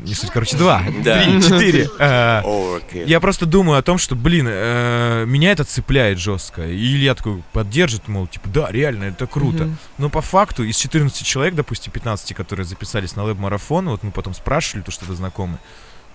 Не 0.02 0.14
суть, 0.14 0.30
короче, 0.30 0.56
два, 0.56 0.82
три, 0.86 1.42
четыре. 1.42 1.84
Overkill. 1.98 3.06
я 3.06 3.20
просто 3.20 3.46
думаю 3.46 3.78
о 3.78 3.82
том, 3.82 3.98
что, 3.98 4.16
блин, 4.16 4.46
э, 4.48 5.24
меня 5.26 5.52
это 5.52 5.64
цепляет 5.64 6.18
жестко. 6.18 6.66
И 6.66 6.76
Илья 6.76 7.14
такой 7.14 7.42
поддержит, 7.52 8.08
мол, 8.08 8.26
типа, 8.26 8.48
да, 8.48 8.70
реально, 8.70 9.04
это 9.04 9.26
круто. 9.26 9.68
Но 9.98 10.10
по 10.10 10.20
факту 10.20 10.64
из 10.64 10.76
14 10.76 11.24
человек, 11.24 11.54
допустим, 11.54 11.92
15, 11.92 12.34
которые 12.34 12.66
записались 12.66 13.16
на 13.16 13.24
лэб-марафон, 13.24 13.88
вот 13.88 14.02
мы 14.02 14.10
потом 14.10 14.34
спрашивали, 14.34 14.82
то 14.82 14.90
что-то 14.90 15.14
знакомые, 15.14 15.58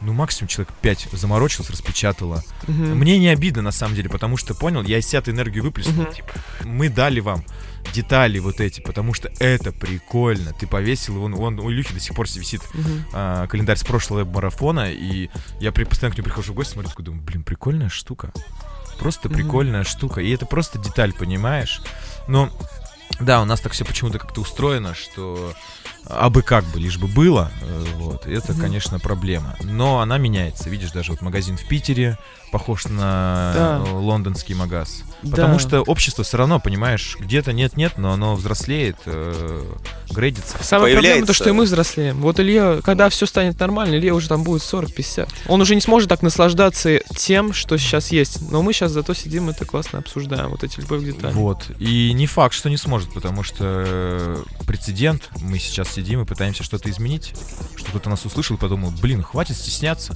ну, 0.01 0.13
максимум 0.13 0.47
человек 0.49 0.73
5 0.81 1.07
заморочилось, 1.13 1.69
распечатало. 1.69 2.43
Мгм. 2.67 2.97
Мне 2.97 3.17
не 3.19 3.29
обидно, 3.29 3.61
на 3.61 3.71
самом 3.71 3.95
деле, 3.95 4.09
потому 4.09 4.37
что, 4.37 4.53
понял, 4.53 4.83
я 4.83 4.97
из 4.97 5.07
себя 5.07 5.21
энергию 5.25 5.63
выплеснул. 5.63 6.03
Мгм. 6.05 6.13
Типа, 6.13 6.29
мы 6.63 6.89
дали 6.89 7.19
вам 7.19 7.43
детали 7.93 8.39
вот 8.39 8.59
эти, 8.61 8.81
потому 8.81 9.13
что 9.13 9.29
это 9.39 9.71
прикольно. 9.71 10.53
Ты 10.53 10.67
повесил 10.67 11.15
его, 11.15 11.25
он, 11.25 11.33
он 11.33 11.59
у 11.59 11.71
Илюхи 11.71 11.93
до 11.93 11.99
сих 11.99 12.15
пор 12.15 12.27
висит 12.35 12.61
Мгм. 12.73 13.05
а, 13.13 13.47
календарь 13.47 13.77
с 13.77 13.83
прошлого 13.83 14.25
марафона, 14.25 14.91
и 14.91 15.29
я 15.59 15.71
при, 15.71 15.83
постоянно 15.83 16.15
к 16.15 16.17
нему 16.17 16.25
прихожу 16.25 16.53
в 16.53 16.55
гости, 16.55 16.73
смотрю, 16.73 16.89
такой, 16.89 17.05
думаю, 17.05 17.23
блин, 17.23 17.43
прикольная 17.43 17.89
штука. 17.89 18.31
Просто 18.99 19.27
Мгм. 19.27 19.37
прикольная 19.37 19.83
штука. 19.83 20.21
И 20.21 20.29
это 20.31 20.45
просто 20.45 20.79
деталь, 20.79 21.13
понимаешь? 21.13 21.81
Но, 22.27 22.49
да, 23.19 23.41
у 23.41 23.45
нас 23.45 23.59
так 23.59 23.73
все 23.73 23.83
почему-то 23.85 24.19
как-то 24.19 24.41
устроено, 24.41 24.95
что 24.95 25.53
а 26.05 26.29
бы 26.29 26.41
как 26.41 26.63
бы, 26.65 26.79
лишь 26.79 26.97
бы 26.97 27.07
было, 27.07 27.51
э, 27.61 27.83
вот, 27.97 28.25
это, 28.27 28.53
конечно, 28.53 28.99
проблема. 28.99 29.55
Но 29.63 29.99
она 29.99 30.17
меняется, 30.17 30.69
видишь, 30.69 30.91
даже 30.91 31.11
вот 31.11 31.21
магазин 31.21 31.57
в 31.57 31.67
Питере 31.67 32.17
похож 32.51 32.85
на 32.85 33.51
Да. 33.55 33.83
э, 33.87 33.91
лондонский 33.93 34.53
магаз. 34.53 35.01
Потому 35.23 35.53
Да. 35.55 35.59
что 35.59 35.81
общество 35.81 36.23
все 36.23 36.37
равно, 36.37 36.59
понимаешь, 36.59 37.17
где-то 37.19 37.51
нет-нет, 37.51 37.97
но 37.97 38.11
оно 38.11 38.35
взрослеет, 38.35 38.97
э, 39.05 39.63
грейдится. 40.11 40.57
Самая 40.61 40.93
проблема 40.93 41.25
то, 41.25 41.33
что 41.33 41.45
и 41.45 41.47
появляется- 41.47 41.53
мы 41.53 41.63
взрослеем. 41.63 42.21
Вот 42.21 42.39
Илья, 42.39 42.79
когда 42.83 43.09
все 43.09 43.25
станет 43.25 43.59
нормально, 43.59 43.95
Илья 43.95 44.13
уже 44.13 44.27
там 44.29 44.43
будет 44.43 44.61
40-50. 44.61 45.29
Он 45.47 45.61
уже 45.61 45.73
не 45.73 45.81
сможет 45.81 46.09
так 46.09 46.21
наслаждаться 46.21 46.99
тем, 47.17 47.53
что 47.53 47.77
сейчас 47.77 48.11
есть. 48.11 48.51
Но 48.51 48.61
мы 48.61 48.73
сейчас 48.73 48.91
зато 48.91 49.13
сидим, 49.15 49.49
это 49.49 49.65
классно 49.65 49.99
обсуждаем, 49.99 50.49
вот 50.49 50.63
эти 50.63 50.79
любовь 50.79 51.01
к 51.01 51.05
деталям. 51.05 51.35
Вот. 51.35 51.71
И 51.79 52.11
не 52.13 52.27
факт, 52.27 52.53
что 52.53 52.69
не 52.69 52.77
сможет, 52.77 53.11
потому 53.13 53.41
что 53.43 53.55
э, 53.63 54.43
прецедент, 54.67 55.29
мы 55.41 55.57
сейчас 55.57 55.92
сидим 55.93 56.21
и 56.21 56.25
пытаемся 56.25 56.63
что-то 56.63 56.89
изменить, 56.89 57.33
что 57.75 57.89
кто-то 57.89 58.09
нас 58.09 58.25
услышал 58.25 58.55
и 58.57 58.59
подумал, 58.59 58.91
блин, 59.01 59.21
хватит 59.23 59.55
стесняться, 59.55 60.13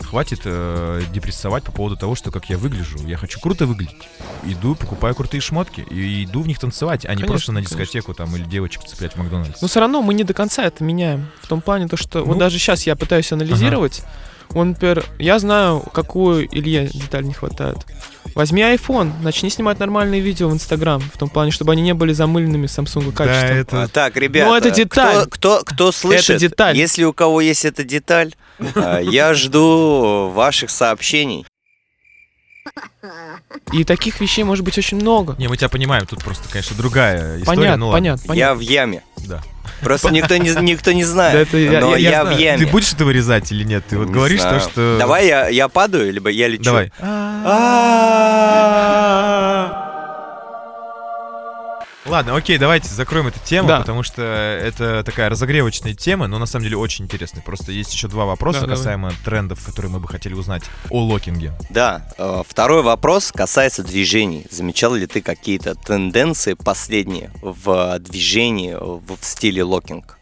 хватит 0.00 0.40
э, 0.44 1.02
депрессовать 1.12 1.64
по 1.64 1.72
поводу 1.72 1.96
того, 1.96 2.14
что 2.14 2.30
как 2.30 2.48
я 2.50 2.58
выгляжу. 2.58 2.98
Я 3.06 3.16
хочу 3.16 3.40
круто 3.40 3.66
выглядеть. 3.66 4.08
Иду, 4.44 4.74
покупаю 4.74 5.14
крутые 5.14 5.40
шмотки 5.40 5.80
и 5.80 6.24
иду 6.24 6.42
в 6.42 6.46
них 6.46 6.58
танцевать, 6.58 7.04
а 7.04 7.08
не 7.08 7.16
Конечно, 7.16 7.28
просто 7.28 7.52
на 7.52 7.56
конечно. 7.60 7.76
дискотеку 7.78 8.14
там 8.14 8.34
или 8.36 8.44
девочек 8.44 8.84
цеплять 8.84 9.14
в 9.14 9.16
Макдональдс. 9.16 9.60
Но 9.60 9.68
все 9.68 9.80
равно 9.80 10.00
мы 10.02 10.14
не 10.14 10.24
до 10.24 10.34
конца 10.34 10.64
это 10.64 10.84
меняем. 10.84 11.26
В 11.42 11.48
том 11.48 11.60
плане, 11.60 11.88
то, 11.88 11.96
что 11.96 12.22
вот 12.22 12.34
Ну. 12.34 12.40
даже 12.40 12.58
сейчас 12.58 12.86
я 12.86 12.94
пытаюсь 12.96 13.32
анализировать. 13.32 14.02
Он, 14.54 14.70
например, 14.70 15.04
я 15.18 15.38
знаю, 15.38 15.80
какую 15.92 16.46
Илье 16.46 16.88
деталь 16.92 17.24
не 17.24 17.34
хватает. 17.34 17.78
Возьми 18.34 18.62
iPhone, 18.62 19.12
начни 19.22 19.50
снимать 19.50 19.80
нормальные 19.80 20.20
видео 20.20 20.48
в 20.48 20.52
Инстаграм, 20.52 21.00
в 21.00 21.18
том 21.18 21.28
плане, 21.28 21.50
чтобы 21.50 21.72
они 21.72 21.82
не 21.82 21.94
были 21.94 22.12
замыленными 22.12 22.66
Samsung 22.66 23.10
да, 23.10 23.24
качеством. 23.24 23.56
это... 23.56 23.82
А, 23.82 23.88
Так, 23.88 24.16
ребята, 24.16 24.48
Ну, 24.48 24.54
это 24.54 24.70
деталь. 24.70 25.26
Кто, 25.26 25.58
кто, 25.58 25.62
кто 25.64 25.92
слышит, 25.92 26.38
деталь. 26.38 26.76
если 26.76 27.04
у 27.04 27.12
кого 27.12 27.40
есть 27.40 27.64
эта 27.64 27.82
деталь, 27.82 28.34
а, 28.74 29.00
я 29.00 29.34
жду 29.34 30.30
ваших 30.34 30.70
сообщений. 30.70 31.44
И 33.72 33.84
таких 33.84 34.20
вещей 34.20 34.44
может 34.44 34.64
быть 34.64 34.76
очень 34.78 34.96
много. 34.98 35.34
Не, 35.38 35.48
мы 35.48 35.56
тебя 35.56 35.68
понимаем, 35.68 36.06
тут 36.06 36.22
просто, 36.24 36.48
конечно, 36.50 36.76
другая 36.76 37.38
история. 37.38 37.44
понятно, 37.44 37.76
ну 37.86 37.92
понятно, 37.92 38.22
Я 38.22 38.28
понятно. 38.28 38.54
в 38.56 38.60
яме. 38.60 39.02
Да. 39.26 39.42
Просто 39.82 40.10
никто 40.10 40.36
не, 40.36 40.50
никто 40.62 40.92
не 40.92 41.02
Да 41.04 41.08
знает. 41.08 41.48
это 41.48 41.56
я- 41.58 41.80
но 41.80 41.96
я- 41.96 41.96
я 41.98 42.10
я, 42.10 42.24
в 42.24 42.38
яме. 42.38 42.58
Ты 42.64 42.70
будешь 42.70 42.92
это 42.92 43.04
вырезать 43.04 43.52
или 43.52 43.64
нет? 43.64 43.84
Ты 43.88 43.98
вот 43.98 44.08
Не 44.08 44.12
говоришь 44.14 44.40
знаю. 44.40 44.60
то, 44.60 44.68
что... 44.68 44.96
Давай 44.98 45.26
я, 45.26 45.48
я 45.48 45.68
падаю, 45.68 46.12
либо 46.12 46.30
я 46.30 46.48
лечу. 46.48 46.64
Давай. 46.64 46.90
Ладно, 52.08 52.36
окей, 52.36 52.56
давайте 52.56 52.88
закроем 52.88 53.26
эту 53.26 53.38
тему, 53.44 53.68
Да. 53.68 53.80
потому 53.80 54.02
что 54.02 54.22
это 54.22 55.02
такая 55.04 55.28
разогревочная 55.28 55.92
тема, 55.94 56.26
но 56.26 56.38
на 56.38 56.46
самом 56.46 56.64
деле 56.64 56.78
очень 56.78 57.04
интересная. 57.04 57.42
Просто 57.42 57.70
есть 57.70 57.92
еще 57.92 58.08
два 58.08 58.24
вопроса 58.24 58.60
Да, 58.60 58.66
давай. 58.66 58.76
касаемо 58.78 59.12
трендов, 59.24 59.62
которые 59.64 59.92
мы 59.92 60.00
бы 60.00 60.08
хотели 60.08 60.32
узнать 60.32 60.62
о 60.88 61.02
локинге. 61.02 61.52
Да, 61.68 62.08
э, 62.16 62.42
второй 62.48 62.82
вопрос 62.82 63.30
касается 63.30 63.82
движений. 63.84 64.46
Замечал 64.50 64.94
ли 64.94 65.06
ты 65.06 65.20
какие-то 65.20 65.74
тенденции 65.74 66.54
последние 66.54 67.30
в 67.42 67.98
движении 67.98 68.72
в, 68.74 69.02
в 69.20 69.24
стиле 69.24 69.62
локинг? 69.62 70.18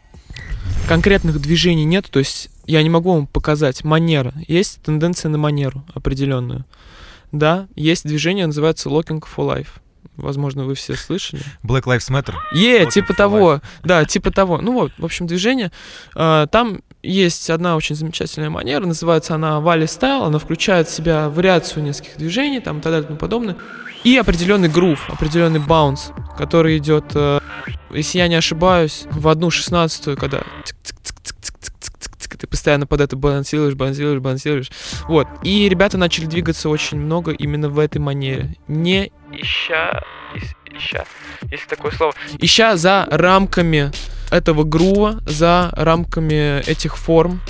Конкретных 0.89 1.39
движений 1.39 1.85
нет, 1.85 2.07
то 2.09 2.19
есть 2.19 2.49
я 2.65 2.83
не 2.83 2.89
могу 2.89 3.13
вам 3.13 3.27
показать 3.27 3.85
манера. 3.85 4.33
Есть 4.49 4.81
тенденция 4.83 5.29
на 5.29 5.37
манеру 5.37 5.85
определенную. 5.93 6.65
Да, 7.31 7.67
есть 7.75 8.05
движение, 8.05 8.45
называется 8.45 8.89
Locking 8.89 9.21
for 9.23 9.47
Life. 9.47 9.67
Возможно, 10.17 10.63
вы 10.63 10.75
все 10.75 10.95
слышали. 10.95 11.41
Black 11.63 11.83
Lives 11.83 12.09
Matter. 12.11 12.33
Е, 12.53 12.83
Locking 12.83 12.91
типа 12.91 13.13
того. 13.13 13.61
Да, 13.83 14.03
типа 14.05 14.31
того. 14.31 14.59
Ну 14.61 14.73
вот, 14.73 14.91
в 14.97 15.05
общем, 15.05 15.27
движение. 15.27 15.71
А, 16.15 16.47
Там 16.47 16.81
есть 17.03 17.49
одна 17.49 17.75
очень 17.75 17.95
замечательная 17.95 18.49
манера, 18.49 18.85
называется 18.85 19.35
она 19.35 19.59
Вали 19.59 19.87
Стайл. 19.87 20.23
Она 20.23 20.39
включает 20.39 20.87
в 20.87 20.93
себя 20.93 21.29
вариацию 21.29 21.83
нескольких 21.83 22.17
движений, 22.17 22.59
там 22.59 22.79
и 22.79 22.81
так 22.81 22.91
далее 22.91 23.05
и 23.05 23.07
тому 23.07 23.19
подобное. 23.19 23.55
И 24.03 24.17
определенный 24.17 24.69
грув, 24.69 25.09
определенный 25.09 25.59
баунс, 25.59 26.11
который 26.37 26.77
идет, 26.77 27.05
э, 27.15 27.39
если 27.91 28.19
я 28.19 28.27
не 28.27 28.35
ошибаюсь, 28.35 29.05
в 29.11 29.27
одну 29.27 29.49
шестнадцатую, 29.49 30.17
когда 30.17 30.43
ты 32.37 32.47
постоянно 32.47 32.85
под 32.85 33.01
это 33.01 33.15
балансируешь, 33.15 33.73
балансируешь, 33.73 34.19
балансируешь. 34.19 34.71
Вот. 35.07 35.27
И 35.43 35.67
ребята 35.67 35.97
начали 35.97 36.25
двигаться 36.25 36.69
очень 36.69 36.99
много 36.99 37.31
именно 37.31 37.69
в 37.69 37.79
этой 37.79 37.97
манере. 37.97 38.55
Не 38.67 39.11
ища, 39.31 40.03
ища, 40.65 41.05
есть 41.51 41.67
такое 41.67 41.91
слово, 41.91 42.13
ища 42.39 42.77
за 42.77 43.07
рамками 43.09 43.91
этого 44.31 44.63
грува, 44.63 45.19
за 45.25 45.69
рамками 45.73 46.61
этих 46.67 46.97
форм, 46.97 47.41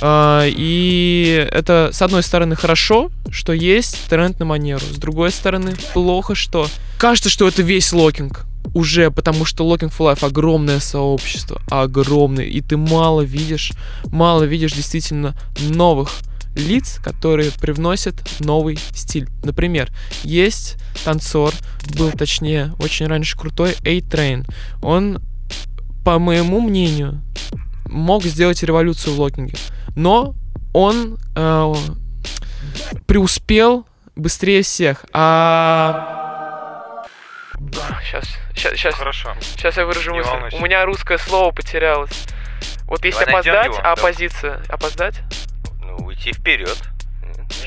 А, 0.00 0.44
И 0.46 1.48
это, 1.50 1.90
с 1.92 2.02
одной 2.02 2.22
стороны, 2.22 2.54
хорошо, 2.54 3.10
что 3.30 3.52
есть 3.52 4.08
тренд 4.08 4.38
на 4.38 4.44
манеру. 4.44 4.80
С 4.80 4.98
другой 4.98 5.32
стороны, 5.32 5.74
плохо, 5.92 6.34
что 6.34 6.68
кажется, 6.98 7.30
что 7.30 7.48
это 7.48 7.62
весь 7.62 7.92
локинг. 7.92 8.44
Уже, 8.74 9.10
потому 9.10 9.44
что 9.44 9.64
Locking 9.64 9.90
for 9.90 10.12
Life 10.12 10.24
огромное 10.24 10.78
сообщество, 10.78 11.60
огромное, 11.70 12.44
и 12.44 12.60
ты 12.60 12.76
мало 12.76 13.22
видишь, 13.22 13.72
мало 14.04 14.42
видишь 14.44 14.72
действительно 14.74 15.34
новых 15.58 16.10
лиц, 16.58 16.98
которые 17.02 17.50
привносят 17.52 18.14
новый 18.40 18.78
стиль. 18.92 19.28
Например, 19.42 19.90
есть 20.22 20.76
танцор, 21.04 21.52
был 21.96 22.12
точнее 22.12 22.72
очень 22.78 23.06
раньше 23.06 23.36
крутой 23.38 23.76
A-Train. 23.84 24.46
Он, 24.82 25.22
по 26.04 26.18
моему 26.18 26.60
мнению, 26.60 27.22
мог 27.86 28.24
сделать 28.24 28.62
революцию 28.62 29.14
в 29.14 29.20
локинге, 29.20 29.54
но 29.96 30.34
он 30.72 31.18
э, 31.34 31.74
преуспел 33.06 33.86
быстрее 34.16 34.62
всех. 34.62 35.04
А 35.12 36.18
сейчас, 38.02 38.24
сейчас, 38.54 38.72
сейчас, 38.74 38.94
Хорошо. 38.94 39.34
сейчас 39.40 39.76
я 39.76 39.86
выражу 39.86 40.14
мысль. 40.14 40.56
У 40.56 40.60
меня 40.60 40.84
русское 40.84 41.18
слово 41.18 41.50
потерялось. 41.52 42.26
Вот 42.84 43.04
если 43.04 43.24
Давай 43.24 43.34
опоздать, 43.34 43.78
а 43.78 43.82
да. 43.82 43.92
оппозиция, 43.92 44.62
опоздать? 44.68 45.20
Уйти 46.18 46.32
вперед. 46.32 46.76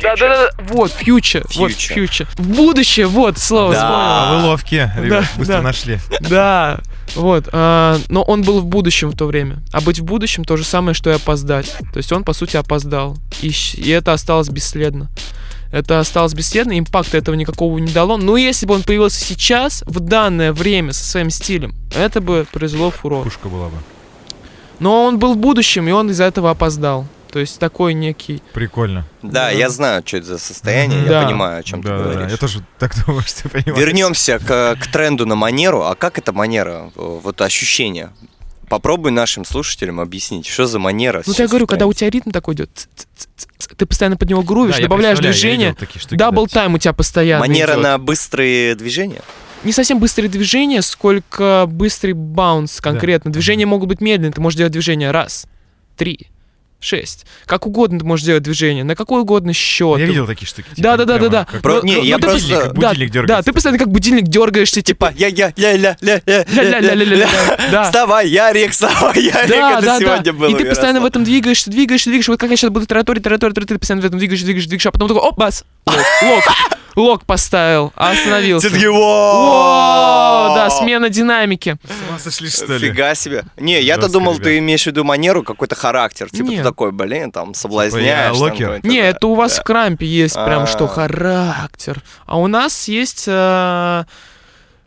Да, 0.04 0.16
да, 0.16 0.30
да, 0.30 0.50
вот, 0.60 0.92
future, 0.92 1.44
вот, 1.56 1.72
future. 1.72 2.28
В 2.36 2.56
будущее, 2.56 3.08
вот, 3.08 3.40
слово 3.40 3.74
Да. 3.74 4.30
А 4.30 4.38
вы 4.38 4.48
ловкие, 4.48 4.94
ребят, 4.96 5.24
Да, 5.24 5.40
быстро 5.40 5.56
да. 5.56 5.62
нашли. 5.62 6.00
Да, 6.20 6.80
вот. 7.16 7.50
а, 7.52 7.98
но 8.08 8.22
он 8.22 8.44
был 8.44 8.60
в 8.60 8.66
будущем 8.66 9.10
в 9.10 9.18
то 9.18 9.26
время. 9.26 9.64
А 9.72 9.82
быть 9.82 10.00
в 10.00 10.04
будущем 10.04 10.44
то 10.44 10.56
же 10.56 10.64
самое, 10.64 10.94
что 10.94 11.10
и 11.10 11.14
опоздать. 11.14 11.76
То 11.94 11.98
есть 11.98 12.12
он, 12.12 12.24
по 12.24 12.34
сути, 12.34 12.58
опоздал. 12.58 13.18
И, 13.42 13.52
и 13.76 13.90
это 13.90 14.14
осталось 14.14 14.50
бесследно. 14.50 15.10
Это 15.72 16.00
осталось 16.00 16.34
бесследно, 16.34 16.78
импакта 16.78 17.18
этого 17.18 17.34
никакого 17.36 17.78
не 17.80 17.92
дало. 17.92 18.18
Но 18.18 18.38
если 18.38 18.66
бы 18.66 18.76
он 18.76 18.84
появился 18.84 19.24
сейчас, 19.24 19.84
в 19.88 20.00
данное 20.00 20.54
время, 20.54 20.94
со 20.94 21.06
своим 21.06 21.30
стилем, 21.30 21.74
это 21.96 22.22
бы 22.22 22.46
произвело 22.52 22.92
фурор. 22.92 23.24
Пушка 23.24 23.48
была 23.48 23.70
бы. 23.70 23.78
Но 24.80 25.06
он 25.06 25.18
был 25.18 25.34
в 25.34 25.38
будущем, 25.38 25.88
и 25.88 25.92
он 25.92 26.10
из-за 26.10 26.26
этого 26.26 26.52
опоздал. 26.52 27.08
То 27.32 27.40
есть 27.40 27.60
такой 27.60 27.94
некий... 27.94 28.42
Прикольно. 28.54 29.06
Да, 29.22 29.50
я 29.52 29.70
знаю, 29.70 30.04
что 30.06 30.18
это 30.18 30.28
за 30.28 30.38
состояние, 30.38 31.00
Мгм. 31.00 31.08
Да. 31.10 31.22
я 31.22 31.28
понимаю, 31.28 31.60
о 31.60 31.64
чем 31.64 31.82
да, 31.82 31.90
ты 31.90 31.98
да, 31.98 32.04
да. 32.04 32.14
говоришь. 32.14 32.32
Я 32.32 32.38
тоже 32.38 32.64
так 32.78 32.94
думаю, 33.06 33.24
что 33.24 33.44
ты 33.44 33.50
понимаешь. 33.50 33.80
Вернемся 33.86 34.40
к, 34.40 34.76
к 34.80 34.88
тренду 34.92 35.26
на 35.26 35.36
манеру. 35.36 35.82
А 35.84 35.96
как 35.96 36.18
эта 36.18 36.34
манера? 36.34 36.92
Э, 36.96 37.20
Вот 37.24 37.42
ощущение. 37.42 38.10
Попробуй 38.70 39.12
нашим 39.12 39.44
слушателям 39.46 40.00
объяснить, 40.00 40.46
что 40.48 40.66
за 40.66 40.80
манера. 40.80 41.24
Ну, 41.26 41.32
я 41.32 41.36
сейчас 41.36 41.50
говорю, 41.50 41.66
в 41.66 41.70
когда 41.70 41.88
у 41.88 41.94
тренде. 41.94 42.00
тебя 42.00 42.10
ритм 42.10 42.32
такой 42.32 42.56
идет, 42.56 42.70
ц- 42.74 42.88
ц- 42.96 43.28
ц- 43.36 43.48
ц- 43.58 43.76
ты 43.76 43.86
постоянно 43.86 44.16
под 44.18 44.30
него 44.30 44.44
грувишь, 44.44 44.76
Да, 44.76 44.82
я 44.82 44.86
добавляешь 44.88 45.18
представляю, 45.18 45.34
я 45.34 45.42
движение, 45.42 45.68
видел 45.72 45.80
такие 45.80 46.02
штуки, 46.02 46.18
double 46.18 46.48
да. 46.48 46.54
time 46.54 46.74
у 46.76 46.78
тебя 46.78 46.94
постоянно 46.94 47.46
Манера 47.46 47.74
идет. 47.74 47.84
на 47.84 47.98
быстрые 47.98 48.76
движения? 48.76 49.22
не 49.66 49.74
совсем 49.74 50.00
быстрые 50.00 50.28
движения, 50.30 50.82
сколько 50.82 51.66
быстрый 51.68 52.14
bounce 52.14 52.80
конкретно. 52.82 53.32
Движения 53.32 53.66
могут 53.66 53.90
быть 53.90 54.02
медленные, 54.02 54.32
ты 54.34 54.40
можешь 54.42 54.58
делать 54.58 54.72
движение 54.74 55.12
раз, 55.12 55.46
три, 55.98 56.28
шесть. 56.82 57.26
Как 57.46 57.66
угодно 57.68 58.00
ты 58.00 58.06
можешь 58.06 58.26
делать 58.26 58.44
движение, 58.44 58.84
на 58.84 58.96
какой 58.96 59.22
угодно 59.22 59.54
счет. 59.54 60.00
Я 60.00 60.06
видел 60.06 60.26
такие 60.28 60.48
штуки. 60.48 60.68
типа, 60.70 60.82
Да, 60.82 60.98
да, 60.98 61.06
да, 61.06 61.18
да, 61.20 61.28
да. 61.30 61.46
как- 61.46 61.62
Про- 61.62 61.82
не, 61.82 61.96
ну, 61.98 62.04
я 62.04 62.16
ну, 62.18 62.22
ты 62.22 62.28
просто- 62.28 62.48
Будильник, 62.48 62.74
Да, 62.82 62.90
будильник 62.90 63.26
да, 63.28 63.42
ты 63.42 63.54
постоянно 63.54 63.80
как 63.80 63.90
будильник 63.90 64.24
дергаешься, 64.28 64.82
типа. 64.82 64.92
Типа, 64.92 65.14
я, 65.18 65.28
я, 65.28 65.54
я, 65.56 65.78
ля, 65.78 65.98
ля, 66.02 66.22
ля, 66.26 66.46
Ля-ля-ля-ля-ля. 66.52 67.28
Да. 67.72 67.84
Вставай, 67.86 68.28
Ярик, 68.30 68.72
вставай, 68.72 69.16
Ярик, 69.24 69.50
Да, 69.50 69.72
это 69.78 69.82
да, 69.82 69.82
да. 69.82 70.00
сегодня 70.00 70.34
было 70.34 70.48
И 70.50 70.56
ты 70.56 70.66
постоянно 70.66 71.00
в 71.02 71.06
этом 71.06 71.24
двигаешься, 71.24 71.70
двигаешься, 71.70 72.10
двигаешься. 72.10 72.32
Вот 72.32 72.40
как 72.40 72.50
я 72.50 72.58
сейчас 72.58 72.72
буду 72.72 72.86
тараторить, 72.86 73.24
тараторить, 73.24 73.56
тараторить, 73.56 73.70
ты 73.70 73.80
постоянно 73.80 74.02
в 74.02 74.06
этом 74.06 74.20
двигаешься, 74.20 74.46
двигаешься, 74.46 74.70
двигаешься, 74.70 74.90
а 74.90 74.92
потом 74.92 75.08
такой, 75.08 75.24
оп, 75.24 75.38
бас, 75.38 75.64
lock, 75.86 76.44
lock, 76.96 77.26
поставил, 77.26 77.92
а 77.96 78.12
остановился. 78.12 78.68
Все 78.68 78.76
таки, 78.76 78.88
О, 78.88 78.92
«Воу!» 78.94 80.56
да, 80.56 80.70
смена 80.70 81.10
динамики. 81.10 81.78
С 81.84 82.10
ума 82.10 82.20
сошли, 82.20 82.50
что 82.50 82.78
ли? 82.78 82.80
Фига 82.90 83.16
себе. 83.16 83.44
Не, 83.58 83.82
я-то 83.82 84.04
Жестко, 84.04 84.14
думал, 84.20 84.34
ребят. 84.34 84.44
ты 84.44 84.58
имеешь 84.60 84.84
в 84.84 84.88
виду 84.88 85.04
манеру, 85.04 85.44
какой-то 85.44 85.76
характер. 85.76 86.30
Типа 86.30 86.48
Нет. 86.48 86.58
ты 86.60 86.64
такой, 86.64 86.92
блин, 86.92 87.32
там, 87.32 87.54
соблазняешь. 87.54 88.34
там 88.34 88.42
локер? 88.42 88.66
какой-то, 88.68 88.88
Не, 88.88 89.02
да. 89.02 89.08
это 89.08 89.28
у 89.28 89.36
вас 89.36 89.60
в 89.60 89.64
крампе 89.64 90.06
есть 90.06 90.36
прям 90.36 90.68
что, 90.68 90.86
А. 90.86 90.88
характер. 90.88 92.02
А 92.26 92.38
у 92.40 92.48
нас 92.48 92.88
есть... 92.88 93.26
э, 93.28 94.04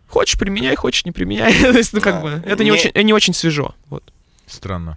Хочешь 0.09 0.39
применяй, 0.39 0.77
хочешь 0.77 1.05
не 1.05 1.11
применяй. 1.13 1.53
То 1.61 1.71
есть, 1.77 1.93
ну 1.93 2.01
как 2.01 2.17
А. 2.17 2.21
бы, 2.21 2.43
это 2.47 2.63
не 2.63 2.71
Не- 2.71 2.77
очень, 2.77 2.91
не 3.03 3.13
очень 3.13 3.35
свежо. 3.35 3.75
Вот. 3.91 4.05
Странно. 4.47 4.97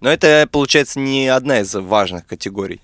Но 0.00 0.10
это, 0.10 0.46
получается, 0.50 1.00
не 1.00 1.26
одна 1.28 1.60
из 1.60 1.74
важных 1.74 2.26
категорий. 2.26 2.80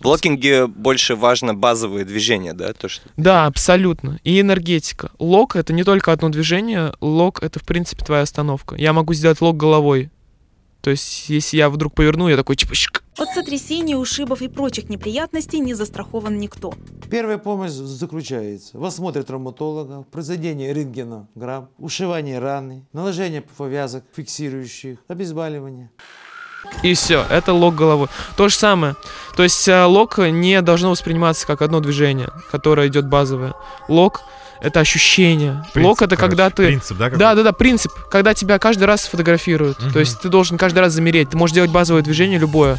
В 0.00 0.06
локинге 0.06 0.68
больше 0.68 1.16
важно 1.16 1.54
базовые 1.54 2.04
движения, 2.04 2.52
да? 2.52 2.72
То, 2.72 2.88
что... 2.88 3.08
Да, 3.16 3.46
абсолютно. 3.46 4.20
И 4.22 4.40
энергетика. 4.40 5.10
Лок— 5.18 5.56
это 5.56 5.72
не 5.72 5.82
только 5.82 6.12
одно 6.12 6.28
движение, 6.28 6.92
лок— 7.00 7.40
это, 7.42 7.58
в 7.58 7.64
принципе, 7.64 8.04
твоя 8.04 8.22
остановка. 8.22 8.76
Я 8.76 8.92
могу 8.92 9.12
сделать 9.14 9.40
лок 9.40 9.56
головой. 9.56 10.10
То 10.82 10.90
есть, 10.90 11.28
если 11.28 11.56
я 11.56 11.68
вдруг 11.68 11.94
поверну, 11.94 12.28
я 12.28 12.36
такой 12.36 12.54
типа 12.54 12.74
щик. 12.74 13.02
От 13.18 13.30
сотрясений, 13.30 13.96
ушибов 13.96 14.42
и 14.42 14.48
прочих 14.48 14.88
неприятностей 14.88 15.58
не 15.58 15.74
застрахован 15.74 16.38
никто. 16.38 16.72
Первая 17.10 17.38
помощь 17.38 17.72
заключается 17.72 18.78
в 18.78 18.84
осмотре 18.84 19.24
травматолога, 19.24 20.04
произведении 20.12 20.70
рентгенограмм, 20.72 21.68
ушивании 21.78 22.34
раны, 22.34 22.86
наложении 22.92 23.40
повязок, 23.40 24.04
фиксирующих, 24.14 24.98
обезболивание. 25.08 25.90
И 26.82 26.94
все, 26.94 27.24
это 27.28 27.52
лок 27.52 27.74
головой. 27.74 28.08
То 28.36 28.48
же 28.48 28.54
самое. 28.54 28.94
То 29.36 29.42
есть 29.42 29.66
э, 29.68 29.84
лок 29.84 30.18
не 30.18 30.60
должно 30.62 30.90
восприниматься 30.90 31.46
как 31.46 31.62
одно 31.62 31.80
движение, 31.80 32.30
которое 32.50 32.88
идет 32.88 33.06
базовое. 33.06 33.54
Лок— 33.88 34.22
это 34.60 34.80
ощущение. 34.80 35.54
лок— 35.54 35.72
Принцип, 35.72 36.02
это 36.02 36.16
когда 36.16 36.50
короче, 36.50 36.56
ты... 36.56 36.66
Принцип, 36.66 36.98
да? 36.98 37.10
Да, 37.10 37.34
да, 37.34 37.42
да, 37.42 37.52
принцип. 37.52 37.92
Когда 38.10 38.34
тебя 38.34 38.58
каждый 38.58 38.84
раз 38.84 39.06
фотографируют. 39.06 39.80
Мгм. 39.80 39.92
То 39.92 40.00
есть 40.00 40.20
ты 40.20 40.28
должен 40.28 40.56
каждый 40.56 40.78
раз 40.80 40.92
замереть. 40.92 41.30
Ты 41.30 41.36
можешь 41.36 41.54
делать 41.54 41.70
базовое 41.70 42.02
движение 42.02 42.38
любое. 42.38 42.78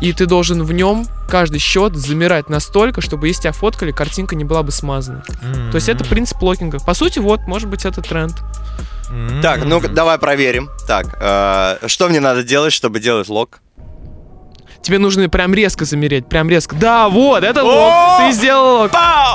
И 0.00 0.12
ты 0.12 0.26
должен 0.26 0.62
в 0.62 0.72
нем 0.72 1.06
каждый 1.28 1.58
счет 1.58 1.96
замирать 1.96 2.48
настолько, 2.48 3.00
чтобы 3.00 3.26
если 3.26 3.42
тебя 3.42 3.52
фоткали, 3.52 3.90
картинка 3.90 4.36
не 4.36 4.44
была 4.44 4.62
бы 4.62 4.70
смазана. 4.70 5.24
То 5.72 5.74
есть 5.74 5.88
это 5.88 6.04
принцип 6.04 6.40
локинга. 6.40 6.78
По 6.78 6.94
сути, 6.94 7.18
вот, 7.18 7.40
может 7.48 7.68
быть, 7.68 7.84
это 7.84 8.00
тренд. 8.00 8.36
Так, 9.42 9.64
ну 9.64 9.80
давай 9.80 10.18
проверим. 10.18 10.70
Так, 10.86 11.18
э, 11.20 11.86
что 11.86 12.08
мне 12.08 12.20
надо 12.20 12.42
делать, 12.42 12.72
чтобы 12.72 13.00
делать 13.00 13.28
lock? 13.28 13.60
Тебе 14.82 14.98
нужно 14.98 15.28
прям 15.28 15.52
резко 15.54 15.84
замереть, 15.84 16.28
прям 16.28 16.48
резко. 16.48 16.74
Да, 16.76 17.08
вот, 17.08 17.42
это 17.44 17.62
lock. 17.62 18.20
Ты 18.20 18.32
сделал 18.32 18.82
lock. 18.82 18.92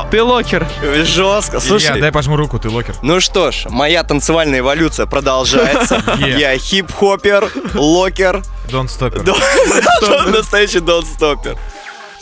Ты 0.10 0.24
локер. 0.24 0.68
Жестко. 1.04 1.60
Слушай, 1.60 1.86
Слушай, 1.88 2.02
дай 2.02 2.12
пожму 2.12 2.36
руку, 2.38 2.58
ты 2.60 2.70
локер. 2.70 2.96
ну 3.04 3.20
что 3.20 3.52
ж, 3.52 3.66
моя 3.70 4.04
танцевальная 4.04 4.60
эволюция 4.60 5.06
продолжается. 5.06 6.02
Я 6.18 6.58
хип-хопер, 6.58 7.52
локер, 7.76 8.42
Don't 8.70 8.88
stop 8.88 9.14
it. 9.16 9.24
Дон- 9.24 10.32
настоящий 10.32 10.80
донстопер. 10.80 11.58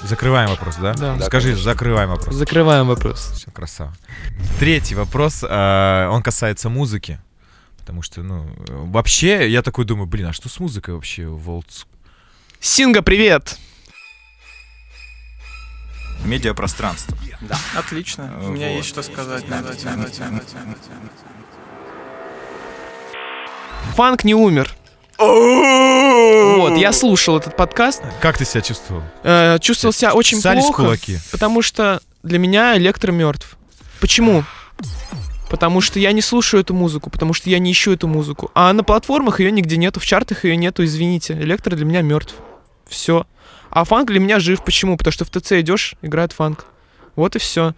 Закрываем 0.01 0.49
вопрос, 0.49 0.75
да? 0.81 0.93
Да. 0.93 1.19
Скажи, 1.25 1.49
конечно. 1.49 1.63
закрываем 1.63 2.09
вопрос. 2.09 2.35
Закрываем 2.35 2.87
вопрос. 2.87 3.31
Все, 3.35 3.51
красава. 3.51 3.93
Третий 4.59 4.95
вопрос, 4.95 5.45
а, 5.47 6.09
он 6.09 6.23
касается 6.23 6.69
музыки. 6.69 7.19
Потому 7.81 8.01
что, 8.03 8.21
ну, 8.21 8.47
вообще, 8.69 9.49
я 9.49 9.61
такой 9.61 9.85
думаю, 9.85 10.07
блин, 10.07 10.27
а 10.27 10.33
что 10.33 10.47
с 10.49 10.59
музыкой 10.59 10.93
вообще 10.95 11.25
в 11.25 11.49
олдск- 11.49 11.87
Синга, 12.59 13.01
привет. 13.01 13.57
Медиапространство. 16.23 17.17
Отлично. 17.75 18.31
У 18.43 18.49
меня 18.49 18.75
есть 18.75 18.87
что 18.87 19.01
сказать 19.01 19.47
на 19.49 19.55
эту 19.61 19.73
тему. 19.75 20.05
Фанк 23.95 24.23
не 24.23 24.35
умер. 24.35 24.73
Вот, 25.17 26.77
я 26.77 26.91
слушал 26.93 27.37
этот 27.37 27.55
подкаст. 27.57 28.01
Как 28.21 28.37
ты 28.37 28.45
себя 28.45 28.61
чувствовал? 28.61 29.03
э, 29.23 29.57
чувствовал 29.59 29.93
себя 29.93 30.13
очень 30.13 30.39
Ссались 30.39 30.63
в 30.63 30.67
плохо. 30.67 30.83
кулаки? 30.83 31.19
Потому 31.31 31.61
что 31.61 32.01
для 32.23 32.39
меня 32.39 32.77
электро 32.77 33.11
мертв. 33.11 33.57
Почему? 33.99 34.43
Потому 35.51 35.81
что 35.81 35.99
я 35.99 36.13
не 36.13 36.21
слушаю 36.21 36.61
эту 36.61 36.73
музыку, 36.73 37.09
потому 37.09 37.33
что 37.33 37.49
я 37.49 37.59
не 37.59 37.73
ищу 37.73 37.91
эту 37.91 38.07
музыку. 38.07 38.49
А 38.55 38.71
на 38.71 38.85
платформах 38.85 39.41
ее 39.41 39.51
нигде 39.51 39.75
нету, 39.75 39.99
в 39.99 40.05
чартах 40.05 40.45
ее 40.45 40.55
нету, 40.55 40.85
извините. 40.85 41.33
Электро 41.33 41.75
для 41.75 41.83
меня 41.83 42.01
мертв. 42.01 42.35
Все. 42.87 43.27
А 43.69 43.83
фанк 43.83 44.07
для 44.07 44.21
меня 44.21 44.39
жив. 44.39 44.63
Почему? 44.63 44.95
Потому 44.95 45.11
что 45.11 45.25
в 45.25 45.29
ТЦ 45.29 45.51
идешь, 45.59 45.95
играет 46.01 46.31
фанк. 46.31 46.65
Вот 47.17 47.35
и 47.35 47.39
все. 47.39 47.73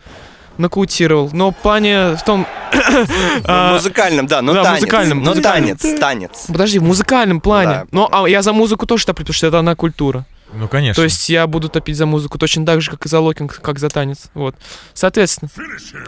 Нокаутировал. 0.60 1.32
Но 1.34 1.50
в 1.50 1.56
плане 1.56 2.16
в 2.16 2.24
том... 2.24 2.46
В 2.72 3.42
а, 3.46 3.74
музыкальном, 3.74 4.28
да, 4.28 4.44
но 4.44 4.54
да, 4.54 4.64
танец. 4.66 4.82
музыкальном, 4.82 5.24
Но 5.24 5.34
танец, 5.34 5.82
танец. 6.00 6.46
Подожди, 6.50 6.78
в 6.78 6.84
музыкальном 6.84 7.42
плане. 7.42 7.72
Да. 7.72 7.86
Но 7.90 8.10
а, 8.12 8.30
я 8.30 8.44
за 8.44 8.54
музыку 8.54 8.86
тоже 8.86 9.04
топлю, 9.08 9.26
потому 9.26 9.34
что 9.34 9.48
это 9.48 9.58
одна 9.58 9.76
культура. 9.76 10.28
Ну, 10.56 10.68
конечно. 10.68 11.02
То 11.02 11.04
есть 11.04 11.30
я 11.30 11.48
буду 11.48 11.70
топить 11.70 11.98
за 11.98 12.06
музыку 12.06 12.38
точно 12.38 12.66
так 12.66 12.82
же, 12.82 12.92
как 12.92 13.06
и 13.06 13.10
за 13.10 13.20
локинг, 13.20 13.60
как 13.62 13.80
за 13.80 13.90
танец. 13.90 14.30
Вот. 14.34 14.56
Соответственно, 14.94 15.50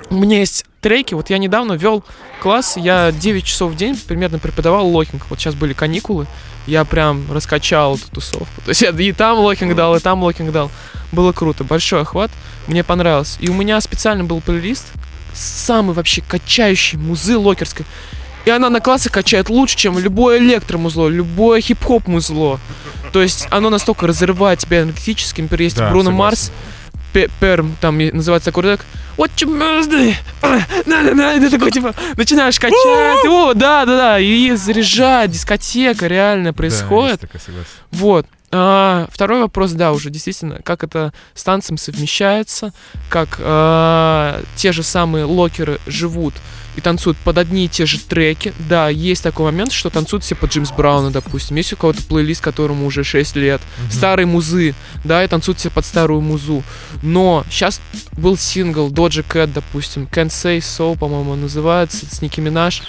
у 0.09 0.15
меня 0.15 0.39
есть 0.39 0.65
треки. 0.81 1.13
Вот 1.13 1.29
я 1.29 1.37
недавно 1.37 1.73
вел 1.73 2.03
класс, 2.41 2.77
я 2.77 3.11
9 3.11 3.43
часов 3.43 3.71
в 3.71 3.75
день 3.75 3.97
примерно 3.97 4.39
преподавал 4.39 4.87
локинг. 4.87 5.25
Вот 5.29 5.39
сейчас 5.39 5.55
были 5.55 5.73
каникулы, 5.73 6.27
я 6.67 6.85
прям 6.85 7.31
раскачал 7.31 7.95
эту 7.95 8.09
тусовку. 8.11 8.61
То 8.63 8.69
есть 8.69 8.81
я 8.81 8.89
и 8.89 9.11
там 9.11 9.39
локинг 9.39 9.75
дал, 9.75 9.95
и 9.95 9.99
там 9.99 10.23
локинг 10.23 10.51
дал. 10.51 10.71
Было 11.11 11.31
круто, 11.31 11.63
большой 11.63 12.01
охват, 12.01 12.31
мне 12.67 12.83
понравилось. 12.83 13.37
И 13.39 13.49
у 13.49 13.53
меня 13.53 13.79
специально 13.81 14.23
был 14.23 14.41
плейлист, 14.41 14.85
самый 15.33 15.93
вообще 15.93 16.21
качающий 16.21 16.97
музы 16.97 17.37
локерской. 17.37 17.85
И 18.45 18.49
она 18.49 18.69
на 18.69 18.79
классе 18.79 19.09
качает 19.09 19.49
лучше, 19.49 19.75
чем 19.75 19.97
любое 19.97 20.37
электромузло, 20.39 21.07
любое 21.07 21.61
хип-хоп 21.61 22.07
музло. 22.07 22.59
То 23.11 23.21
есть 23.21 23.47
оно 23.49 23.69
настолько 23.69 24.07
разрывает 24.07 24.59
тебя 24.59 24.81
энергетически. 24.81 25.41
Например, 25.41 25.61
есть 25.63 25.77
Да, 25.77 25.89
Бруно 25.89 26.11
согласен. 26.11 26.17
Марс, 26.17 26.51
Пе- 27.13 27.29
Перм, 27.39 27.75
там 27.79 27.97
называется 27.97 28.47
такой 28.51 28.63
трек. 28.63 28.85
На. 30.85 31.33
И 31.35 31.39
ты 31.39 31.49
такой, 31.49 31.71
типа, 31.71 31.95
начинаешь 32.17 32.59
качать. 32.59 33.25
О, 33.25 33.53
да, 33.53 33.85
да, 33.85 33.97
да. 33.97 34.19
И 34.19 34.51
заряжать, 34.51 35.31
дискотека 35.31 36.07
реально 36.07 36.53
происходит. 36.53 37.21
Вот. 37.91 38.27
А, 38.51 39.07
второй 39.11 39.41
вопрос, 39.41 39.71
да, 39.71 39.91
уже 39.91 40.09
действительно, 40.09 40.59
как 40.63 40.83
это 40.83 41.13
с 41.33 41.43
танцем 41.43 41.77
совмещается, 41.77 42.73
как 43.09 43.37
а, 43.39 44.41
те 44.55 44.71
же 44.71 44.83
самые 44.83 45.25
локеры 45.25 45.79
живут 45.87 46.33
и 46.75 46.81
танцуют 46.81 47.17
под 47.17 47.37
одни 47.37 47.65
и 47.65 47.67
те 47.67 47.85
же 47.85 47.99
треки. 47.99 48.53
Да, 48.69 48.89
есть 48.89 49.23
такой 49.23 49.45
момент, 49.45 49.71
что 49.71 49.89
танцуют 49.89 50.23
все 50.23 50.35
под 50.35 50.51
Джимс 50.51 50.71
Брауна, 50.71 51.11
допустим. 51.11 51.55
Есть 51.55 51.73
у 51.73 51.77
кого-то 51.77 52.03
плейлист, 52.03 52.41
которому 52.41 52.85
уже 52.85 53.03
6 53.03 53.35
лет. 53.35 53.61
Mm-hmm. 53.61 53.93
Старые 53.93 54.25
музы, 54.25 54.75
да, 55.03 55.23
и 55.23 55.27
танцуют 55.27 55.59
все 55.59 55.69
под 55.69 55.85
старую 55.85 56.21
музу. 56.21 56.63
Но 57.01 57.45
сейчас 57.49 57.81
был 58.17 58.37
сингл 58.37 58.89
Доджи 58.89 59.23
Кэт, 59.23 59.53
допустим. 59.53 60.07
Can't 60.11 60.27
Say 60.27 60.57
So, 60.59 60.97
по-моему, 60.97 61.35
называется, 61.35 62.05
с 62.05 62.21
Ники 62.21 62.39
Минаж. 62.39 62.81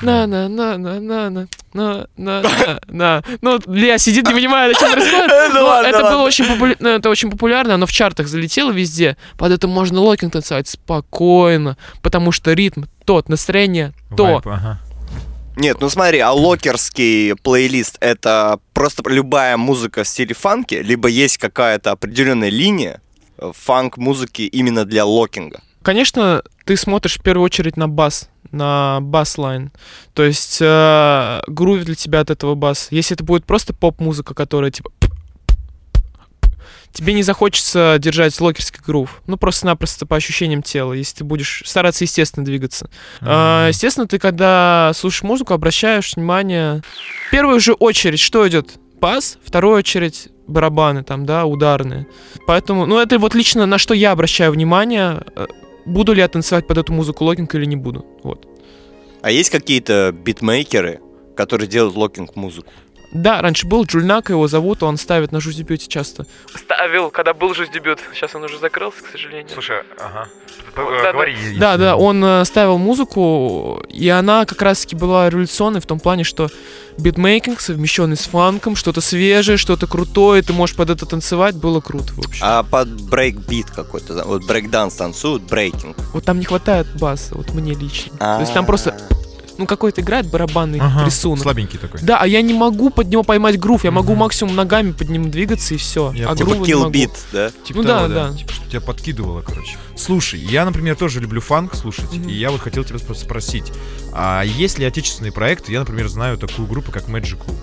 На-на-на-на-на-на. 0.00 1.48
На, 1.72 2.06
на, 2.16 2.42
на. 2.86 3.22
Ну, 3.40 3.58
Лея 3.66 3.98
сидит, 3.98 4.28
не 4.28 4.32
понимает, 4.32 4.76
о 4.76 4.78
чем 4.78 4.92
это 4.98 6.00
было 6.02 6.22
очень, 6.22 6.46
популя... 6.46 6.76
Ну, 6.78 6.88
это 6.88 7.10
очень 7.10 7.30
популярно, 7.32 7.74
оно 7.74 7.86
в 7.86 7.92
чартах 7.92 8.28
залетело 8.28 8.70
везде. 8.70 9.16
Под 9.36 9.50
это 9.50 9.66
можно 9.66 10.00
локинг 10.00 10.32
танцевать 10.32 10.68
спокойно, 10.68 11.76
потому 12.00 12.30
что 12.30 12.52
ритм 12.52 12.84
тот, 13.04 13.28
настроение 13.28 13.92
то. 14.16 14.24
Вайб, 14.24 14.46
ага. 14.46 14.80
Нет, 15.56 15.76
ну 15.80 15.88
смотри, 15.88 16.18
а 16.18 16.32
локерский 16.32 17.36
плейлист 17.36 17.96
это 18.00 18.58
просто 18.72 19.08
любая 19.08 19.56
музыка 19.56 20.02
в 20.02 20.08
стиле 20.08 20.34
фанки, 20.34 20.74
либо 20.74 21.08
есть 21.08 21.38
какая-то 21.38 21.92
определенная 21.92 22.48
линия 22.48 23.00
э, 23.38 23.52
фанк-музыки 23.54 24.42
именно 24.42 24.84
для 24.84 25.04
локинга. 25.04 25.62
Конечно, 25.82 26.42
ты 26.64 26.76
смотришь 26.76 27.18
в 27.18 27.22
первую 27.22 27.44
очередь 27.44 27.76
на 27.76 27.88
бас, 27.88 28.30
на 28.50 28.98
бас-лайн. 29.00 29.70
То 30.12 30.24
есть 30.24 30.58
э, 30.60 31.42
грувит 31.46 31.84
для 31.84 31.94
тебя 31.94 32.20
от 32.20 32.30
этого 32.30 32.54
бас. 32.54 32.88
Если 32.90 33.14
это 33.14 33.22
будет 33.22 33.44
просто 33.44 33.74
поп-музыка, 33.74 34.34
которая 34.34 34.70
типа... 34.70 34.90
Тебе 36.94 37.12
не 37.12 37.24
захочется 37.24 37.96
держать 37.98 38.40
локерский 38.40 38.80
грув. 38.86 39.20
Ну, 39.26 39.36
просто-напросто 39.36 40.06
по 40.06 40.14
ощущениям 40.14 40.62
тела, 40.62 40.92
если 40.92 41.16
ты 41.16 41.24
будешь 41.24 41.64
стараться 41.66 42.04
естественно 42.04 42.46
двигаться. 42.46 42.88
А, 43.20 43.66
естественно, 43.66 44.06
ты 44.06 44.20
когда 44.20 44.92
слушаешь 44.94 45.24
музыку, 45.24 45.54
обращаешь 45.54 46.14
внимание... 46.14 46.82
В 47.26 47.30
первую 47.32 47.58
же 47.58 47.72
очередь, 47.72 48.20
что 48.20 48.46
идет? 48.46 48.74
Бас, 49.00 49.38
в 49.42 49.48
вторую 49.48 49.76
очередь 49.76 50.28
барабаны 50.46 51.02
там, 51.02 51.26
да, 51.26 51.46
ударные. 51.46 52.06
Поэтому, 52.46 52.86
ну, 52.86 53.00
это 53.00 53.18
вот 53.18 53.34
лично 53.34 53.66
на 53.66 53.78
что 53.78 53.92
я 53.92 54.12
обращаю 54.12 54.52
внимание, 54.52 55.24
э, 55.34 55.46
буду 55.86 56.12
ли 56.12 56.20
я 56.20 56.28
танцевать 56.28 56.68
под 56.68 56.78
эту 56.78 56.92
музыку 56.92 57.24
локинг 57.24 57.52
или 57.56 57.64
не 57.64 57.76
буду. 57.76 58.06
Вот. 58.22 58.46
А 59.20 59.32
есть 59.32 59.50
какие-то 59.50 60.12
битмейкеры, 60.12 61.00
которые 61.34 61.66
делают 61.66 61.96
локинг-музыку? 61.96 62.70
Да, 63.14 63.40
раньше 63.40 63.66
был 63.66 63.84
Джульнак, 63.84 64.30
его 64.30 64.48
зовут, 64.48 64.82
он 64.82 64.96
ставит 64.96 65.30
на 65.32 65.40
Juste 65.40 65.54
Debout 65.54 65.86
часто. 65.86 66.26
Ставил, 66.54 67.10
когда 67.10 67.32
был 67.32 67.54
Juste 67.54 67.68
Debout. 67.68 68.00
Сейчас 68.12 68.34
он 68.34 68.42
уже 68.44 68.58
закрылся, 68.58 69.02
к 69.04 69.06
сожалению. 69.12 69.48
Слушай, 69.52 69.82
ага. 69.98 70.28
Да, 70.76 71.12
Говори, 71.12 71.34
да, 71.34 71.40
если- 71.40 71.58
да, 71.60 71.76
да, 71.76 71.96
он 71.96 72.24
э, 72.24 72.44
ставил 72.44 72.78
музыку, 72.78 73.84
и 73.88 74.08
она 74.08 74.44
как 74.44 74.60
раз-таки 74.62 74.96
была 74.96 75.30
революционной 75.30 75.80
в 75.80 75.86
том 75.86 76.00
плане, 76.00 76.24
что 76.24 76.48
битмейкинг, 76.98 77.60
совмещенный 77.60 78.16
с 78.16 78.24
фанком, 78.24 78.74
что-то 78.74 79.00
свежее, 79.00 79.56
что-то 79.58 79.86
крутое, 79.86 80.42
ты 80.42 80.52
можешь 80.52 80.74
под 80.74 80.90
это 80.90 81.06
танцевать, 81.06 81.54
было 81.54 81.80
круто, 81.80 82.12
в 82.14 82.18
общем. 82.18 82.44
А 82.44 82.64
под 82.64 82.88
брейк-бит 83.02 83.70
какой-то, 83.70 84.24
вот 84.24 84.42
брейк-данс 84.44 84.96
танцуют, 84.96 85.42
брейкинг. 85.44 85.96
Вот 86.12 86.24
там 86.24 86.40
не 86.40 86.44
хватает 86.44 86.88
баса, 86.98 87.36
вот 87.36 87.52
мне 87.54 87.74
лично. 87.74 88.16
То 88.18 88.40
есть 88.40 88.52
там 88.52 88.66
просто, 88.66 88.96
ну, 89.58 89.66
какой-то 89.66 90.00
играет 90.00 90.26
барабанный 90.30 90.78
Ага, 90.80 91.04
рисунок. 91.06 91.42
Слабенький 91.42 91.78
такой. 91.78 92.00
Да, 92.02 92.18
а 92.18 92.26
я 92.26 92.42
не 92.42 92.54
могу 92.54 92.90
под 92.90 93.08
него 93.08 93.22
поймать 93.22 93.58
грув, 93.58 93.84
я 93.84 93.90
могу 93.90 94.12
Мгм. 94.12 94.20
максимум 94.20 94.56
ногами 94.56 94.92
под 94.92 95.08
ним 95.08 95.30
двигаться 95.30 95.74
и 95.74 95.76
все. 95.76 96.12
Я 96.14 96.30
А 96.30 96.36
типа 96.36 96.50
Kill 96.50 96.78
могу. 96.78 96.90
beat, 96.90 97.10
да? 97.32 97.50
Типа 97.64 97.82
Ну 97.82 97.84
того, 97.88 98.08
да, 98.08 98.30
да. 98.30 98.36
Типа, 98.36 98.52
что 98.52 98.68
тебя 98.70 98.80
подкидывало, 98.80 99.42
короче. 99.42 99.76
Слушай, 99.96 100.40
я, 100.40 100.64
например, 100.64 100.96
тоже 100.96 101.20
люблю 101.20 101.40
фанк 101.40 101.74
слушать, 101.74 102.12
Мгм. 102.12 102.28
и 102.28 102.32
я 102.32 102.50
вот 102.50 102.60
хотел 102.60 102.84
тебя 102.84 102.96
спро- 102.98 103.14
спросить, 103.14 103.72
а 104.12 104.42
есть 104.42 104.78
ли 104.78 104.84
отечественные 104.84 105.32
проекты? 105.32 105.72
Я, 105.72 105.80
например, 105.80 106.08
знаю 106.08 106.36
такую 106.38 106.66
группу, 106.68 106.90
как 106.92 107.08
Magic 107.08 107.38
Cool. 107.38 107.54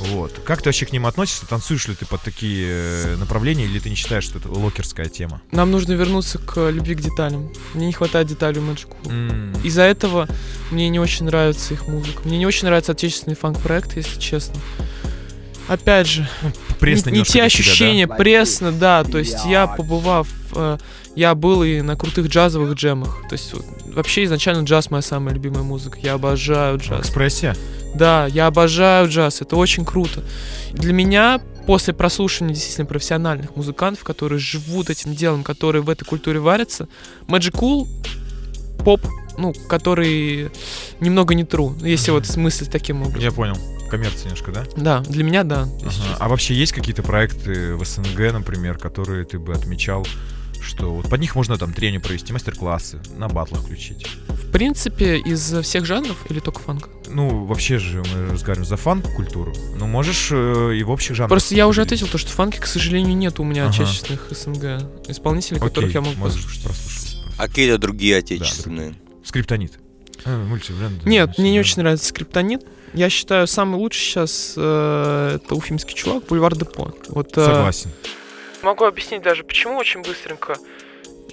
Вот. 0.00 0.32
Как 0.44 0.62
ты 0.62 0.68
вообще 0.70 0.86
к 0.86 0.92
ним 0.92 1.06
относишься? 1.06 1.46
Танцуешь 1.46 1.86
ли 1.88 1.94
ты 1.94 2.06
под 2.06 2.22
такие 2.22 2.66
э, 2.68 3.16
направления, 3.16 3.64
или 3.66 3.78
ты 3.78 3.90
не 3.90 3.96
считаешь, 3.96 4.24
что 4.24 4.38
это 4.38 4.48
локерская 4.48 5.06
тема? 5.08 5.42
Нам 5.52 5.70
нужно 5.70 5.92
вернуться 5.92 6.38
к 6.38 6.70
любви 6.70 6.94
к 6.94 7.00
деталям. 7.02 7.50
Мне 7.74 7.86
не 7.88 7.92
хватает 7.92 8.26
деталей 8.26 8.60
в 8.60 8.70
Magic. 8.70 8.88
М, 9.10 9.52
Из-за 9.62 9.82
этого 9.82 10.26
мне 10.70 10.88
не 10.88 10.98
очень 10.98 11.26
нравится 11.26 11.74
их 11.74 11.86
музыка. 11.86 12.22
Мне 12.24 12.38
не 12.38 12.46
очень 12.46 12.66
нравится 12.66 12.92
отечественный 12.92 13.36
фанк-проект, 13.36 13.96
если 13.96 14.18
честно. 14.18 14.56
Опять 15.68 16.08
же, 16.08 16.28
Пресно 16.80 17.10
не, 17.10 17.18
не 17.18 17.24
те 17.24 17.32
для 17.32 17.32
тебя, 17.32 17.42
да? 17.42 17.46
ощущения, 17.46 18.06
пресно, 18.08 18.72
да. 18.72 19.04
То 19.04 19.18
есть 19.18 19.44
я, 19.44 19.66
побывав, 19.68 20.26
я 21.14 21.34
был 21.34 21.62
и 21.62 21.80
на 21.80 21.96
крутых 21.96 22.28
джазовых 22.28 22.74
джемах. 22.74 23.22
То 23.28 23.34
есть 23.34 23.54
вообще 23.94 24.24
изначально 24.24 24.64
джаз 24.64 24.90
моя 24.90 25.02
самая 25.02 25.34
любимая 25.34 25.62
музыка. 25.62 25.98
Я 26.00 26.14
обожаю 26.14 26.78
джаз. 26.78 27.00
экспрессе? 27.00 27.54
Да, 27.94 28.26
я 28.26 28.46
обожаю 28.46 29.08
джаз, 29.08 29.40
это 29.40 29.56
очень 29.56 29.84
круто. 29.84 30.22
Для 30.72 30.92
меня, 30.92 31.40
после 31.66 31.92
прослушивания 31.92 32.54
действительно 32.54 32.86
профессиональных 32.86 33.56
музыкантов, 33.56 34.04
которые 34.04 34.38
живут 34.38 34.90
этим 34.90 35.14
делом, 35.14 35.42
которые 35.42 35.82
в 35.82 35.90
этой 35.90 36.04
культуре 36.04 36.38
варятся, 36.38 36.88
Magic 37.26 37.52
Cool 37.52 37.88
поп, 38.84 39.00
ну, 39.36 39.52
который 39.68 40.50
немного 41.00 41.34
не 41.34 41.42
true, 41.42 41.76
если 41.86 42.10
вот 42.12 42.26
смыслить 42.26 42.70
таким 42.70 43.02
образом. 43.02 43.20
Я 43.20 43.32
понял. 43.32 43.56
Коммерция 43.90 44.26
немножко, 44.26 44.52
да? 44.52 44.64
Да, 44.76 45.00
для 45.00 45.24
меня 45.24 45.42
да. 45.42 45.62
Ага. 45.62 46.16
А 46.20 46.28
вообще 46.28 46.54
есть 46.54 46.72
какие-то 46.72 47.02
проекты 47.02 47.74
в 47.74 47.84
СНГ, 47.84 48.32
например, 48.32 48.78
которые 48.78 49.24
ты 49.24 49.40
бы 49.40 49.52
отмечал, 49.52 50.06
что 50.62 50.92
вот 50.94 51.08
под 51.08 51.20
них 51.20 51.34
можно 51.34 51.56
там 51.58 51.72
тренинг 51.72 52.04
провести, 52.04 52.32
мастер-классы, 52.32 53.00
на 53.16 53.28
батлах 53.28 53.62
включить? 53.62 54.06
В 54.28 54.50
принципе, 54.52 55.18
из 55.18 55.52
всех 55.62 55.86
жанров 55.86 56.16
или 56.28 56.40
только 56.40 56.60
фанк? 56.60 56.88
Ну, 57.08 57.44
вообще 57.44 57.78
же 57.78 58.02
мы 58.14 58.32
разговариваем 58.32 58.68
за 58.68 58.76
фанк-культуру. 58.76 59.52
Ну, 59.76 59.86
можешь 59.86 60.28
э, 60.32 60.74
и 60.76 60.82
в 60.82 60.90
общих 60.90 61.14
жанрах. 61.16 61.30
Просто 61.30 61.54
я 61.54 61.66
уже 61.68 61.82
ответил 61.82 62.06
то, 62.08 62.18
что 62.18 62.30
фанки, 62.30 62.58
к 62.58 62.66
сожалению, 62.66 63.16
нет 63.16 63.38
у 63.40 63.44
меня 63.44 63.66
Ага. 63.66 63.74
отечественных 63.82 64.28
СНГ 64.30 65.08
исполнителей, 65.08 65.58
Окей, 65.58 65.68
которых 65.68 65.94
я 65.94 66.00
могу 66.00 66.16
можешь 66.16 66.36
послушать. 66.42 66.62
прослушать. 66.64 67.16
А 67.38 67.48
какие-то 67.48 67.78
другие 67.78 68.16
отечественные? 68.16 68.94
Скриптонит. 69.24 69.78
Э, 70.24 70.44
мультибренд, 70.44 71.04
Нет, 71.06 71.28
да, 71.28 71.34
мне 71.42 71.52
не 71.52 71.56
да. 71.58 71.60
очень 71.60 71.82
нравится 71.82 72.08
скриптонит. 72.08 72.64
Я 72.92 73.08
считаю, 73.08 73.46
самый 73.46 73.76
лучший 73.76 74.00
сейчас 74.00 74.54
э, 74.56 75.36
это 75.36 75.54
уфимский 75.54 75.94
чувак, 75.94 76.24
Бульвар 76.28 76.56
Депо. 76.56 76.92
Вот, 77.08 77.30
э, 77.38 77.44
Согласен. 77.44 77.90
Могу 78.62 78.84
объяснить 78.84 79.22
даже, 79.22 79.42
почему 79.44 79.76
очень 79.76 80.02
быстренько. 80.02 80.56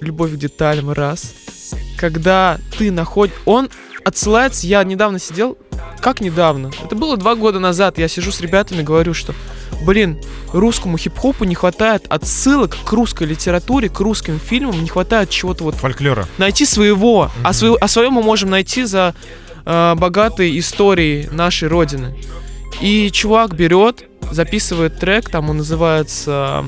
Любовь 0.00 0.32
к 0.32 0.36
деталям, 0.36 0.90
раз. 0.90 1.34
Когда 1.96 2.58
ты 2.78 2.90
находишь... 2.90 3.34
Он 3.44 3.68
отсылается... 4.04 4.66
Я 4.66 4.82
недавно 4.84 5.18
сидел... 5.18 5.58
Как 6.00 6.20
недавно? 6.20 6.70
Это 6.84 6.94
было 6.94 7.16
два 7.16 7.34
года 7.34 7.58
назад. 7.58 7.98
Я 7.98 8.08
сижу 8.08 8.30
с 8.32 8.40
ребятами, 8.40 8.82
говорю, 8.82 9.14
что... 9.14 9.34
Блин, 9.84 10.20
русскому 10.52 10.96
хип-хопу 10.96 11.44
не 11.44 11.54
хватает 11.54 12.06
отсылок 12.08 12.76
к 12.84 12.92
русской 12.92 13.24
литературе, 13.24 13.88
к 13.88 14.00
русским 14.00 14.40
фильмам, 14.40 14.82
не 14.82 14.88
хватает 14.88 15.30
чего-то 15.30 15.64
вот 15.64 15.74
Фольклора. 15.76 16.26
найти 16.38 16.64
своего. 16.64 17.30
А, 17.42 17.48
Мгм. 17.48 17.52
свое, 17.52 17.76
а 17.80 17.88
свое 17.88 18.10
мы 18.10 18.22
можем 18.22 18.50
найти 18.50 18.84
за 18.84 19.14
э, 19.66 19.94
богатой 19.96 20.58
историей 20.58 21.28
нашей 21.30 21.68
родины. 21.68 22.16
И 22.80 23.10
чувак 23.10 23.54
берет, 23.54 24.04
записывает 24.30 24.98
трек, 24.98 25.28
там 25.30 25.50
он 25.50 25.58
называется... 25.58 26.64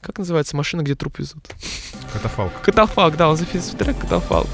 как 0.00 0.18
называется 0.18 0.56
машина, 0.56 0.82
где 0.82 0.94
труп 0.94 1.18
везут? 1.18 1.44
Катафалк. 2.12 2.52
Катафалк, 2.62 3.16
да, 3.16 3.28
он 3.28 3.36
записывает 3.36 3.78
трек 3.78 3.98
Катафалк. 3.98 4.48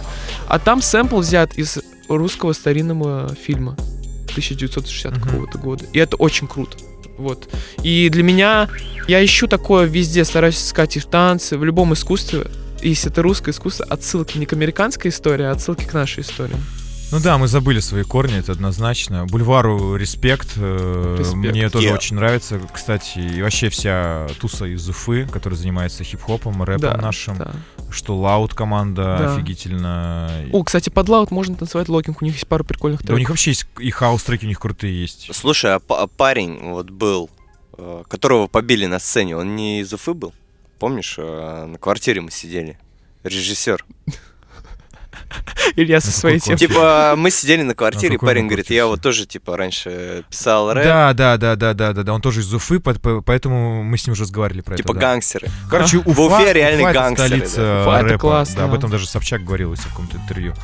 А 0.48 0.58
там 0.58 0.82
сэмпл 0.82 1.18
взят 1.18 1.54
из 1.54 1.78
русского 2.08 2.52
старинного 2.52 3.34
фильма 3.34 3.76
1960 4.30 5.12
Мгм. 5.12 5.22
какого-то 5.22 5.58
года. 5.58 5.84
И 5.92 5.98
это 5.98 6.16
очень 6.16 6.48
круто. 6.48 6.76
Вот. 7.16 7.48
И 7.84 8.08
для 8.10 8.24
меня, 8.24 8.68
я 9.06 9.24
ищу 9.24 9.46
такое 9.46 9.86
везде, 9.86 10.24
стараюсь 10.24 10.58
искать 10.58 10.96
и 10.96 11.00
в 11.00 11.06
танце, 11.06 11.56
в 11.56 11.64
любом 11.64 11.92
искусстве, 11.94 12.46
если 12.82 13.10
это 13.10 13.22
русское 13.22 13.52
искусство, 13.52 13.86
отсылки 13.88 14.36
не 14.36 14.46
к 14.46 14.52
американской 14.52 15.10
истории, 15.10 15.44
а 15.44 15.52
отсылки 15.52 15.84
к 15.84 15.92
нашей 15.94 16.22
истории. 16.22 16.56
Ну 17.14 17.20
да, 17.20 17.38
мы 17.38 17.46
забыли 17.46 17.78
свои 17.78 18.02
корни, 18.02 18.38
это 18.38 18.50
однозначно. 18.50 19.24
Бульвару 19.26 19.94
респект. 19.94 20.54
э, 20.56 21.16
Респект. 21.16 21.36
Мне 21.36 21.70
тоже 21.70 21.86
Yeah. 21.90 21.94
очень 21.94 22.16
нравится. 22.16 22.60
Кстати, 22.72 23.20
и 23.20 23.40
вообще 23.40 23.68
вся 23.68 24.26
туса 24.40 24.64
из 24.64 24.88
Уфы, 24.88 25.24
которая 25.30 25.56
занимается 25.56 26.02
хип-хопом, 26.02 26.64
рэпом 26.64 26.80
Да, 26.80 26.96
нашим. 26.96 27.38
да. 27.38 27.52
Что 27.88 28.16
Лаут 28.16 28.54
команда 28.54 29.16
Да. 29.16 29.32
офигительно. 29.36 30.28
О, 30.52 30.64
кстати, 30.64 30.90
под 30.90 31.08
лаут 31.08 31.30
можно 31.30 31.54
танцевать 31.54 31.88
локинг, 31.88 32.20
у 32.20 32.24
них 32.24 32.34
есть 32.34 32.48
пару 32.48 32.64
прикольных 32.64 33.04
Да 33.04 33.14
у 33.14 33.16
них 33.16 33.28
треков. 33.28 33.30
вообще 33.36 33.50
есть 33.52 33.66
и 33.78 33.90
хаус-треки 33.92 34.44
у 34.46 34.48
них 34.48 34.58
крутые 34.58 35.00
есть. 35.00 35.28
Слушай, 35.32 35.76
а, 35.76 35.80
а 35.90 36.08
парень 36.08 36.58
вот 36.70 36.90
был, 36.90 37.30
э, 37.78 38.02
которого 38.08 38.48
побили 38.48 38.86
на 38.86 38.98
сцене, 38.98 39.36
он 39.36 39.54
не 39.54 39.82
из 39.82 39.92
Уфы 39.92 40.14
был? 40.14 40.34
Помнишь, 40.80 41.14
э, 41.18 41.66
на 41.66 41.78
квартире 41.78 42.22
мы 42.22 42.32
сидели? 42.32 42.76
Режиссер. 43.22 43.84
Илья 45.76 46.00
со 46.00 46.10
своей 46.10 46.40
темой. 46.40 46.58
Типа, 46.58 47.14
мы 47.16 47.30
сидели 47.30 47.62
на 47.62 47.74
квартире, 47.74 48.14
какой 48.14 48.28
парень 48.28 48.46
говорит, 48.46 48.70
я 48.70 48.86
вот 48.86 49.00
тоже, 49.00 49.26
типа, 49.26 49.56
раньше 49.56 50.24
писал 50.28 50.72
рэп, 50.72 50.84
Да, 50.84 51.12
да, 51.14 51.36
да, 51.36 51.56
да, 51.56 51.74
да, 51.74 51.92
да, 51.92 52.02
да. 52.02 52.12
Он 52.12 52.20
тоже 52.20 52.40
из 52.40 52.52
Уфы, 52.52 52.80
по- 52.80 52.94
по- 52.94 53.20
поэтому 53.22 53.82
мы 53.82 53.98
с 53.98 54.06
ним 54.06 54.12
уже 54.12 54.22
разговаривали 54.22 54.62
про 54.62 54.76
типа 54.76 54.92
это. 54.92 54.94
да. 54.94 55.00
гангстеры. 55.00 55.48
Короче, 55.70 55.98
В 55.98 56.20
Уфа, 56.20 56.42
это 56.42 56.92
гангстеры, 56.92 57.40
Уфа 57.82 58.02
это 58.04 58.18
классно, 58.18 58.64
об 58.64 58.74
этом 58.74 58.90
даже 58.90 59.06
Собчак 59.06 59.44
говорил 59.44 59.74
в 59.74 59.88
каком-то 59.88 60.16
интервью. 60.16 60.54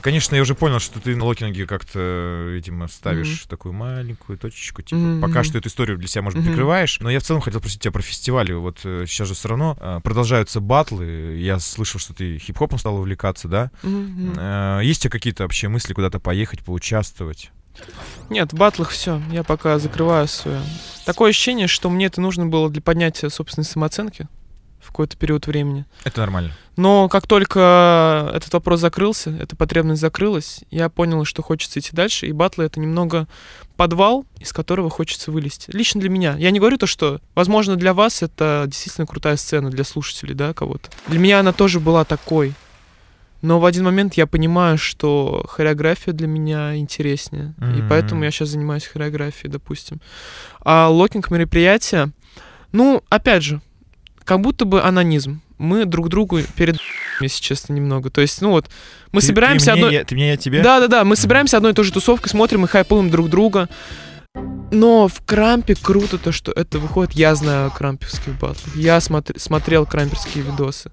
Конечно, 0.00 0.34
я 0.34 0.42
уже 0.42 0.54
понял, 0.54 0.78
что 0.78 0.98
ты 1.00 1.14
на 1.14 1.24
локинге 1.24 1.66
как-то, 1.66 2.46
видимо, 2.48 2.88
ставишь 2.88 3.44
такую 3.48 3.72
маленькую 3.74 4.38
точечку. 4.38 4.82
Типа, 4.82 5.00
Мгм, 5.00 5.20
пока 5.20 5.42
что 5.44 5.58
эту 5.58 5.68
историю 5.68 5.98
для 5.98 6.08
себя, 6.08 6.22
может 6.22 6.38
быть, 6.38 6.46
Мгм. 6.46 6.52
прикрываешь. 6.52 6.98
Но 7.00 7.10
я 7.10 7.20
в 7.20 7.22
целом 7.22 7.42
хотел 7.42 7.60
спросить 7.60 7.80
тебя 7.80 7.92
про 7.92 8.02
фестивали. 8.02 8.52
Вот 8.52 8.80
э, 8.84 9.04
сейчас 9.06 9.28
же 9.28 9.34
все 9.34 9.48
равно 9.48 9.76
э, 9.80 10.00
продолжаются 10.02 10.60
батлы. 10.60 11.36
Я 11.38 11.58
слышал, 11.58 12.00
что 12.00 12.14
ты 12.14 12.38
хип-хопом 12.38 12.78
стал 12.78 12.96
увлекаться, 12.96 13.48
да? 13.48 13.70
Э, 13.82 14.80
Есть 14.82 15.00
у 15.00 15.02
тебя 15.04 15.10
какие-то 15.12 15.42
вообще 15.42 15.68
мысли 15.68 15.92
куда-то 15.92 16.18
поехать, 16.20 16.60
поучаствовать? 16.64 17.50
Нет, 18.30 18.52
в 18.52 18.56
батлах 18.56 18.90
все, 18.90 19.22
я 19.30 19.42
пока 19.44 19.78
закрываю 19.78 20.28
свое. 20.28 20.60
Такое 21.06 21.30
ощущение, 21.30 21.66
что 21.66 21.88
мне 21.88 22.06
это 22.06 22.20
нужно 22.20 22.46
было 22.46 22.68
для 22.68 22.82
поднятия 22.82 23.30
собственной 23.30 23.64
самооценки 23.64 24.28
в 24.82 24.88
какой-то 24.88 25.16
период 25.16 25.46
времени. 25.46 25.84
Это 26.04 26.20
нормально. 26.20 26.52
Но 26.76 27.08
как 27.08 27.26
только 27.26 28.30
этот 28.34 28.52
вопрос 28.54 28.80
закрылся, 28.80 29.30
эта 29.38 29.54
потребность 29.54 30.00
закрылась, 30.00 30.60
я 30.70 30.88
понял, 30.88 31.24
что 31.24 31.42
хочется 31.42 31.78
идти 31.80 31.90
дальше, 31.92 32.26
и 32.26 32.32
батлы— 32.32 32.64
это 32.66 32.80
немного 32.80 33.26
подвал, 33.76 34.24
из 34.38 34.52
которого 34.52 34.88
хочется 34.90 35.30
вылезти. 35.30 35.70
Лично 35.72 36.00
для 36.00 36.08
меня. 36.10 36.36
Я 36.38 36.50
не 36.50 36.58
говорю 36.58 36.78
то, 36.78 36.86
что, 36.86 37.20
возможно, 37.34 37.76
для 37.76 37.92
вас 37.94 38.22
это 38.22 38.64
действительно 38.66 39.06
крутая 39.06 39.36
сцена, 39.36 39.70
для 39.70 39.84
слушателей, 39.84 40.34
да, 40.34 40.54
кого-то. 40.54 40.88
Для 41.06 41.18
меня 41.18 41.40
она 41.40 41.52
тоже 41.52 41.80
была 41.80 42.04
такой. 42.04 42.54
Но 43.42 43.58
в 43.58 43.64
один 43.64 43.84
момент 43.84 44.14
я 44.14 44.26
понимаю, 44.26 44.76
что 44.76 45.46
хореография 45.48 46.12
для 46.12 46.26
меня 46.26 46.76
интереснее. 46.76 47.54
И 47.58 47.64
Мгм. 47.80 47.88
поэтому 47.88 48.24
я 48.24 48.30
сейчас 48.30 48.50
занимаюсь 48.50 48.84
хореографией, 48.86 49.50
допустим. 49.50 50.00
А 50.60 50.88
локинг 50.88 51.30
мероприятия, 51.30 52.10
ну, 52.72 53.02
опять 53.08 53.42
же, 53.42 53.62
как 54.30 54.42
будто 54.42 54.64
бы 54.64 54.80
онанизм. 54.80 55.40
Мы 55.58 55.86
друг 55.86 56.08
другу 56.08 56.38
перед 56.54 56.76
если 57.20 57.42
честно, 57.42 57.72
немного. 57.72 58.10
То 58.10 58.20
есть, 58.20 58.40
ну 58.40 58.50
вот, 58.52 58.70
мы 59.10 59.20
Ты- 59.20 59.26
собираемся 59.26 59.66
ты 59.66 59.72
мне, 59.72 59.82
одной... 59.82 59.94
я- 59.98 60.04
ты 60.04 60.14
мне, 60.14 60.28
я 60.28 60.36
тебе? 60.36 60.62
Да, 60.62 60.78
да, 60.78 60.86
да, 60.86 61.04
мы 61.04 61.16
собираемся 61.16 61.56
одной 61.56 61.72
и 61.72 61.74
той 61.74 61.84
же 61.84 61.90
тусовкой, 61.92 62.30
смотрим 62.30 62.64
и 62.64 62.68
хайпуем 62.68 63.10
друг 63.10 63.28
друга. 63.28 63.68
Но 64.70 65.08
в 65.08 65.20
Крампе 65.26 65.74
круто 65.74 66.16
то, 66.16 66.30
что 66.30 66.52
это 66.52 66.78
выходит. 66.78 67.14
Я 67.14 67.34
знаю 67.34 67.72
крамперских 67.72 68.34
батлов. 68.38 68.76
Я 68.76 68.98
смотр- 68.98 69.36
смотрел 69.36 69.84
крамперские 69.84 70.44
видосы. 70.44 70.92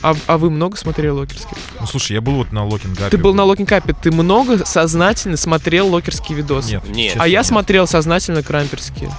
А, 0.00 0.14
а 0.28 0.38
вы 0.38 0.50
много 0.50 0.76
смотрели 0.76 1.10
локерских? 1.10 1.56
Ну 1.80 1.86
слушай, 1.88 2.12
я 2.12 2.20
был 2.20 2.34
вот 2.36 2.52
на 2.52 2.64
локингапе. 2.64 3.10
Ты 3.10 3.18
был 3.20 3.34
на 3.34 3.42
локингапе, 3.42 3.96
ты 4.00 4.12
много 4.12 4.64
сознательно 4.64 5.36
смотрел 5.36 5.88
локерские 5.88 6.38
видосы. 6.38 6.74
Нет. 6.74 6.84
Нет. 6.88 7.06
честно, 7.08 7.24
А 7.24 7.26
я 7.26 7.38
нет. 7.40 7.46
смотрел 7.46 7.88
сознательно 7.88 8.44
крамперские. 8.44 9.10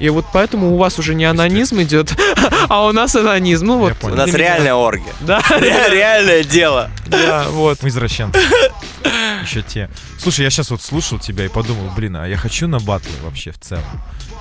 И 0.00 0.08
вот 0.08 0.24
поэтому 0.32 0.72
у 0.74 0.76
вас 0.78 0.98
уже 0.98 1.14
не 1.14 1.24
анонизм 1.26 1.80
идет, 1.82 2.12
а 2.68 2.86
у 2.86 2.92
нас 2.92 3.14
анонизм. 3.14 3.66
Ну 3.66 3.78
вот. 3.78 3.94
У 4.02 4.08
нас 4.08 4.32
реальная 4.32 4.74
оргия. 4.74 5.12
Да, 5.20 5.40
Ре- 5.50 5.90
Реальное 5.90 6.42
дело. 6.42 6.90
да, 7.06 7.44
вот. 7.50 7.82
Мы 7.82 7.90
извращенцы. 7.90 8.40
Еще 9.42 9.62
те. 9.62 9.90
Слушай, 10.18 10.42
я 10.42 10.50
сейчас 10.50 10.70
вот 10.70 10.82
слушал 10.82 11.18
тебя 11.18 11.44
и 11.44 11.48
подумал, 11.48 11.90
блин, 11.96 12.16
а 12.16 12.26
я 12.26 12.36
хочу 12.36 12.66
на 12.68 12.78
батлы 12.78 13.12
вообще 13.22 13.52
в 13.52 13.58
целом. 13.58 13.84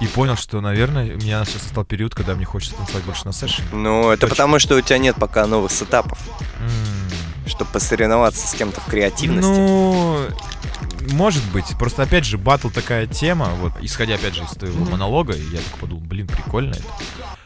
И 0.01 0.07
понял, 0.07 0.35
что, 0.37 0.61
наверное, 0.61 1.13
у 1.13 1.17
меня 1.17 1.43
сейчас 1.45 1.63
настал 1.63 1.83
период, 1.85 2.15
когда 2.15 2.35
мне 2.35 2.45
хочется 2.45 2.75
танцевать 2.75 3.03
больше 3.03 3.25
на 3.25 3.31
сэшне. 3.33 3.65
Ну, 3.73 4.09
это 4.11 4.21
Точно. 4.21 4.29
потому, 4.35 4.59
что 4.59 4.75
у 4.75 4.81
тебя 4.81 4.97
нет 4.97 5.15
пока 5.19 5.45
новых 5.45 5.71
сетапов, 5.71 6.17
М. 6.61 6.69
чтобы 7.49 7.71
посоревноваться 7.71 8.47
с 8.47 8.53
кем-то 8.53 8.81
в 8.81 8.85
креативности. 8.85 9.49
Ну, 9.49 10.27
может 11.11 11.43
быть. 11.51 11.65
Просто, 11.77 12.03
опять 12.03 12.25
же, 12.25 12.37
батл 12.37 12.69
такая 12.69 13.07
тема, 13.07 13.49
вот, 13.55 13.73
исходя, 13.81 14.15
опять 14.15 14.35
же, 14.35 14.43
из 14.43 14.51
твоего 14.51 14.85
монолога, 14.85 15.35
я 15.35 15.57
так 15.57 15.79
подумал, 15.79 16.03
блин, 16.03 16.27
прикольно 16.27 16.71
это. 16.71 16.83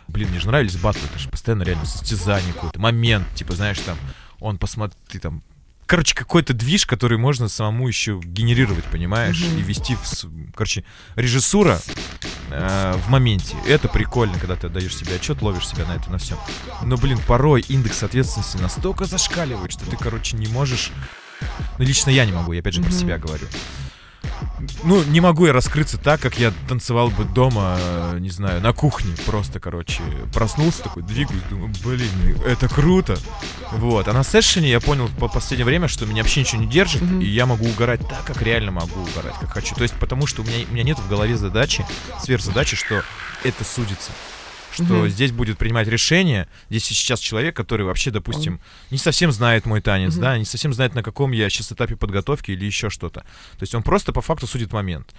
Блин, 0.07 0.29
мне 0.29 0.39
же 0.39 0.47
нравились 0.47 0.75
батлы, 0.75 1.01
это 1.09 1.17
же 1.17 1.29
постоянно 1.29 1.63
реально 1.63 1.85
состязание 1.85 2.53
какой-то, 2.53 2.79
момент, 2.79 3.25
типа, 3.35 3.53
знаешь, 3.53 3.79
там, 3.79 3.97
он 4.39 4.57
посмотри, 4.57 4.97
ты 5.07 5.19
там, 5.19 5.41
короче, 5.85 6.15
какой-то 6.15 6.53
движ, 6.53 6.85
который 6.85 7.17
можно 7.17 7.47
самому 7.49 7.87
еще 7.87 8.19
генерировать, 8.23 8.85
понимаешь, 8.85 9.41
Мгм. 9.41 9.59
и 9.59 9.61
вести, 9.61 9.95
в, 9.95 10.51
короче, 10.55 10.83
режиссура 11.15 11.79
э, 12.49 12.93
в 13.05 13.09
моменте. 13.09 13.55
Это 13.67 13.87
прикольно, 13.87 14.37
когда 14.39 14.55
ты 14.55 14.67
отдаешь 14.67 14.95
себе 14.95 15.15
отчет, 15.15 15.41
ловишь 15.41 15.67
себя 15.67 15.85
на 15.85 15.93
это, 15.95 16.11
на 16.11 16.17
все. 16.17 16.37
Но, 16.83 16.97
блин, 16.97 17.19
порой 17.27 17.61
индекс 17.67 18.03
ответственности 18.03 18.57
настолько 18.57 19.05
зашкаливает, 19.05 19.71
что 19.71 19.85
ты, 19.85 19.97
короче, 19.97 20.37
не 20.37 20.47
можешь 20.47 20.91
ну, 21.77 21.83
лично 21.85 22.09
я 22.09 22.25
не 22.25 22.31
могу, 22.31 22.53
я 22.53 22.59
опять 22.59 22.73
же 22.75 22.81
про 22.81 22.89
Мгм. 22.89 22.99
себя 22.99 23.17
говорю. 23.17 23.47
Ну, 24.83 25.03
не 25.03 25.19
могу 25.21 25.45
я 25.45 25.53
раскрыться 25.53 25.97
так, 25.97 26.19
как 26.21 26.39
я 26.39 26.53
танцевал 26.67 27.09
бы 27.09 27.25
дома, 27.25 27.77
э, 27.79 28.17
не 28.19 28.29
знаю, 28.29 28.61
на 28.61 28.73
кухне. 28.73 29.13
Просто, 29.25 29.59
короче, 29.59 30.01
проснулся 30.33 30.83
такой, 30.83 31.03
двигаюсь, 31.03 31.41
думаю, 31.49 31.71
блин, 31.83 32.09
это 32.45 32.67
круто. 32.69 33.17
Вот. 33.71 34.07
А 34.07 34.13
на 34.13 34.23
сессионе 34.23 34.69
я 34.69 34.79
понял 34.79 35.09
по 35.19 35.27
последнее 35.27 35.65
время, 35.65 35.87
что 35.87 36.05
меня 36.05 36.23
вообще 36.23 36.41
ничего 36.41 36.61
не 36.61 36.67
держит, 36.67 37.01
Мгм. 37.01 37.21
и 37.21 37.25
я 37.25 37.45
могу 37.45 37.65
угорать 37.67 38.07
так, 38.07 38.23
как 38.25 38.41
реально 38.41 38.71
могу 38.71 39.01
угорать, 39.01 39.35
как 39.39 39.51
хочу. 39.53 39.75
То 39.75 39.83
есть 39.83 39.95
потому, 39.95 40.27
что 40.27 40.41
у 40.41 40.45
меня, 40.45 40.65
у 40.69 40.73
меня 40.73 40.83
нет 40.83 40.99
в 40.99 41.07
голове 41.09 41.37
задачи, 41.37 41.85
сверхзадачи, 42.21 42.75
что 42.75 43.03
это 43.43 43.63
судится. 43.63 44.11
Что 44.73 44.83
Мгм. 44.83 45.09
здесь 45.09 45.31
будет 45.31 45.57
принимать 45.57 45.87
решение. 45.87 46.47
Здесь 46.69 46.85
сейчас 46.85 47.19
человек, 47.19 47.55
который 47.55 47.85
вообще, 47.85 48.09
допустим, 48.11 48.59
не 48.89 48.97
совсем 48.97 49.31
знает 49.31 49.65
мой 49.65 49.81
танец, 49.81 50.13
Мгм. 50.13 50.21
да, 50.21 50.37
не 50.37 50.45
совсем 50.45 50.73
знает, 50.73 50.95
на 50.95 51.03
каком 51.03 51.31
я 51.31 51.49
сейчас 51.49 51.71
этапе 51.71 51.95
подготовки 51.95 52.51
или 52.51 52.65
еще 52.65 52.89
что-то. 52.89 53.21
То 53.21 53.61
есть 53.61 53.75
он 53.75 53.83
просто 53.83 54.13
по 54.13 54.21
факту 54.21 54.47
судит 54.47 54.73
момент. 54.73 55.13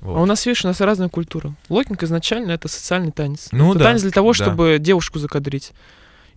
Вот. 0.00 0.16
А 0.16 0.20
у 0.20 0.26
нас, 0.26 0.46
видишь, 0.46 0.64
у 0.64 0.68
нас 0.68 0.80
разная 0.80 1.08
культура. 1.08 1.54
Локинг 1.68 2.02
изначально 2.02 2.52
это 2.52 2.68
социальный 2.68 3.12
танец. 3.12 3.48
Ну 3.52 3.70
это 3.70 3.80
да, 3.80 3.84
танец 3.86 4.02
для 4.02 4.10
того, 4.10 4.32
да. 4.32 4.34
чтобы 4.34 4.78
девушку 4.80 5.18
закадрить. 5.18 5.72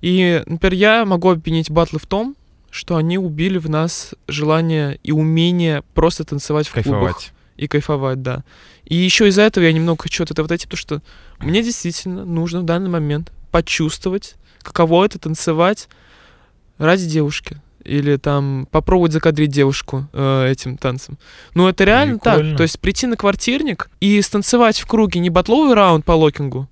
И, 0.02 0.44
например, 0.46 0.74
я 0.74 1.06
могу 1.06 1.30
обвинить 1.30 1.72
батлы 1.72 2.00
в 2.00 2.06
том, 2.06 2.36
что 2.70 2.98
они 2.98 3.18
убили 3.18 3.58
в 3.58 3.70
нас 3.70 4.14
желание 4.28 5.00
и 5.04 5.12
умение 5.12 5.84
просто 5.94 6.26
танцевать 6.26 6.68
в 6.68 6.74
клубах. 6.74 7.20
И 7.56 7.68
кайфовать, 7.68 8.22
да. 8.22 8.44
И 8.84 8.96
еще 8.96 9.28
из-за 9.30 9.44
этого 9.44 9.64
я 9.64 9.72
немного 9.72 10.04
хочу 10.04 10.24
от 10.24 10.32
этого 10.32 10.46
отойти, 10.46 10.66
потому 10.66 10.78
что 10.78 11.02
мне 11.40 11.64
действительно 11.64 12.26
нужно 12.26 12.62
в 12.62 12.64
данный 12.66 12.90
момент 12.90 13.32
почувствовать, 13.52 14.36
каково 14.62 15.06
это 15.06 15.20
танцевать 15.20 15.88
ради 16.78 17.06
девушки. 17.08 17.62
Или 17.84 18.18
там 18.18 18.68
попробовать 18.72 19.12
закадрить 19.14 19.52
девушку 19.52 20.08
э, 20.12 20.50
этим 20.52 20.76
танцем. 20.76 21.20
Ну, 21.54 21.68
это 21.68 21.84
реально 21.84 22.18
Прикольно. 22.18 22.50
так. 22.50 22.58
То 22.58 22.64
есть 22.64 22.80
прийти 22.80 23.06
на 23.06 23.16
квартирник 23.16 23.90
и 24.00 24.20
станцевать 24.24 24.80
в 24.80 24.88
круге 24.88 25.20
не 25.20 25.30
батловый 25.30 25.76
раунд 25.76 26.04
по 26.04 26.14
локингу, 26.14 26.68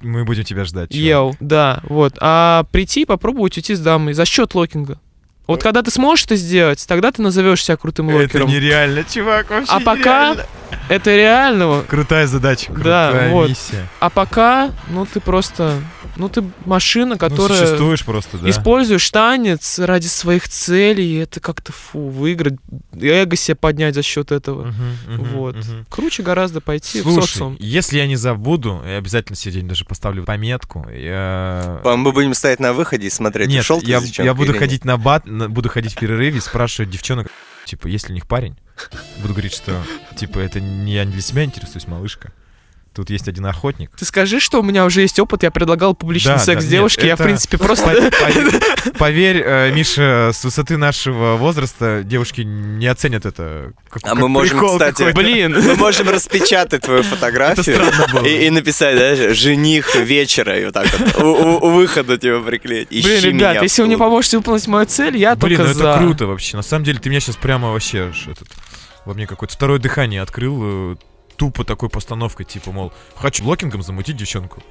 Мы 0.00 0.24
будем 0.24 0.42
тебя 0.42 0.64
ждать. 0.64 0.90
чувак. 0.90 1.04
Йоу, 1.06 1.36
да, 1.38 1.80
вот. 1.84 2.14
А 2.20 2.64
прийти 2.72 3.02
и 3.02 3.04
попробовать 3.04 3.56
уйти 3.56 3.74
с 3.76 3.80
дамой 3.80 4.12
за 4.12 4.24
счет 4.24 4.54
локинга. 4.56 4.98
Вот 5.46 5.62
когда 5.62 5.82
ты 5.82 5.90
сможешь 5.90 6.24
это 6.24 6.36
сделать, 6.36 6.84
тогда 6.88 7.12
ты 7.12 7.22
назовешь 7.22 7.64
себя 7.64 7.76
крутым 7.76 8.08
Это 8.10 8.18
локером. 8.18 8.48
нереально, 8.50 9.04
чувак, 9.04 9.50
вообще 9.50 9.72
А 9.72 9.80
пока 9.80 10.30
нереально. 10.32 10.46
это 10.88 11.14
реально. 11.16 11.84
Крутая 11.88 12.26
задача, 12.26 12.72
Да, 12.72 13.10
крутая 13.10 13.30
вот. 13.30 13.48
миссия. 13.50 13.86
А 14.00 14.10
пока, 14.10 14.72
ну 14.88 15.06
ты 15.06 15.20
просто, 15.20 15.80
ну 16.16 16.28
ты 16.28 16.42
машина, 16.64 17.10
Ну, 17.14 17.18
которая 17.18 17.58
существуешь 17.60 18.04
просто, 18.04 18.38
да. 18.38 18.50
используешь 18.50 19.08
танец 19.10 19.78
ради 19.78 20.08
своих 20.08 20.48
целей, 20.48 21.04
и 21.12 21.16
это 21.18 21.38
как-то 21.38 21.70
фу, 21.72 22.08
выиграть, 22.08 22.54
эго 23.00 23.36
себе 23.36 23.54
поднять 23.54 23.94
за 23.94 24.02
счет 24.02 24.32
этого. 24.32 24.64
Мгм, 24.64 24.96
мгм, 25.06 25.24
вот. 25.36 25.56
мгм. 25.56 25.86
Круче 25.88 26.24
гораздо 26.24 26.60
пойти 26.60 27.00
в 27.00 27.04
Слушай, 27.04 27.26
социум. 27.28 27.56
если 27.60 27.98
я 27.98 28.06
не 28.08 28.16
забуду, 28.16 28.82
я 28.84 28.96
обязательно 28.96 29.36
сегодня 29.36 29.68
даже 29.68 29.84
поставлю 29.84 30.24
пометку. 30.24 30.84
Я... 30.92 31.80
Мы 31.84 32.10
будем 32.12 32.34
стоять 32.34 32.58
на 32.58 32.72
выходе 32.72 33.06
и 33.06 33.10
смотреть, 33.10 33.48
Нет, 33.48 33.60
ушел 33.62 33.80
ты 33.80 33.86
я, 33.86 34.00
я 34.18 34.34
буду 34.34 34.46
или 34.46 34.52
нет. 34.54 34.58
ходить 34.58 34.84
на 34.84 34.96
бат, 34.96 35.26
буду 35.48 35.68
ходить 35.68 35.94
в 35.94 35.98
перерыве 35.98 36.38
и 36.38 36.40
спрашивать 36.40 36.90
девчонок, 36.90 37.28
типа, 37.64 37.86
есть 37.86 38.08
ли 38.08 38.12
у 38.12 38.14
них 38.14 38.26
парень? 38.26 38.56
Буду 39.18 39.34
говорить, 39.34 39.54
что, 39.54 39.82
типа, 40.16 40.38
это 40.38 40.60
не 40.60 40.94
я 40.94 41.04
не 41.04 41.12
для 41.12 41.22
себя 41.22 41.44
интересуюсь, 41.44 41.86
малышка. 41.86 42.32
Тут 42.96 43.10
есть 43.10 43.28
один 43.28 43.44
охотник. 43.44 43.90
Ты 43.94 44.06
скажи, 44.06 44.40
что 44.40 44.58
у 44.60 44.62
меня 44.62 44.86
уже 44.86 45.02
есть 45.02 45.20
опыт, 45.20 45.42
я 45.42 45.50
предлагал 45.50 45.94
публичный 45.94 46.32
Да, 46.32 46.38
секс 46.38 46.64
да, 46.64 46.70
девушке, 46.70 47.02
нет, 47.02 47.08
я, 47.08 47.16
в 47.16 47.20
это- 47.20 47.24
принципе, 47.28 47.58
просто... 47.58 48.10
Поверь, 48.98 49.42
э, 49.44 49.70
Миша, 49.70 50.30
с 50.32 50.42
высоты 50.42 50.78
нашего 50.78 51.36
возраста 51.36 52.02
девушки 52.02 52.40
не 52.40 52.86
оценят 52.86 53.26
это. 53.26 53.72
А 54.02 54.14
мы 54.14 54.28
можем, 54.28 54.66
кстати. 54.66 55.12
Блин, 55.12 55.52
Мы 55.62 55.74
можем 55.76 56.08
распечатать 56.08 56.82
твою 56.82 57.02
фотографию 57.02 57.76
и, 58.24 58.48
написать, 58.48 58.96
да, 58.96 59.34
жених 59.34 59.94
вечера, 59.96 60.58
и 60.58 60.64
вот 60.64 60.72
так 60.72 60.86
вот 60.98 61.22
у, 61.22 61.70
выхода 61.70 62.16
тебя 62.16 62.40
приклеить. 62.40 62.88
Блин, 62.88 63.22
ребят, 63.22 63.58
в 63.58 63.62
если 63.62 63.82
вы 63.82 63.88
мне 63.88 63.98
поможете 63.98 64.38
выполнить 64.38 64.66
мою 64.68 64.86
цель, 64.86 65.18
я 65.18 65.36
Блин, 65.36 65.58
только 65.58 65.68
ну 65.68 65.74
за. 65.78 65.88
это 65.90 65.98
круто 65.98 66.26
вообще. 66.26 66.56
На 66.56 66.62
самом 66.62 66.84
деле, 66.84 66.98
ты 66.98 67.10
меня 67.10 67.20
сейчас 67.20 67.36
прямо 67.36 67.70
вообще 67.72 68.10
этот, 68.26 68.48
во 69.04 69.12
мне 69.12 69.26
какое-то 69.26 69.52
второе 69.54 69.78
дыхание 69.78 70.22
открыл. 70.22 70.96
Тупо 71.36 71.64
такой 71.64 71.88
постановкой, 71.88 72.46
типа, 72.46 72.72
мол, 72.72 72.92
хочу 73.14 73.44
локингом 73.44 73.82
замутить 73.82 74.16
девчонку. 74.16 74.62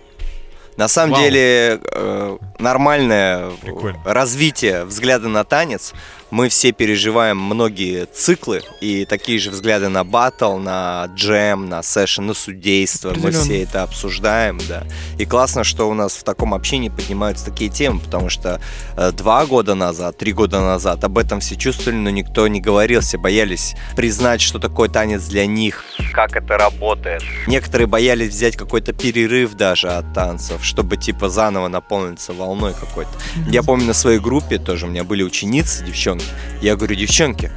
На 0.77 0.87
самом 0.89 1.13
Вау. 1.13 1.21
деле 1.21 1.79
э, 1.81 2.37
нормальное 2.59 3.51
Прикольно. 3.61 4.01
развитие 4.03 4.83
взгляда 4.83 5.29
на 5.29 5.45
танец. 5.45 5.93
Мы 6.35 6.49
все 6.49 6.73
переживаем 6.73 7.37
многие 7.37 8.07
циклы 8.07 8.61
и 8.81 9.05
такие 9.05 9.39
же 9.39 9.51
взгляды 9.51 9.87
на 9.87 10.03
батл, 10.03 10.57
на 10.57 11.05
джем, 11.15 11.69
на 11.69 11.81
сэшн, 11.81 12.23
на 12.23 12.33
судейство. 12.33 13.13
Мы 13.15 13.31
все 13.31 13.63
это 13.63 13.83
обсуждаем, 13.83 14.59
да. 14.67 14.83
И 15.17 15.23
классно, 15.23 15.63
что 15.63 15.89
у 15.89 15.93
нас 15.93 16.11
в 16.11 16.25
таком 16.25 16.53
общении 16.53 16.89
поднимаются 16.89 17.45
такие 17.45 17.69
темы, 17.69 18.01
потому 18.01 18.27
что 18.27 18.59
э, 18.97 19.13
два 19.13 19.45
года 19.45 19.75
назад, 19.75 20.17
три 20.17 20.33
года 20.33 20.59
назад 20.59 21.05
об 21.05 21.17
этом 21.17 21.39
все 21.39 21.55
чувствовали, 21.55 21.99
но 21.99 22.09
никто 22.09 22.49
не 22.49 22.59
говорил, 22.59 22.99
все 22.99 23.17
боялись 23.17 23.73
признать, 23.95 24.41
что 24.41 24.59
такое 24.59 24.89
танец 24.89 25.23
для 25.27 25.45
них, 25.45 25.85
как 26.13 26.35
это 26.35 26.57
работает. 26.57 27.23
Некоторые 27.47 27.87
боялись 27.87 28.33
взять 28.33 28.57
какой-то 28.57 28.91
перерыв 28.91 29.53
даже 29.53 29.87
от 29.87 30.13
танцев, 30.13 30.65
чтобы 30.65 30.97
типа 30.97 31.29
заново 31.29 31.69
наполниться 31.69 32.33
волной 32.33 32.73
какой-то. 32.73 33.11
Я 33.47 33.63
помню 33.63 33.85
на 33.85 33.93
своей 33.93 34.19
группе 34.19 34.57
тоже 34.57 34.87
у 34.87 34.89
меня 34.89 35.05
были 35.05 35.23
ученицы, 35.23 35.85
девчонки. 35.85 36.24
Я 36.61 36.75
говорю, 36.75 36.95
девчонки, 36.95 37.51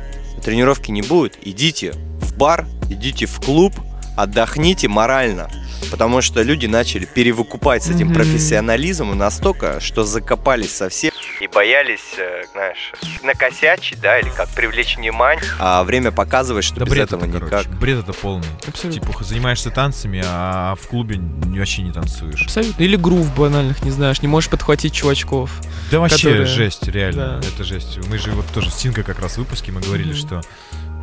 тренировки 0.45 0.91
не 0.91 1.03
будет, 1.03 1.39
идите 1.43 1.93
в 2.21 2.37
бар, 2.37 2.67
идите 2.91 3.27
в 3.27 3.41
клуб, 3.41 3.75
отдохните 4.17 4.89
морально. 4.89 5.51
Потому 5.91 6.21
что 6.23 6.43
люди 6.43 6.67
начали 6.67 7.05
перевыкупать 7.05 7.85
с 7.85 7.91
этим 7.91 8.07
Мгм. 8.09 8.15
профессионализмом 8.17 9.17
настолько, 9.17 9.81
что 9.81 10.05
закопались 10.05 10.73
совсем 10.75 11.13
и 11.41 11.47
боялись, 11.47 12.15
э, 12.19 12.45
знаешь, 12.53 12.93
накосячить, 13.23 14.01
да, 14.01 14.19
или 14.19 14.29
как 14.31 14.49
привлечь 14.51 14.97
внимание. 14.97 15.43
А 15.59 15.83
время 15.85 16.11
показывает, 16.13 16.65
что 16.65 16.77
Да 16.81 16.85
без 16.85 16.93
бред 16.93 17.05
этого 17.09 17.21
это, 17.25 17.29
никак. 17.37 17.49
короче. 17.51 17.69
Бред 17.71 17.99
это 18.01 18.13
полный. 18.13 18.47
Абсолютно. 18.67 19.01
Типа, 19.07 19.25
занимаешься 19.25 19.71
танцами, 19.71 20.23
а 20.25 20.75
в 20.77 20.87
клубе 20.89 21.19
вообще 21.21 21.83
не 21.83 21.93
танцуешь. 21.93 22.43
Абсолютно. 22.45 22.83
Или 22.83 22.97
грув 22.97 23.35
банальных, 23.37 23.83
не 23.83 23.91
знаешь, 23.91 24.21
не 24.23 24.29
можешь 24.29 24.51
подхватить 24.51 24.93
чувачков. 24.95 25.51
Да 25.91 26.01
вообще 26.01 26.17
которые- 26.29 26.47
жесть, 26.47 26.87
реально. 26.89 27.41
Да. 27.43 27.49
Это 27.49 27.65
жесть. 27.65 27.99
Мы 28.09 28.19
же 28.19 28.31
вот 28.33 28.47
тоже 28.53 28.71
с 28.71 28.75
Синкой 28.75 29.05
как 29.05 29.19
раз 29.21 29.35
в 29.35 29.39
выпуске 29.39 29.73
мы 29.73 29.81
говорили, 29.81 30.11
Мгм. 30.13 30.17
что 30.17 30.41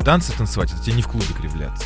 танцы 0.04 0.32
танцевать, 0.36 0.72
это 0.72 0.82
тебе 0.82 0.94
не 0.96 1.02
в 1.02 1.08
клубе 1.08 1.26
кривляться. 1.38 1.84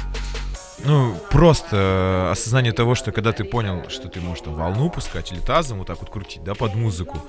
Ну, 0.83 1.15
просто 1.31 1.77
э, 1.77 2.31
осознание 2.33 2.73
того, 2.73 2.95
что 2.95 3.13
когда 3.13 3.33
ты 3.33 3.45
понял, 3.45 3.85
что 3.91 4.09
ты 4.09 4.19
можешь 4.21 4.43
там 4.45 4.55
волну 4.55 4.89
пускать 4.89 5.31
или 5.31 5.39
тазом 5.39 5.77
вот 5.79 5.87
так 5.87 6.01
вот 6.01 6.09
крутить, 6.09 6.43
да, 6.43 6.55
под 6.55 6.75
музыку, 6.75 7.23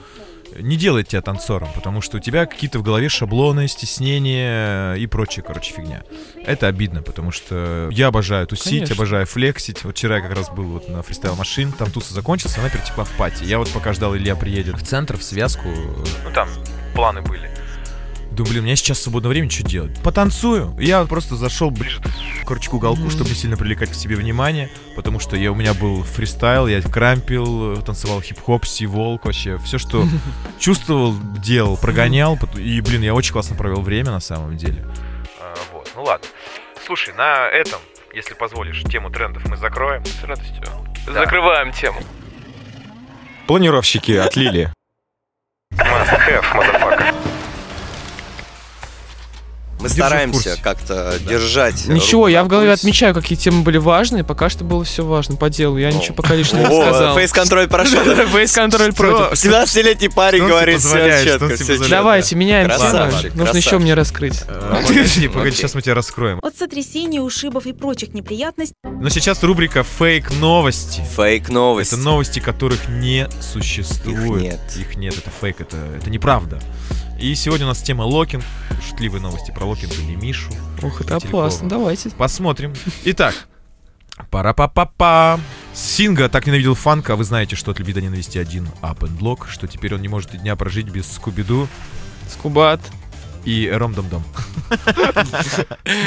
не 0.60 0.76
делает 0.76 1.08
тебя 1.08 1.22
танцором, 1.22 1.70
потому 1.74 2.02
что 2.02 2.18
у 2.18 2.20
тебя 2.20 2.45
какие-то 2.45 2.80
в 2.80 2.84
голове 2.84 3.10
шаблоны, 3.10 3.68
стеснения 3.68 4.93
и 4.95 5.08
прочая, 5.08 5.43
короче, 5.45 5.74
фигня. 5.74 6.04
Это 6.43 6.68
обидно, 6.68 7.02
потому 7.02 7.32
что 7.32 7.89
я 7.91 8.08
обожаю 8.08 8.47
тусить, 8.47 8.72
Конечно. 8.72 8.95
обожаю 8.95 9.26
флексить. 9.26 9.84
Вот 9.84 9.95
вчера 9.95 10.18
я 10.18 10.22
как 10.22 10.36
раз 10.36 10.49
был 10.49 10.66
вот 10.66 10.89
на 10.89 11.02
фристайл 11.04 11.36
машин, 11.36 11.72
там 11.72 11.91
туса 11.91 12.14
закончился, 12.14 12.60
она 12.60 12.70
перетекла 12.70 13.04
в 13.04 13.12
пати. 13.18 13.43
Я 13.43 13.58
вот 13.60 13.70
пока 13.70 13.93
ждал, 13.93 14.16
Илья 14.16 14.36
приедет 14.36 14.76
в 14.76 14.86
центр, 14.86 15.18
в 15.18 15.24
связку, 15.24 15.68
ну 15.70 16.32
там 16.34 16.49
планы 16.93 17.22
были. 17.22 17.49
Думаю, 18.32 18.52
блин, 18.52 18.64
у 18.64 18.66
меня 18.66 18.76
сейчас 18.78 19.02
свободное 19.02 19.30
время, 19.30 19.50
что 19.50 19.64
делать? 19.64 20.02
Потанцую. 20.04 20.74
Я 20.80 21.04
просто 21.04 21.36
зашел 21.36 21.70
ближе, 21.70 22.02
короче, 22.46 22.70
к 22.70 22.74
уголку, 22.74 23.10
чтобы 23.10 23.30
не 23.30 23.36
сильно 23.36 23.58
привлекать 23.58 23.92
к 23.92 23.94
себе 23.94 24.16
внимание, 24.16 24.70
потому 24.96 25.20
что 25.20 25.36
я, 25.36 25.52
у 25.52 25.56
меня 25.56 25.74
был 25.74 26.04
фристайл, 26.04 26.68
я 26.68 26.82
крампил, 26.82 27.82
танцевал 27.82 28.22
хип-хоп, 28.22 28.66
си-волк, 28.66 29.26
вообще, 29.26 29.58
все, 29.58 29.78
что 29.78 30.06
чувствовал, 30.60 31.14
делал, 31.44 31.76
прогонял, 31.76 32.40
и, 32.56 32.80
блин, 32.80 33.02
я 33.02 33.14
очень 33.14 33.34
классно 33.34 33.58
провел 33.58 33.82
время 33.82 34.12
на 34.12 34.22
самом 34.22 34.56
деле. 34.56 34.86
вот, 35.74 35.92
ну 35.96 36.04
ладно. 36.04 36.28
Слушай, 36.86 37.14
на 37.16 37.48
этом, 37.50 37.80
если 38.14 38.34
позволишь, 38.34 38.82
тему 38.84 39.10
трендов 39.10 39.46
мы 39.46 39.58
закроем. 39.58 40.06
С 40.06 40.24
радостью. 40.24 40.64
Да. 41.06 41.14
Закрываем 41.14 41.72
тему. 41.74 42.00
Планировщики 43.48 44.14
отлили. 44.14 44.74
Must 45.74 46.20
have, 46.28 46.44
motherfucker. 46.54 46.91
Мы 49.82 49.90
Держу 49.90 50.02
стараемся 50.02 50.58
как-то 50.62 51.16
держать. 51.28 51.88
Ничего, 51.88 52.28
я 52.28 52.44
в 52.44 52.48
голове 52.48 52.72
отмечаю, 52.72 53.16
какие 53.16 53.38
темы 53.38 53.64
были 53.64 53.78
важны. 53.78 54.24
Пока 54.24 54.50
что 54.50 54.64
было 54.64 54.84
все 54.84 55.04
важно 55.04 55.36
по 55.38 55.50
делу. 55.50 55.78
Я 55.78 55.92
ничего 55.92 56.14
пока 56.14 56.36
лишнего 56.36 56.68
не 56.68 56.82
сказал. 56.82 57.16
фейс-контроль 57.16 57.68
прошел. 57.68 58.00
Фейс-контроль 58.32 58.94
против. 58.94 59.32
17-летний 59.34 60.10
парень 60.10 60.40
Что 60.40 60.46
он 60.46 60.52
говорит, 60.52 60.80
все 60.80 61.24
четко. 61.24 61.90
Давайте, 61.90 62.36
меняем 62.36 62.70
тему. 62.70 63.32
Нужно 63.36 63.58
еще 63.58 63.80
мне 63.80 63.94
раскрыть. 63.94 64.44
Э, 64.48 64.84
Погоди, 64.88 65.28
погоди, 65.28 65.56
сейчас 65.56 65.74
мы 65.74 65.82
тебя 65.82 65.96
раскроем. 65.96 66.40
От 66.42 66.56
сотрясений, 66.58 67.20
ушибов 67.20 67.66
и 67.66 67.74
прочих 67.74 68.14
неприятностей 68.14 68.76
Но 68.84 69.10
сейчас 69.10 69.42
рубрика 69.44 69.84
фейк-новости. 69.84 71.02
Фейк 71.16 71.50
новость. 71.50 71.94
Это 71.94 72.02
новости, 72.02 72.40
которых 72.40 72.88
не 72.88 73.28
существует. 73.42 74.44
Их 74.44 74.52
нет. 74.52 74.60
Их 74.78 74.96
нет, 74.98 75.18
это 75.18 75.30
фейк, 75.42 75.62
это, 75.62 75.78
это 75.98 76.10
неправда. 76.10 76.60
И 77.22 77.36
сегодня 77.36 77.68
у 77.68 77.70
нас 77.70 77.84
тема 77.84 78.02
локинг. 78.02 78.44
Шутливые 78.90 79.22
новости 79.22 79.52
про 79.52 79.66
локинг 79.66 79.94
или 79.94 80.16
Мишу. 80.16 80.50
Ух, 80.82 81.02
это 81.02 81.14
Василькова. 81.14 81.44
опасно. 81.46 81.70
Давайте. 81.70 82.10
Посмотрим. 82.10 82.74
Итак, 83.06 83.36
пара-па-па-па. 84.32 85.40
Синга 85.72 86.30
так 86.30 86.48
ненавидел 86.48 86.74
фанка, 86.74 87.14
а 87.14 87.16
вы 87.16 87.24
знаете, 87.24 87.56
что 87.56 87.72
от 87.72 87.78
любви 87.78 87.94
до 87.94 88.02
ненависти 88.02 88.40
один 88.40 88.70
up 88.82 89.00
and 89.02 89.20
lock, 89.20 89.48
что 89.48 89.68
теперь 89.68 89.94
он 89.94 90.02
не 90.02 90.08
может 90.08 90.34
и 90.34 90.40
дня 90.40 90.56
прожить 90.56 90.90
без 90.90 91.06
Скуби-Ду 91.06 91.68
Скубат. 92.28 92.82
И 93.46 93.70
Ром-Дом-Дом. 93.70 94.24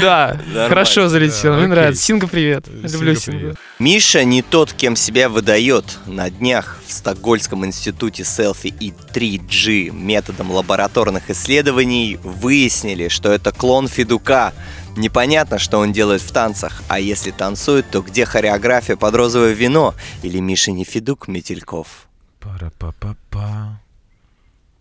Да, 0.01 0.39
хорошо 0.69 1.09
залетело. 1.09 1.57
Да, 1.57 1.61
Мне 1.61 1.69
нравится. 1.69 2.03
Синга, 2.03 2.27
привет. 2.27 2.67
Люблю 2.69 3.15
Синга. 3.15 3.55
Миша 3.79 4.25
не 4.25 4.43
тот, 4.43 4.73
кем 4.73 4.97
себя 4.97 5.29
выдает. 5.29 5.99
На 6.07 6.31
днях 6.31 6.81
в 6.87 6.93
Стокгольмском 6.93 7.67
институте 7.67 8.25
селфи 8.25 8.69
и 8.69 8.93
3G 9.13 9.91
методом 9.91 10.51
лабораторных 10.51 11.31
исследований 11.31 12.19
выяснили, 12.23 13.09
что 13.09 13.33
это 13.33 13.53
клон 13.53 13.89
Федука. 13.89 14.53
Непонятно, 14.97 15.59
что 15.59 15.79
он 15.79 15.93
делает 15.93 16.23
в 16.23 16.31
танцах, 16.33 16.83
а 16.89 17.01
если 17.01 17.33
танцует, 17.33 17.91
то 17.91 18.01
где 18.01 18.25
хореография 18.25 18.97
под 18.97 19.15
розовое 19.15 19.53
вино? 19.53 19.95
Или 20.23 20.39
Миша 20.39 20.71
не 20.71 20.85
Федук 20.85 21.29
Метельков? 21.29 22.09
Пара-па-па-па. 22.41 23.81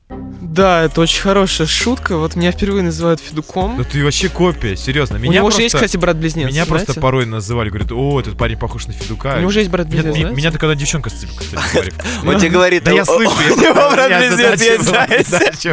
Да, 0.10 0.84
это 0.84 1.02
очень 1.02 1.22
хорошая 1.22 1.66
шутка. 1.66 2.18
Вот 2.18 2.36
меня 2.36 2.52
впервые 2.52 2.84
называют 2.84 3.20
Федуком. 3.20 3.78
Да 3.78 3.84
ты 3.84 4.04
вообще 4.04 4.30
копия, 4.30 4.76
серьезно. 4.76 5.16
У 5.16 5.20
Меня 5.20 5.36
него 5.36 5.46
просто, 5.46 5.62
же 5.62 5.64
есть, 5.66 5.76
кстати, 5.76 5.98
брат-близнец. 5.98 6.48
меня 6.50 6.66
просто 6.66 6.86
знаете? 6.88 7.02
порой 7.02 7.26
называли, 7.26 7.70
говорят, 7.70 7.92
о, 7.92 8.20
этот 8.20 8.38
парень 8.38 8.58
похож 8.58 8.86
на 8.86 8.94
Федука. 8.94 9.36
У 9.38 9.40
него 9.40 9.50
же 9.52 9.60
есть 9.60 9.72
брат-близнец, 9.72 10.16
Меня, 10.16 10.30
меня-то 10.30 10.60
когда 10.60 10.76
девчонка 10.76 11.10
с 11.10 11.14
цепи, 11.14 11.32
кстати, 11.36 11.74
говорит. 11.74 11.94
Он 12.26 12.38
тебе 12.40 12.50
говорит, 12.50 12.84
Да 12.84 12.92
я 12.92 13.02
«О, 13.02 13.06
слышу. 13.06 13.32
у 13.32 13.36
него 13.60 13.72
у 13.72 13.92
меня 13.94 13.94
брат-близнец 13.96 14.62
есть, 14.62 15.66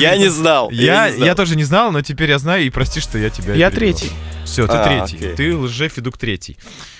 Я 0.00 0.16
не 0.16 0.28
знал. 0.28 0.70
Я, 0.70 1.34
тоже 1.36 1.54
не 1.56 1.64
знал, 1.64 1.92
но 1.92 2.02
теперь 2.02 2.30
я 2.30 2.38
знаю, 2.38 2.64
и 2.64 2.70
прости, 2.70 3.00
что 3.00 3.18
я 3.18 3.30
тебя 3.30 3.54
Я 3.54 3.70
третий. 3.70 4.10
Все, 4.44 4.66
ты 4.66 4.72
А, 4.74 5.06
третий. 5.06 5.34
Ты 5.36 5.56
лже-федук 5.56 6.18
третий. 6.18 6.56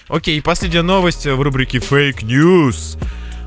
Окей, 0.08 0.40
последняя 0.42 0.82
новость 0.82 1.26
в 1.26 1.40
рубрике 1.40 1.78
Fake 1.78 2.20
News. 2.22 2.98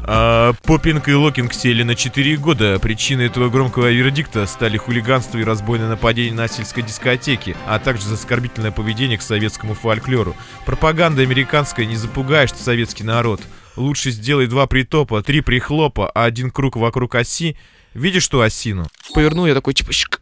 А, 0.09 0.53
Поппинг 0.63 1.09
и 1.09 1.13
Локинг 1.13 1.53
сели 1.53 1.83
на 1.83 1.93
4 1.93 2.37
года. 2.37 2.79
Причиной 2.79 3.25
этого 3.25 3.49
громкого 3.49 3.91
вердикта 3.91 4.47
стали 4.47 4.77
хулиганство 4.77 5.37
и 5.37 5.43
разбойное 5.43 5.89
нападение 5.89 6.33
на 6.33 6.47
сельской 6.47 6.81
дискотеке, 6.81 7.57
а 7.67 7.77
также 7.77 8.13
оскорбительное 8.13 8.71
поведение 8.71 9.17
к 9.17 9.21
советскому 9.21 9.73
фольклору. 9.73 10.33
Пропаганда 10.65 11.23
американская 11.23 11.85
не 11.85 11.97
запугаешь 11.97 12.53
советский 12.53 13.03
народ. 13.03 13.41
Лучше 13.75 14.11
сделай 14.11 14.47
два 14.47 14.65
притопа, 14.65 15.21
три 15.21 15.41
прихлопа, 15.41 16.09
а 16.09 16.23
один 16.23 16.51
круг 16.51 16.77
вокруг 16.77 17.15
оси. 17.15 17.57
Видишь 17.93 18.27
ту 18.29 18.39
осину? 18.39 18.87
Поверну, 19.13 19.45
я 19.45 19.53
такой, 19.53 19.73
типа, 19.73 19.91
щик. 19.91 20.21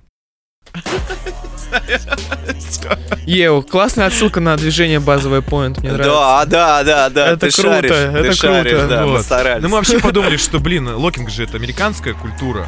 Йоу, 3.26 3.62
классная 3.64 4.08
отсылка 4.08 4.40
на 4.40 4.56
движение 4.58 5.00
базовый 5.00 5.42
point, 5.42 5.80
мне 5.80 5.92
нравится. 5.92 6.14
Да, 6.16 6.46
да, 6.46 6.84
да, 6.84 7.10
да. 7.10 7.28
Это 7.32 7.48
ты 7.50 7.52
круто, 7.62 7.72
шаришь, 7.76 7.90
ты 7.90 7.96
это 7.96 8.34
шаришь, 8.36 8.72
круто. 8.72 8.88
Да, 8.88 9.06
мы 9.06 9.12
Вот. 9.14 9.22
старались. 9.24 9.64
Ну, 9.64 9.70
мы 9.70 9.76
вообще 9.78 10.00
подумали, 10.02 10.38
что, 10.38 10.60
блин, 10.60 10.88
локинг 10.96 11.30
же 11.30 11.44
это 11.44 11.58
американская 11.58 12.14
культура. 12.14 12.68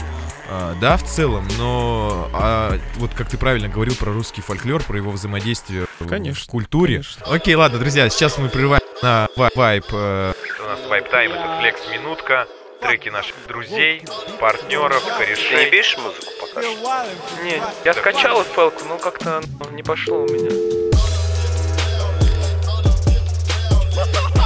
а, 0.50 0.74
да, 0.82 0.98
в 0.98 1.04
целом, 1.04 1.46
но 1.58 2.30
а, 2.34 2.78
вот 2.96 3.12
как 3.14 3.30
ты 3.30 3.38
правильно 3.38 3.68
говорил 3.68 3.96
про 3.96 4.12
русский 4.14 4.42
фольклор, 4.42 4.82
про 4.84 4.98
его 4.98 5.12
взаимодействие 5.12 5.86
Конечно, 6.08 6.44
в 6.44 6.48
культуре. 6.48 6.94
конечно. 6.96 7.26
Окей, 7.28 7.56
ладно, 7.56 7.78
друзья, 7.80 8.10
сейчас 8.10 8.38
мы 8.38 8.50
прерываем 8.50 8.82
на 9.04 9.28
ва- 9.36 9.50
вайб. 9.56 9.86
э, 9.92 10.34
У 10.64 10.68
нас 10.68 10.80
vibe 10.90 11.10
time, 11.10 11.32
это 11.34 11.60
flex 11.60 11.82
минутка 11.92 12.48
треки 12.80 13.10
наших 13.10 13.36
друзей, 13.48 14.04
партнеров, 14.40 15.04
корешей. 15.18 15.58
Ты 15.58 15.66
не 15.66 15.72
бишь 15.72 15.98
музыку 15.98 16.28
пока 16.40 16.62
что? 16.62 17.06
Не, 17.44 17.62
я 17.84 17.94
скачал 17.94 18.42
FL, 18.42 18.72
но 18.88 18.98
как-то 18.98 19.42
не 19.72 19.84
пошло 19.84 20.20
у 20.20 20.28
меня. 20.28 20.50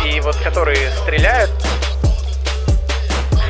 И 0.06 0.20
вот 0.22 0.36
которые 0.38 0.90
стреляют... 1.04 1.52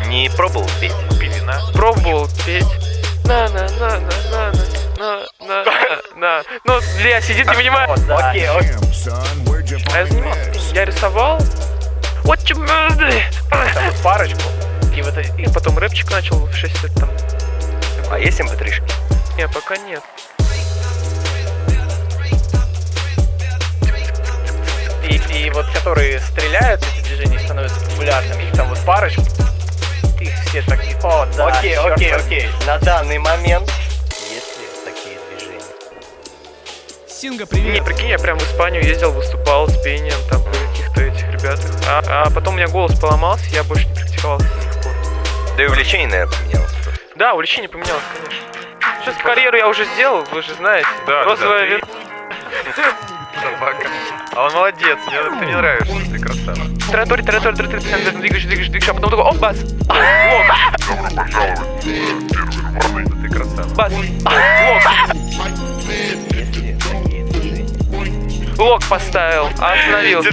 Не 0.07 0.29
пробовал 0.35 0.67
петь? 0.81 0.91
Пелена? 1.19 1.61
Пробовал 1.73 2.27
петь. 2.45 2.65
На-на-на-на-на-на-на-на. 3.23 6.03
На. 6.15 6.43
Ну, 6.65 6.79
Илья 6.99 7.21
сидит, 7.21 7.47
не 7.47 7.53
понимает. 7.53 7.91
Окей, 8.09 8.49
окей. 8.49 8.75
А 9.93 9.97
я 9.97 10.05
занимался. 10.05 10.41
Я 10.73 10.85
рисовал. 10.85 11.39
Вот 12.23 12.39
Парочку. 14.03 14.41
И 14.95 15.01
вот 15.01 15.17
И 15.37 15.53
потом 15.53 15.77
рэпчик 15.77 16.11
начал 16.11 16.45
в 16.45 16.53
6 16.53 16.83
лет 16.83 16.93
там. 16.95 17.09
А 18.11 18.19
есть 18.19 18.39
mp 18.39 18.83
Не, 19.37 19.47
пока 19.47 19.77
нет. 19.77 20.03
и, 25.11 25.45
и 25.45 25.49
вот 25.49 25.65
которые 25.67 26.19
стреляют, 26.19 26.81
эти 26.95 27.03
движения 27.05 27.39
становятся 27.39 27.79
популярными, 27.81 28.43
их 28.43 28.53
там 28.53 28.69
вот 28.69 28.79
парочку. 28.85 29.23
Их 30.19 30.33
все 30.45 30.61
такие, 30.61 30.95
о, 31.03 31.25
да, 31.35 31.47
окей, 31.47 31.75
окей, 31.75 32.11
возьми». 32.11 32.11
окей. 32.11 32.49
На 32.67 32.77
данный 32.79 33.17
момент 33.17 33.71
есть 34.29 34.57
ли 34.59 34.67
такие 34.85 35.17
движения? 35.29 35.61
Синга, 37.07 37.45
привет! 37.45 37.73
Не, 37.73 37.81
прикинь, 37.81 38.09
я 38.09 38.19
прям 38.19 38.37
в 38.37 38.43
Испанию 38.43 38.83
ездил, 38.83 39.11
выступал 39.11 39.67
с 39.67 39.81
пением 39.81 40.17
там 40.29 40.43
при 40.43 40.59
каких-то 40.67 41.01
этих 41.01 41.27
ребятах. 41.31 41.71
А, 41.87 42.25
а 42.25 42.29
потом 42.29 42.53
у 42.53 42.57
меня 42.57 42.67
голос 42.67 42.97
поломался, 42.99 43.45
я 43.51 43.63
больше 43.63 43.87
не 43.87 43.95
практиковался. 43.95 44.47
Да 45.57 45.63
и 45.63 45.67
увлечение, 45.67 46.07
наверное, 46.07 46.37
поменялось. 46.37 46.71
Да, 47.15 47.33
увлечение 47.33 47.69
поменялось, 47.69 48.03
конечно. 48.13 48.47
Сейчас 49.01 49.15
карьеру 49.17 49.57
я 49.57 49.67
уже 49.67 49.85
сделал, 49.95 50.23
вы 50.31 50.41
же 50.41 50.53
знаете. 50.53 50.87
Да, 51.07 51.23
Розовая 51.23 51.79
да, 51.79 51.87
Собака. 53.41 53.87
А 54.33 54.45
он 54.45 54.53
молодец, 54.53 54.97
мне 55.07 55.23
ты 55.23 55.29
мне 55.31 55.55
нравишься, 55.57 56.11
ты 56.11 56.19
красава. 56.19 56.57
Траектория, 56.91 57.23
траектория, 57.23 57.55
траектория, 57.55 57.81
траектория, 57.81 58.19
двигаешь, 58.19 58.43
двигаешь, 58.43 58.69
двигаешь, 58.69 58.89
а 58.89 58.93
потом 58.93 59.09
такой, 59.09 59.25
оп, 59.25 59.37
бас! 59.37 59.57
Лок! 59.89 60.47
Ты 63.21 63.29
красава. 63.29 63.75
Бас! 63.75 63.93
Лок! 64.63 64.83
Лок 68.57 68.83
поставил, 68.87 69.47
остановился. 69.59 70.29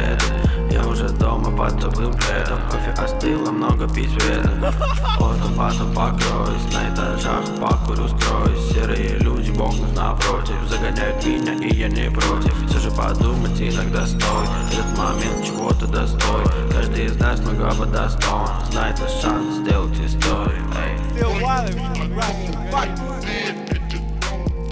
следом 0.00 0.70
Я 0.70 0.86
уже 0.86 1.08
дома 1.08 1.50
под 1.50 1.80
тупым 1.80 2.12
пледом 2.12 2.60
Кофе 2.70 2.92
остыло, 3.02 3.50
много 3.50 3.88
пить 3.88 4.10
вредно 4.10 4.72
От 5.18 5.44
умбата 5.44 5.84
покроюсь, 5.94 6.72
на 6.72 6.92
этажах 6.92 7.44
покурю 7.60 8.08
скроюсь 8.08 8.72
Серые 8.72 9.18
люди 9.18 9.50
в 9.50 9.94
напротив 9.94 10.56
Загоняют 10.68 11.24
меня 11.24 11.54
и 11.54 11.74
я 11.74 11.88
не 11.88 12.10
против 12.10 12.54
Все 12.68 12.78
же 12.78 12.90
подумать 12.90 13.60
иногда 13.60 14.06
стоит 14.06 14.50
Этот 14.72 14.98
момент 14.98 15.44
чего-то 15.44 15.86
достоин 15.86 16.48
Каждый 16.72 17.06
из 17.06 17.16
нас 17.16 17.40
многого 17.40 17.86
достоин 17.86 18.48
Знает 18.70 18.98
наш 19.00 19.12
шанс 19.22 19.56
сделать 19.58 19.98
историю 20.00 20.64